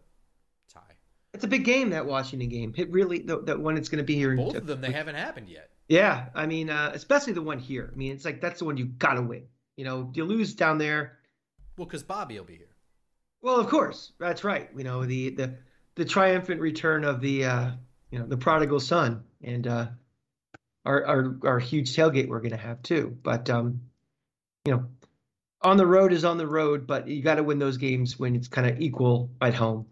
tie. 0.72 0.96
it's 1.34 1.44
a 1.44 1.48
big 1.48 1.64
game 1.66 1.90
that 1.92 2.06
Washington 2.06 2.50
game. 2.50 2.74
It 2.78 2.92
really 2.92 3.20
the, 3.20 3.42
that 3.44 3.60
one 3.60 3.78
it's 3.78 3.90
gonna 3.90 4.04
be 4.04 4.16
here. 4.16 4.32
in- 4.32 4.38
Both 4.38 4.56
of 4.56 4.68
them, 4.68 4.82
they 4.82 4.92
haven't 4.92 5.16
happened 5.16 5.50
yet. 5.50 5.70
Yeah, 5.90 6.28
I 6.36 6.46
mean, 6.46 6.70
uh, 6.70 6.92
especially 6.94 7.34
the 7.34 7.42
one 7.42 7.60
here. 7.60 7.90
I 7.94 7.96
mean, 7.96 8.12
it's 8.12 8.26
like 8.26 8.42
that's 8.42 8.60
the 8.60 8.66
one 8.66 8.78
you 8.78 8.86
gotta 8.86 9.22
win. 9.22 9.44
You 9.78 9.86
know, 9.86 10.12
you 10.14 10.24
lose 10.26 10.54
down 10.54 10.78
there. 10.78 11.20
Well, 11.78 11.86
because 11.86 12.04
Bobby 12.04 12.38
will 12.38 12.46
be 12.46 12.56
here. 12.58 12.76
Well, 13.42 13.60
of 13.60 13.68
course, 13.68 14.12
that's 14.20 14.44
right. 14.44 14.70
You 14.76 14.84
know, 14.84 15.06
the 15.06 15.30
the 15.30 15.56
the 15.98 16.06
triumphant 16.06 16.62
return 16.62 17.04
of 17.04 17.20
the 17.20 17.44
uh, 17.44 17.72
you 18.12 18.20
know 18.20 18.26
the 18.26 18.38
prodigal 18.38 18.80
son 18.80 19.24
and 19.44 19.68
uh, 19.68 19.88
our 20.86 21.06
our 21.06 21.36
our 21.44 21.60
huge 21.60 21.96
tailgate 21.96 22.30
we're 22.30 22.40
gonna 22.40 22.56
have 22.56 22.82
too. 22.84 23.18
But 23.24 23.50
um, 23.50 23.82
you 24.64 24.74
know, 24.74 24.86
on 25.62 25.78
the 25.78 25.88
road 25.88 26.14
is 26.14 26.24
on 26.24 26.38
the 26.38 26.48
road, 26.48 26.88
but 26.88 27.08
you 27.08 27.22
got 27.22 27.36
to 27.36 27.44
win 27.44 27.60
those 27.60 27.78
games 27.78 28.18
when 28.18 28.36
it's 28.36 28.48
kind 28.48 28.70
of 28.70 28.80
equal 28.80 29.32
at 29.42 29.56
home. 29.56 29.88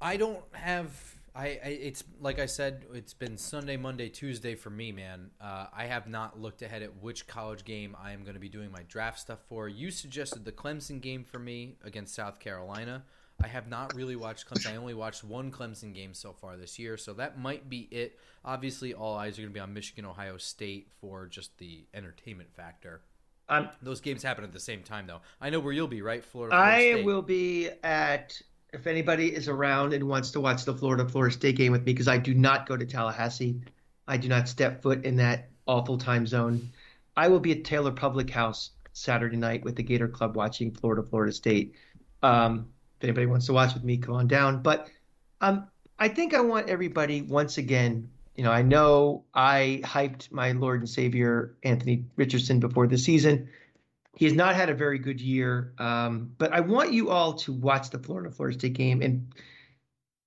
I 0.00 0.16
don't 0.16 0.44
have. 0.52 1.15
I, 1.36 1.60
I 1.64 1.68
it's 1.68 2.02
like 2.20 2.38
I 2.38 2.46
said. 2.46 2.86
It's 2.94 3.12
been 3.14 3.36
Sunday, 3.36 3.76
Monday, 3.76 4.08
Tuesday 4.08 4.54
for 4.54 4.70
me, 4.70 4.90
man. 4.90 5.30
Uh, 5.40 5.66
I 5.76 5.84
have 5.84 6.08
not 6.08 6.40
looked 6.40 6.62
ahead 6.62 6.82
at 6.82 7.02
which 7.02 7.26
college 7.26 7.64
game 7.64 7.94
I 8.02 8.12
am 8.12 8.22
going 8.22 8.34
to 8.34 8.40
be 8.40 8.48
doing 8.48 8.72
my 8.72 8.82
draft 8.88 9.18
stuff 9.18 9.40
for. 9.48 9.68
You 9.68 9.90
suggested 9.90 10.44
the 10.44 10.52
Clemson 10.52 11.00
game 11.00 11.24
for 11.24 11.38
me 11.38 11.76
against 11.84 12.14
South 12.14 12.40
Carolina. 12.40 13.04
I 13.42 13.48
have 13.48 13.68
not 13.68 13.94
really 13.94 14.16
watched 14.16 14.48
Clemson. 14.48 14.72
I 14.72 14.76
only 14.76 14.94
watched 14.94 15.22
one 15.22 15.52
Clemson 15.52 15.94
game 15.94 16.14
so 16.14 16.32
far 16.32 16.56
this 16.56 16.78
year, 16.78 16.96
so 16.96 17.12
that 17.14 17.38
might 17.38 17.68
be 17.68 17.80
it. 17.90 18.18
Obviously, 18.42 18.94
all 18.94 19.14
eyes 19.14 19.38
are 19.38 19.42
going 19.42 19.50
to 19.50 19.54
be 19.54 19.60
on 19.60 19.74
Michigan, 19.74 20.06
Ohio 20.06 20.38
State 20.38 20.88
for 21.02 21.26
just 21.26 21.58
the 21.58 21.84
entertainment 21.92 22.50
factor. 22.54 23.02
Um, 23.48 23.68
Those 23.82 24.00
games 24.00 24.22
happen 24.22 24.42
at 24.42 24.52
the 24.52 24.60
same 24.60 24.82
time, 24.82 25.06
though. 25.06 25.20
I 25.40 25.50
know 25.50 25.60
where 25.60 25.72
you'll 25.72 25.86
be, 25.86 26.00
right? 26.00 26.24
Florida. 26.24 26.56
Florida 26.56 26.76
I 26.76 26.92
State. 26.92 27.04
will 27.04 27.22
be 27.22 27.68
at 27.84 28.40
if 28.72 28.86
anybody 28.86 29.34
is 29.34 29.48
around 29.48 29.92
and 29.92 30.04
wants 30.08 30.32
to 30.32 30.40
watch 30.40 30.64
the 30.64 30.74
Florida 30.74 31.08
Florida 31.08 31.32
State 31.32 31.56
game 31.56 31.72
with 31.72 31.82
me 31.84 31.92
because 31.92 32.08
I 32.08 32.18
do 32.18 32.34
not 32.34 32.68
go 32.68 32.76
to 32.76 32.84
Tallahassee. 32.84 33.60
I 34.08 34.16
do 34.16 34.28
not 34.28 34.48
step 34.48 34.82
foot 34.82 35.04
in 35.04 35.16
that 35.16 35.48
awful 35.66 35.98
time 35.98 36.26
zone. 36.26 36.70
I 37.16 37.28
will 37.28 37.40
be 37.40 37.52
at 37.52 37.64
Taylor 37.64 37.92
Public 37.92 38.30
House 38.30 38.70
Saturday 38.92 39.36
night 39.36 39.64
with 39.64 39.76
the 39.76 39.82
Gator 39.82 40.08
Club 40.08 40.36
watching 40.36 40.70
Florida 40.70 41.02
Florida 41.02 41.32
State. 41.32 41.74
Um, 42.22 42.68
if 42.98 43.04
anybody 43.04 43.26
wants 43.26 43.46
to 43.46 43.52
watch 43.52 43.74
with 43.74 43.84
me, 43.84 43.98
come 43.98 44.14
on 44.14 44.26
down. 44.26 44.62
But 44.62 44.88
um, 45.40 45.68
I 45.98 46.08
think 46.08 46.34
I 46.34 46.40
want 46.40 46.68
everybody 46.68 47.22
once 47.22 47.58
again. 47.58 48.10
You 48.36 48.44
know, 48.44 48.52
I 48.52 48.62
know 48.62 49.24
I 49.34 49.80
hyped 49.84 50.30
my 50.30 50.52
Lord 50.52 50.80
and 50.80 50.88
Savior 50.88 51.54
Anthony 51.62 52.04
Richardson 52.16 52.60
before 52.60 52.86
the 52.86 52.98
season. 52.98 53.48
He 54.16 54.24
has 54.24 54.34
not 54.34 54.54
had 54.54 54.70
a 54.70 54.74
very 54.74 54.98
good 54.98 55.20
year, 55.20 55.74
um, 55.78 56.32
but 56.38 56.52
I 56.52 56.60
want 56.60 56.92
you 56.92 57.10
all 57.10 57.34
to 57.34 57.52
watch 57.52 57.90
the 57.90 57.98
Florida 57.98 58.30
Florida 58.30 58.58
State 58.58 58.72
game 58.72 59.02
and 59.02 59.32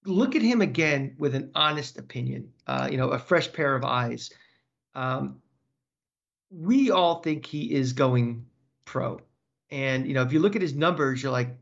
look 0.05 0.35
at 0.35 0.43
him 0.43 0.61
again 0.61 1.15
with 1.17 1.33
an 1.33 1.49
honest 1.55 1.97
opinion. 1.97 2.51
Uh, 2.67 2.87
you 2.89 2.97
know, 2.97 3.09
a 3.09 3.19
fresh 3.19 3.51
pair 3.51 3.75
of 3.75 3.83
eyes. 3.83 4.31
Um, 4.93 5.41
we 6.51 6.91
all 6.91 7.21
think 7.21 7.47
he 7.47 7.73
is 7.73 7.93
going 7.93 8.45
pro, 8.85 9.21
and 9.71 10.07
you 10.07 10.13
know, 10.13 10.21
if 10.21 10.33
you 10.33 10.39
look 10.39 10.55
at 10.55 10.61
his 10.61 10.75
numbers, 10.75 11.23
you're 11.23 11.31
like, 11.31 11.57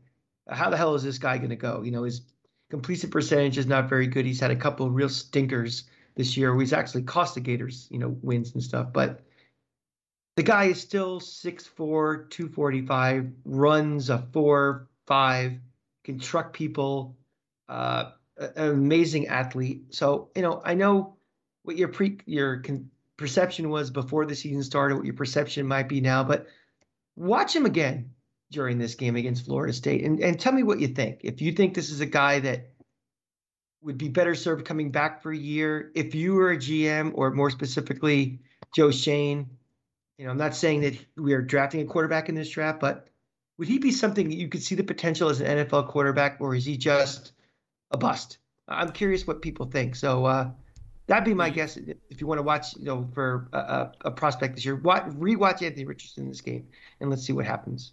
how 0.50 0.68
the 0.68 0.76
hell 0.76 0.94
is 0.94 1.02
this 1.02 1.18
guy 1.18 1.38
going 1.38 1.50
to 1.50 1.56
go? 1.56 1.80
You 1.82 1.92
know, 1.92 2.02
his 2.02 2.20
completion 2.68 3.08
percentage 3.08 3.56
is 3.56 3.66
not 3.66 3.88
very 3.88 4.06
good. 4.06 4.26
He's 4.26 4.40
had 4.40 4.50
a 4.50 4.56
couple 4.56 4.86
of 4.86 4.94
real 4.94 5.08
stinkers 5.08 5.84
this 6.14 6.36
year. 6.36 6.58
He's 6.58 6.74
actually 6.74 7.02
cost 7.02 7.36
the 7.36 7.40
Gators, 7.40 7.88
you 7.90 7.98
know, 7.98 8.16
wins 8.20 8.52
and 8.52 8.62
stuff, 8.62 8.92
but 8.92 9.22
the 10.38 10.44
guy 10.44 10.66
is 10.66 10.80
still 10.80 11.18
6'4, 11.18 12.30
245, 12.30 13.32
runs 13.44 14.08
a 14.08 14.18
4 14.32 14.86
5, 15.04 15.52
can 16.04 16.20
truck 16.20 16.52
people, 16.52 17.16
uh, 17.68 18.12
an 18.36 18.68
amazing 18.68 19.26
athlete. 19.26 19.86
So, 19.90 20.30
you 20.36 20.42
know, 20.42 20.62
I 20.64 20.74
know 20.74 21.16
what 21.64 21.76
your 21.76 21.88
pre 21.88 22.18
your 22.24 22.58
con- 22.58 22.88
perception 23.16 23.68
was 23.68 23.90
before 23.90 24.26
the 24.26 24.36
season 24.36 24.62
started, 24.62 24.94
what 24.94 25.06
your 25.06 25.14
perception 25.14 25.66
might 25.66 25.88
be 25.88 26.00
now, 26.00 26.22
but 26.22 26.46
watch 27.16 27.56
him 27.56 27.66
again 27.66 28.12
during 28.52 28.78
this 28.78 28.94
game 28.94 29.16
against 29.16 29.44
Florida 29.44 29.72
State 29.72 30.04
and, 30.04 30.20
and 30.20 30.38
tell 30.38 30.52
me 30.52 30.62
what 30.62 30.78
you 30.78 30.86
think. 30.86 31.22
If 31.24 31.42
you 31.42 31.50
think 31.50 31.74
this 31.74 31.90
is 31.90 32.00
a 32.00 32.06
guy 32.06 32.38
that 32.38 32.70
would 33.82 33.98
be 33.98 34.08
better 34.08 34.36
served 34.36 34.64
coming 34.64 34.92
back 34.92 35.20
for 35.20 35.32
a 35.32 35.36
year, 35.36 35.90
if 35.96 36.14
you 36.14 36.34
were 36.34 36.52
a 36.52 36.56
GM 36.56 37.10
or 37.16 37.32
more 37.32 37.50
specifically 37.50 38.38
Joe 38.72 38.92
Schoen, 38.92 39.57
you 40.18 40.24
know, 40.24 40.32
I'm 40.32 40.36
not 40.36 40.54
saying 40.54 40.80
that 40.80 40.98
we 41.16 41.32
are 41.32 41.40
drafting 41.40 41.80
a 41.80 41.84
quarterback 41.84 42.28
in 42.28 42.34
this 42.34 42.50
draft, 42.50 42.80
but 42.80 43.06
would 43.56 43.68
he 43.68 43.78
be 43.78 43.92
something 43.92 44.28
that 44.28 44.34
you 44.36 44.48
could 44.48 44.62
see 44.62 44.74
the 44.74 44.84
potential 44.84 45.28
as 45.28 45.40
an 45.40 45.66
NFL 45.66 45.88
quarterback, 45.88 46.40
or 46.40 46.54
is 46.54 46.64
he 46.64 46.76
just 46.76 47.32
a 47.92 47.96
bust? 47.96 48.38
I'm 48.66 48.90
curious 48.90 49.26
what 49.26 49.40
people 49.40 49.66
think. 49.66 49.96
So 49.96 50.26
uh, 50.26 50.50
that'd 51.06 51.24
be 51.24 51.34
my 51.34 51.50
guess. 51.50 51.76
If 51.76 52.20
you 52.20 52.26
want 52.26 52.38
to 52.38 52.42
watch, 52.42 52.76
you 52.76 52.84
know, 52.84 53.08
for 53.14 53.48
a, 53.52 53.92
a, 54.02 54.10
prospect 54.10 54.56
this 54.56 54.64
year, 54.64 54.76
watch, 54.76 55.04
rewatch 55.06 55.62
Anthony 55.62 55.84
Richardson 55.84 56.24
in 56.24 56.28
this 56.28 56.40
game, 56.40 56.66
and 57.00 57.10
let's 57.10 57.22
see 57.22 57.32
what 57.32 57.46
happens. 57.46 57.92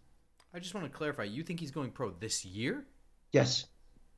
I 0.54 0.60
just 0.60 0.74
want 0.74 0.86
to 0.86 0.96
clarify. 0.96 1.24
You 1.24 1.44
think 1.44 1.60
he's 1.60 1.72
going 1.72 1.92
pro 1.92 2.12
this 2.12 2.44
year? 2.44 2.86
Yes. 3.32 3.66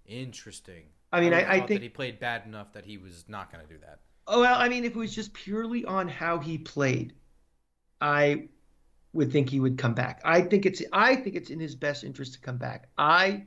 Interesting. 0.06 0.84
I 1.12 1.20
mean, 1.22 1.32
would've 1.32 1.48
I, 1.48 1.52
I 1.52 1.58
think 1.58 1.68
that 1.68 1.82
he 1.82 1.90
played 1.90 2.20
bad 2.20 2.46
enough 2.46 2.74
that 2.74 2.86
he 2.86 2.98
was 2.98 3.26
not 3.28 3.52
going 3.52 3.66
to 3.66 3.74
do 3.74 3.80
that. 3.82 4.00
Oh 4.28 4.42
well, 4.42 4.56
I 4.60 4.68
mean, 4.68 4.84
if 4.84 4.92
it 4.92 4.98
was 4.98 5.16
just 5.16 5.34
purely 5.34 5.86
on 5.86 6.08
how 6.08 6.38
he 6.40 6.58
played, 6.58 7.14
I 8.02 8.48
would 9.14 9.32
think 9.32 9.50
he 9.50 9.60
would 9.60 9.78
come 9.78 9.94
back. 9.94 10.22
I 10.24 10.42
think 10.42 10.66
it's 10.66 10.82
I 10.94 11.16
think 11.16 11.36
it's 11.36 11.50
in 11.50 11.60
his 11.60 11.76
best 11.76 12.04
interest 12.04 12.34
to 12.34 12.40
come 12.40 12.58
back. 12.58 12.90
I 12.98 13.46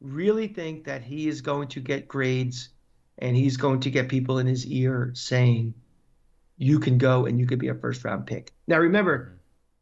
really 0.00 0.48
think 0.48 0.84
that 0.84 1.02
he 1.02 1.28
is 1.28 1.40
going 1.40 1.68
to 1.68 1.80
get 1.80 2.08
grades 2.08 2.70
and 3.18 3.36
he's 3.36 3.56
going 3.56 3.80
to 3.80 3.90
get 3.90 4.08
people 4.08 4.38
in 4.38 4.46
his 4.46 4.66
ear 4.66 5.10
saying 5.14 5.74
you 6.56 6.78
can 6.78 6.98
go 6.98 7.26
and 7.26 7.38
you 7.38 7.46
could 7.46 7.58
be 7.58 7.68
a 7.68 7.74
first 7.74 8.04
round 8.04 8.26
pick. 8.26 8.52
Now 8.66 8.78
remember, 8.78 9.38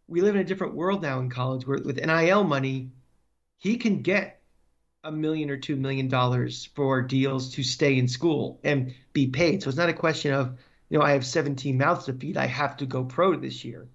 we 0.07 0.21
live 0.21 0.35
in 0.35 0.41
a 0.41 0.45
different 0.45 0.75
world 0.75 1.03
now 1.03 1.21
in 1.21 1.29
college 1.29 1.67
where 1.67 1.79
with 1.85 2.05
NIL 2.05 2.45
money, 2.45 2.91
he 3.59 3.77
can 3.77 4.03
get 4.03 4.41
a 5.05 5.13
million 5.13 5.51
or 5.51 5.57
two 5.57 5.77
million 5.77 6.09
dollars 6.09 6.69
for 6.75 7.03
deals 7.03 7.55
to 7.55 7.63
stay 7.63 7.99
in 7.99 8.09
school 8.09 8.61
and 8.65 8.95
be 9.13 9.27
paid. 9.27 9.63
So 9.63 9.69
it's 9.69 9.79
not 9.79 9.89
a 9.89 9.95
question 9.95 10.33
of, 10.33 10.59
you 10.89 10.99
know, 10.99 11.05
I 11.05 11.13
have 11.13 11.25
17 11.27 11.77
mouths 11.77 12.07
to 12.07 12.13
feed. 12.13 12.37
I 12.37 12.47
have 12.47 12.77
to 12.79 12.87
go 12.87 13.05
pro 13.05 13.37
this 13.37 13.65
year. 13.65 13.89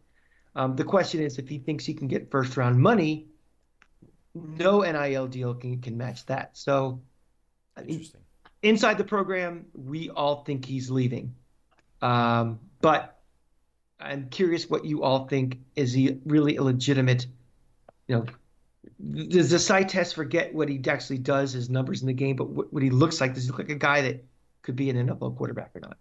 Um, 0.55 0.75
the 0.75 0.83
question 0.83 1.21
is 1.21 1.39
if 1.39 1.47
he 1.47 1.57
thinks 1.59 1.85
he 1.85 1.93
can 1.93 2.07
get 2.07 2.29
first 2.29 2.55
round 2.57 2.79
money, 2.79 3.27
no 4.35 4.81
NIL 4.81 5.27
deal 5.27 5.53
can, 5.53 5.81
can 5.81 5.97
match 5.97 6.25
that. 6.27 6.57
So 6.57 7.01
Interesting. 7.77 8.21
inside 8.61 8.97
the 8.97 9.03
program, 9.03 9.65
we 9.73 10.09
all 10.09 10.43
think 10.43 10.65
he's 10.65 10.89
leaving. 10.89 11.35
Um, 12.01 12.59
but 12.81 13.19
I'm 13.99 14.29
curious 14.29 14.69
what 14.69 14.85
you 14.85 15.03
all 15.03 15.27
think. 15.27 15.59
Is 15.75 15.93
he 15.93 16.19
really 16.25 16.57
a 16.57 16.63
legitimate, 16.63 17.25
you 18.07 18.17
know, 18.17 18.25
does 19.27 19.49
the 19.49 19.59
site 19.59 19.89
test 19.89 20.15
forget 20.15 20.53
what 20.53 20.69
he 20.69 20.81
actually 20.87 21.17
does, 21.17 21.53
his 21.53 21.69
numbers 21.69 22.01
in 22.01 22.07
the 22.07 22.13
game, 22.13 22.35
but 22.35 22.49
what, 22.49 22.71
what 22.73 22.83
he 22.83 22.89
looks 22.89 23.21
like? 23.21 23.33
Does 23.33 23.45
he 23.45 23.49
look 23.49 23.59
like 23.59 23.69
a 23.69 23.75
guy 23.75 24.01
that 24.01 24.23
could 24.61 24.75
be 24.75 24.89
an 24.89 25.07
NFL 25.07 25.37
quarterback 25.37 25.71
or 25.75 25.79
not? 25.79 25.97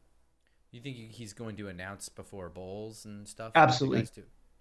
You 0.73 0.81
think 0.81 0.97
he's 0.97 1.35
going 1.35 1.57
to 1.57 1.69
announce 1.69 2.09
before 2.09 2.49
bowls 2.49 3.05
and 3.05 3.29
stuff? 3.29 3.53
Absolutely. 3.55 4.09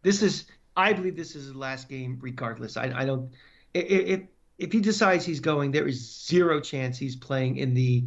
This 0.01 0.21
is, 0.21 0.45
I 0.75 0.93
believe 0.93 1.15
this 1.15 1.35
is 1.35 1.45
his 1.45 1.55
last 1.55 1.89
game, 1.89 2.17
regardless. 2.21 2.77
I, 2.77 2.91
I 2.95 3.05
don't, 3.05 3.31
if, 3.73 4.21
if 4.57 4.71
he 4.71 4.79
decides 4.79 5.25
he's 5.25 5.39
going, 5.39 5.71
there 5.71 5.87
is 5.87 6.25
zero 6.27 6.59
chance 6.59 6.97
he's 6.97 7.15
playing 7.15 7.57
in 7.57 7.73
the, 7.73 8.03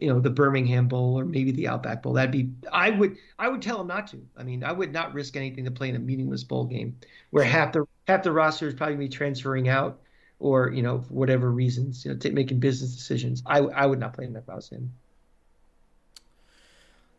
you 0.00 0.08
know, 0.08 0.20
the 0.20 0.30
Birmingham 0.30 0.88
Bowl 0.88 1.18
or 1.18 1.24
maybe 1.24 1.52
the 1.52 1.68
Outback 1.68 2.02
Bowl. 2.02 2.14
That'd 2.14 2.30
be, 2.30 2.50
I 2.72 2.90
would, 2.90 3.16
I 3.38 3.48
would 3.48 3.62
tell 3.62 3.80
him 3.80 3.86
not 3.88 4.06
to. 4.08 4.26
I 4.36 4.42
mean, 4.42 4.64
I 4.64 4.72
would 4.72 4.92
not 4.92 5.12
risk 5.12 5.36
anything 5.36 5.64
to 5.64 5.70
play 5.70 5.88
in 5.88 5.96
a 5.96 5.98
meaningless 5.98 6.44
bowl 6.44 6.64
game 6.64 6.96
where 7.30 7.44
half 7.44 7.72
the 7.72 7.86
half 8.08 8.22
the 8.22 8.32
roster 8.32 8.66
is 8.66 8.74
probably 8.74 8.96
be 8.96 9.08
transferring 9.08 9.68
out, 9.68 10.00
or 10.38 10.70
you 10.72 10.82
know 10.82 11.00
for 11.02 11.14
whatever 11.14 11.50
reasons, 11.50 12.04
you 12.04 12.12
know, 12.12 12.18
t- 12.18 12.30
making 12.30 12.58
business 12.58 12.94
decisions. 12.94 13.42
I 13.46 13.58
I 13.58 13.86
would 13.86 14.00
not 14.00 14.14
play 14.14 14.24
him 14.24 14.36
if 14.36 14.48
I 14.48 14.54
was 14.54 14.68
him. 14.68 14.92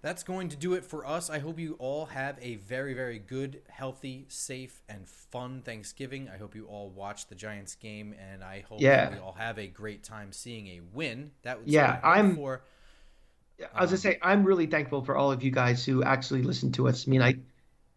That's 0.03 0.21
going 0.21 0.49
to 0.49 0.57
do 0.57 0.73
it 0.73 0.83
for 0.83 1.07
us. 1.07 1.29
I 1.29 1.39
hope 1.39 1.57
you 1.57 1.77
all 1.79 2.07
have 2.07 2.37
a 2.41 2.55
very, 2.57 2.93
very 2.93 3.19
good, 3.19 3.61
healthy, 3.69 4.25
safe, 4.27 4.81
and 4.89 5.07
fun 5.07 5.61
Thanksgiving. 5.61 6.27
I 6.27 6.37
hope 6.37 6.55
you 6.55 6.65
all 6.65 6.89
watch 6.89 7.27
the 7.27 7.35
Giants 7.35 7.75
game, 7.75 8.13
and 8.19 8.43
I 8.43 8.65
hope 8.67 8.81
Yeah. 8.81 9.05
that 9.05 9.13
we 9.13 9.19
all 9.19 9.31
have 9.39 9.57
a 9.57 9.67
great 9.67 10.03
time 10.03 10.33
seeing 10.33 10.67
a 10.67 10.81
win. 10.93 11.31
That 11.43 11.63
was 11.63 11.71
Yeah, 11.73 12.01
I'm- 12.03 12.35
for. 12.35 12.63
I 13.73 13.81
was 13.81 13.91
gonna 13.91 13.97
say 13.99 14.19
I'm 14.21 14.43
really 14.43 14.65
thankful 14.65 15.05
for 15.05 15.15
all 15.15 15.31
of 15.31 15.41
you 15.41 15.51
guys 15.51 15.85
who 15.85 16.03
actually 16.03 16.41
listen 16.41 16.73
to 16.73 16.89
us. 16.89 17.07
I 17.07 17.11
mean, 17.11 17.21
I, 17.21 17.29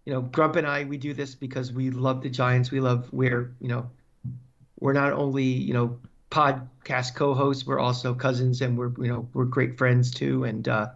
you 0.04 0.12
know, 0.12 0.22
Grump 0.22 0.54
and 0.54 0.66
I, 0.66 0.84
we 0.84 0.98
do 0.98 1.12
this 1.12 1.34
because 1.34 1.72
we 1.72 1.90
love 1.90 2.22
the 2.22 2.30
Giants. 2.30 2.70
We 2.70 2.78
love 2.78 3.12
we're 3.12 3.52
you 3.60 3.66
know, 3.66 3.90
we're 4.78 4.92
not 4.92 5.12
only 5.12 5.42
you 5.42 5.74
know 5.74 5.98
podcast 6.30 7.16
co-hosts, 7.16 7.66
we're 7.66 7.80
also 7.80 8.14
cousins, 8.14 8.60
and 8.60 8.78
we're 8.78 8.92
you 9.02 9.08
know 9.08 9.28
we're 9.34 9.44
great 9.46 9.76
friends 9.76 10.12
too. 10.12 10.44
And 10.44 10.68
uh, 10.68 10.90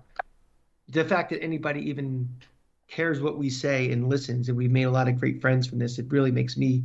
the 0.91 1.05
fact 1.05 1.31
that 1.31 1.43
anybody 1.43 1.89
even 1.89 2.29
cares 2.89 3.21
what 3.21 3.39
we 3.39 3.51
say 3.51 3.91
and 3.93 4.09
listens, 4.09 4.49
and 4.49 4.57
we've 4.57 4.71
made 4.71 4.85
a 4.85 4.91
lot 4.91 5.09
of 5.09 5.19
great 5.19 5.41
friends 5.41 5.67
from 5.67 5.79
this, 5.79 5.99
it 5.99 6.07
really 6.11 6.33
makes 6.33 6.57
me 6.57 6.85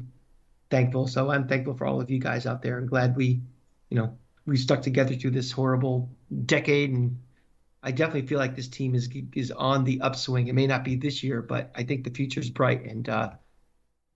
thankful. 0.69 1.07
So 1.07 1.31
I'm 1.31 1.47
thankful 1.47 1.75
for 1.75 1.85
all 1.85 2.01
of 2.01 2.09
you 2.09 2.19
guys 2.19 2.45
out 2.45 2.61
there. 2.61 2.77
I'm 2.77 2.87
glad 2.87 3.15
we, 3.15 3.41
you 3.89 3.97
know, 3.97 4.17
we 4.45 4.57
stuck 4.57 4.81
together 4.81 5.15
through 5.15 5.31
this 5.31 5.51
horrible 5.51 6.09
decade 6.45 6.91
and 6.91 7.17
I 7.81 7.91
definitely 7.91 8.27
feel 8.27 8.39
like 8.39 8.55
this 8.55 8.67
team 8.67 8.95
is 8.95 9.09
is 9.35 9.51
on 9.51 9.83
the 9.83 10.01
upswing. 10.01 10.47
It 10.47 10.55
may 10.55 10.65
not 10.65 10.83
be 10.83 10.95
this 10.95 11.23
year, 11.23 11.43
but 11.43 11.71
I 11.75 11.83
think 11.83 12.03
the 12.03 12.09
future's 12.09 12.49
bright 12.49 12.83
and 12.83 13.07
uh, 13.07 13.29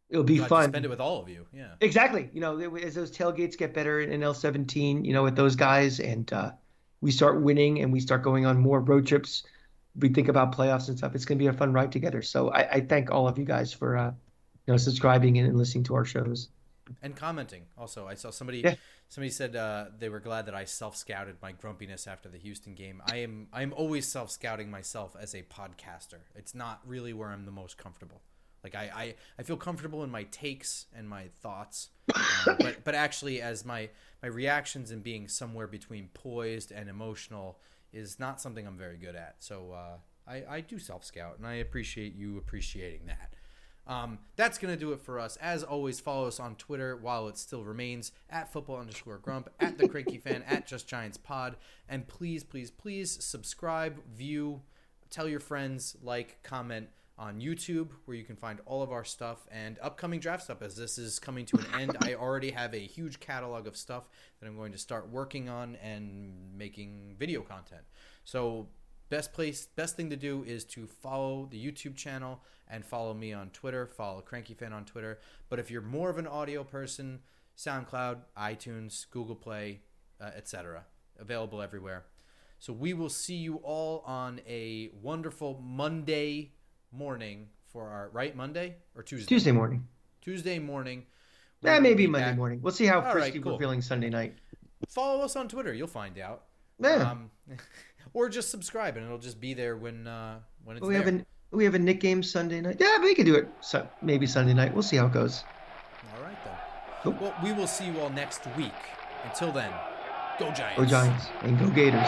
it'll 0.10 0.24
be 0.24 0.38
to 0.38 0.46
fun. 0.46 0.70
spend 0.70 0.86
it 0.86 0.90
with 0.90 1.00
all 1.00 1.22
of 1.22 1.30
you. 1.30 1.46
Yeah. 1.54 1.74
Exactly. 1.80 2.32
You 2.34 2.42
know, 2.42 2.76
as 2.78 2.96
those 2.96 3.12
tailgates 3.12 3.56
get 3.56 3.76
better 3.76 4.02
in 4.02 4.22
L17, 4.22 5.06
you 5.06 5.14
know, 5.14 5.22
with 5.24 5.36
those 5.36 5.56
guys, 5.56 6.00
and 6.00 6.32
uh, 6.34 6.52
we 7.02 7.12
start 7.12 7.42
winning 7.42 7.82
and 7.82 7.94
we 7.94 8.00
start 8.00 8.24
going 8.24 8.48
on 8.48 8.58
more 8.58 8.80
road 8.80 9.06
trips, 9.06 9.44
we 9.96 10.10
think 10.10 10.28
about 10.28 10.56
playoffs 10.56 10.88
and 10.90 10.98
stuff. 10.98 11.16
It's 11.16 11.26
going 11.26 11.38
to 11.38 11.44
be 11.44 11.48
a 11.48 11.54
fun 11.54 11.74
ride 11.74 11.92
together. 11.92 12.22
So 12.22 12.50
I, 12.50 12.72
I 12.74 12.82
thank 12.82 13.12
all 13.12 13.28
of 13.28 13.38
you 13.38 13.46
guys 13.46 13.74
for, 13.74 13.98
uh, 13.98 14.12
you 14.68 14.74
know, 14.74 14.78
subscribing 14.78 15.38
and 15.38 15.58
listening 15.58 15.84
to 15.86 15.96
our 15.96 16.06
shows. 16.06 16.50
and 17.04 17.16
commenting 17.16 17.62
also 17.78 18.08
i 18.08 18.16
saw 18.16 18.32
somebody 18.32 18.62
Yeah. 18.62 18.74
somebody 19.10 19.30
said 19.30 19.56
uh, 19.56 19.86
they 20.00 20.10
were 20.10 20.20
glad 20.20 20.48
that 20.48 20.56
i 20.56 20.66
self-scouted 20.66 21.36
my 21.40 21.52
grumpiness 21.52 22.08
after 22.08 22.30
the 22.30 22.40
houston 22.40 22.74
game 22.74 23.00
i 23.12 23.18
am 23.18 23.48
i'm 23.54 23.74
always 23.74 24.08
self-scouting 24.08 24.72
myself 24.72 25.16
as 25.20 25.36
a 25.36 25.44
podcaster 25.44 26.22
it's 26.36 26.56
not 26.56 26.82
really 26.88 27.14
where 27.14 27.30
i'm 27.30 27.46
the 27.46 27.52
most 27.52 27.78
comfortable 27.78 28.22
like 28.64 28.74
i 28.74 28.90
i, 29.04 29.16
I 29.38 29.44
feel 29.44 29.56
comfortable 29.58 30.04
in 30.04 30.10
my 30.10 30.24
takes 30.32 30.88
and 30.98 31.08
my 31.08 31.26
thoughts 31.44 31.90
uh, 32.16 32.56
but 32.60 32.84
but 32.84 32.96
actually 32.96 33.40
as 33.40 33.64
my 33.64 33.90
my 34.24 34.30
reactions 34.30 34.90
and 34.90 35.04
being 35.04 35.28
somewhere 35.28 35.68
between 35.68 36.10
poised 36.16 36.72
and 36.72 36.90
emotional 36.90 37.60
is 37.94 38.20
not 38.20 38.40
something 38.40 38.68
i'm 38.68 38.78
very 38.78 38.98
good 38.98 39.16
at 39.16 39.36
so 39.40 39.72
uh, 39.72 39.98
I, 40.30 40.44
I 40.58 40.62
do 40.62 40.80
self-scout 40.80 41.38
and 41.38 41.48
i 41.48 41.56
appreciate 41.56 42.16
you 42.16 42.38
appreciating 42.38 43.08
that 43.08 43.34
um, 43.90 44.20
that's 44.36 44.60
going 44.60 44.72
to 44.72 44.80
do 44.80 44.92
it 44.94 45.02
for 45.02 45.20
us. 45.20 45.36
As 45.38 45.64
always, 45.64 46.00
follow 46.00 46.28
us 46.28 46.40
on 46.40 46.56
Twitter 46.56 46.96
while 46.96 47.28
it 47.28 47.40
still 47.40 47.64
remains 47.64 48.12
at 48.30 48.54
football 48.54 48.78
underscore 48.78 49.18
grump, 49.18 49.50
at 49.60 49.80
the 49.80 49.90
cranky 49.90 50.20
fan, 50.20 50.44
at 50.48 50.68
just 50.68 50.88
giants 50.88 51.18
pod. 51.18 51.56
And 51.90 52.08
please, 52.08 52.44
please, 52.44 52.70
please 52.70 53.24
subscribe, 53.24 54.00
view, 54.16 54.62
tell 55.10 55.28
your 55.28 55.40
friends, 55.40 55.98
like, 56.04 56.38
comment 56.44 56.90
on 57.20 57.42
YouTube 57.42 57.90
where 58.06 58.16
you 58.16 58.24
can 58.24 58.38
find 58.38 58.62
all 58.66 58.82
of 58.82 58.92
our 58.92 59.04
stuff 59.04 59.46
and 59.52 59.78
upcoming 59.82 60.22
draft 60.22 60.44
stuff 60.44 60.62
as 60.62 60.78
this 60.78 60.98
is 60.98 61.20
coming 61.20 61.46
to 61.46 61.58
an 61.58 61.66
end. 61.80 61.98
I 62.02 62.16
already 62.16 62.52
have 62.52 62.74
a 62.74 62.80
huge 62.80 63.20
catalog 63.20 63.68
of 63.68 63.76
stuff 63.76 64.08
that 64.40 64.48
I'm 64.48 64.56
going 64.56 64.72
to 64.72 64.78
start 64.78 65.10
working 65.10 65.50
on 65.50 65.76
and 65.76 66.58
making 66.58 67.16
video 67.20 67.42
content. 67.42 67.84
So 68.24 68.70
best 69.10 69.34
place 69.34 69.68
best 69.76 69.98
thing 69.98 70.10
to 70.10 70.16
do 70.16 70.44
is 70.46 70.64
to 70.64 70.86
follow 70.86 71.48
the 71.50 71.72
youtube 71.72 71.96
channel 71.96 72.40
and 72.68 72.86
follow 72.86 73.14
me 73.14 73.34
on 73.34 73.50
twitter 73.50 73.88
follow 73.88 74.22
cranky 74.22 74.54
fan 74.54 74.72
on 74.72 74.86
twitter 74.86 75.20
but 75.50 75.58
if 75.58 75.72
you're 75.72 75.82
more 75.82 76.10
of 76.12 76.20
an 76.20 76.28
audio 76.28 76.64
person 76.64 77.20
soundcloud 77.58 78.18
itunes 78.38 79.10
google 79.10 79.36
play 79.36 79.82
uh, 80.22 80.30
etc 80.36 80.84
available 81.20 81.62
everywhere 81.62 82.06
so 82.60 82.72
we 82.72 82.94
will 82.94 83.10
see 83.10 83.36
you 83.36 83.56
all 83.64 84.04
on 84.06 84.40
a 84.48 84.90
wonderful 85.02 85.60
monday 85.64 86.52
morning 86.92 87.48
for 87.72 87.88
our 87.90 88.10
right 88.14 88.36
monday 88.36 88.76
or 88.96 89.04
tuesday 89.04 89.28
Tuesday 89.28 89.52
morning. 89.52 89.86
tuesday 90.22 90.60
morning 90.60 91.04
Eh, 91.62 91.74
We'll 91.74 91.82
maybe 91.82 92.06
be 92.06 92.08
Monday 92.08 92.28
back. 92.28 92.38
morning. 92.38 92.62
We'll 92.62 92.72
see 92.72 92.86
how 92.86 93.02
right, 93.02 93.12
frisky 93.12 93.40
cool. 93.42 93.52
we're 93.54 93.60
feeling 93.60 93.82
Sunday 93.82 94.10
night. 94.10 94.34
follow 94.88 95.22
us 95.24 95.36
on 95.36 95.48
twitter 95.50 95.74
you'll 95.74 95.88
find 95.88 96.18
out 96.18 96.44
Yeah. 96.80 97.12
um, 97.12 97.30
or 98.14 98.30
just 98.30 98.50
subscribe 98.50 98.96
and 98.96 99.06
it'll 99.06 99.18
just 99.18 99.40
be 99.42 99.54
there 99.54 99.76
when 99.76 100.08
uh, 100.08 100.40
when 100.64 100.78
it's 100.78 100.86
we 100.88 100.94
there. 100.94 101.04
have 101.04 101.14
a 101.14 101.26
we 101.52 101.66
have 101.66 101.76
a 101.76 101.80
Knick 101.80 102.00
game 102.00 102.22
Sunday 102.22 102.62
night. 102.62 102.78
Yeah, 102.80 103.00
we 103.02 103.16
could 103.16 103.26
do 103.26 103.34
it. 103.34 103.48
So 103.60 103.88
maybe 104.04 104.28
Sunday 104.28 104.54
night. 104.54 104.72
We'll 104.72 104.84
see 104.84 104.98
how 104.98 105.08
it 105.08 105.14
goes. 105.14 105.44
All 106.16 106.22
right 106.24 106.38
then. 106.46 106.54
Cool. 107.02 107.18
Well, 107.20 107.36
we 107.44 107.54
will 107.54 107.66
see 107.66 107.88
you 107.88 108.00
all 108.00 108.12
next 108.12 108.42
week. 108.56 108.72
Until 109.24 109.52
then, 109.52 109.72
go 110.38 110.52
Giants. 110.52 110.78
Go 110.78 110.86
Giants 110.86 111.26
and 111.42 111.58
go 111.58 111.68
Gators. 111.72 112.08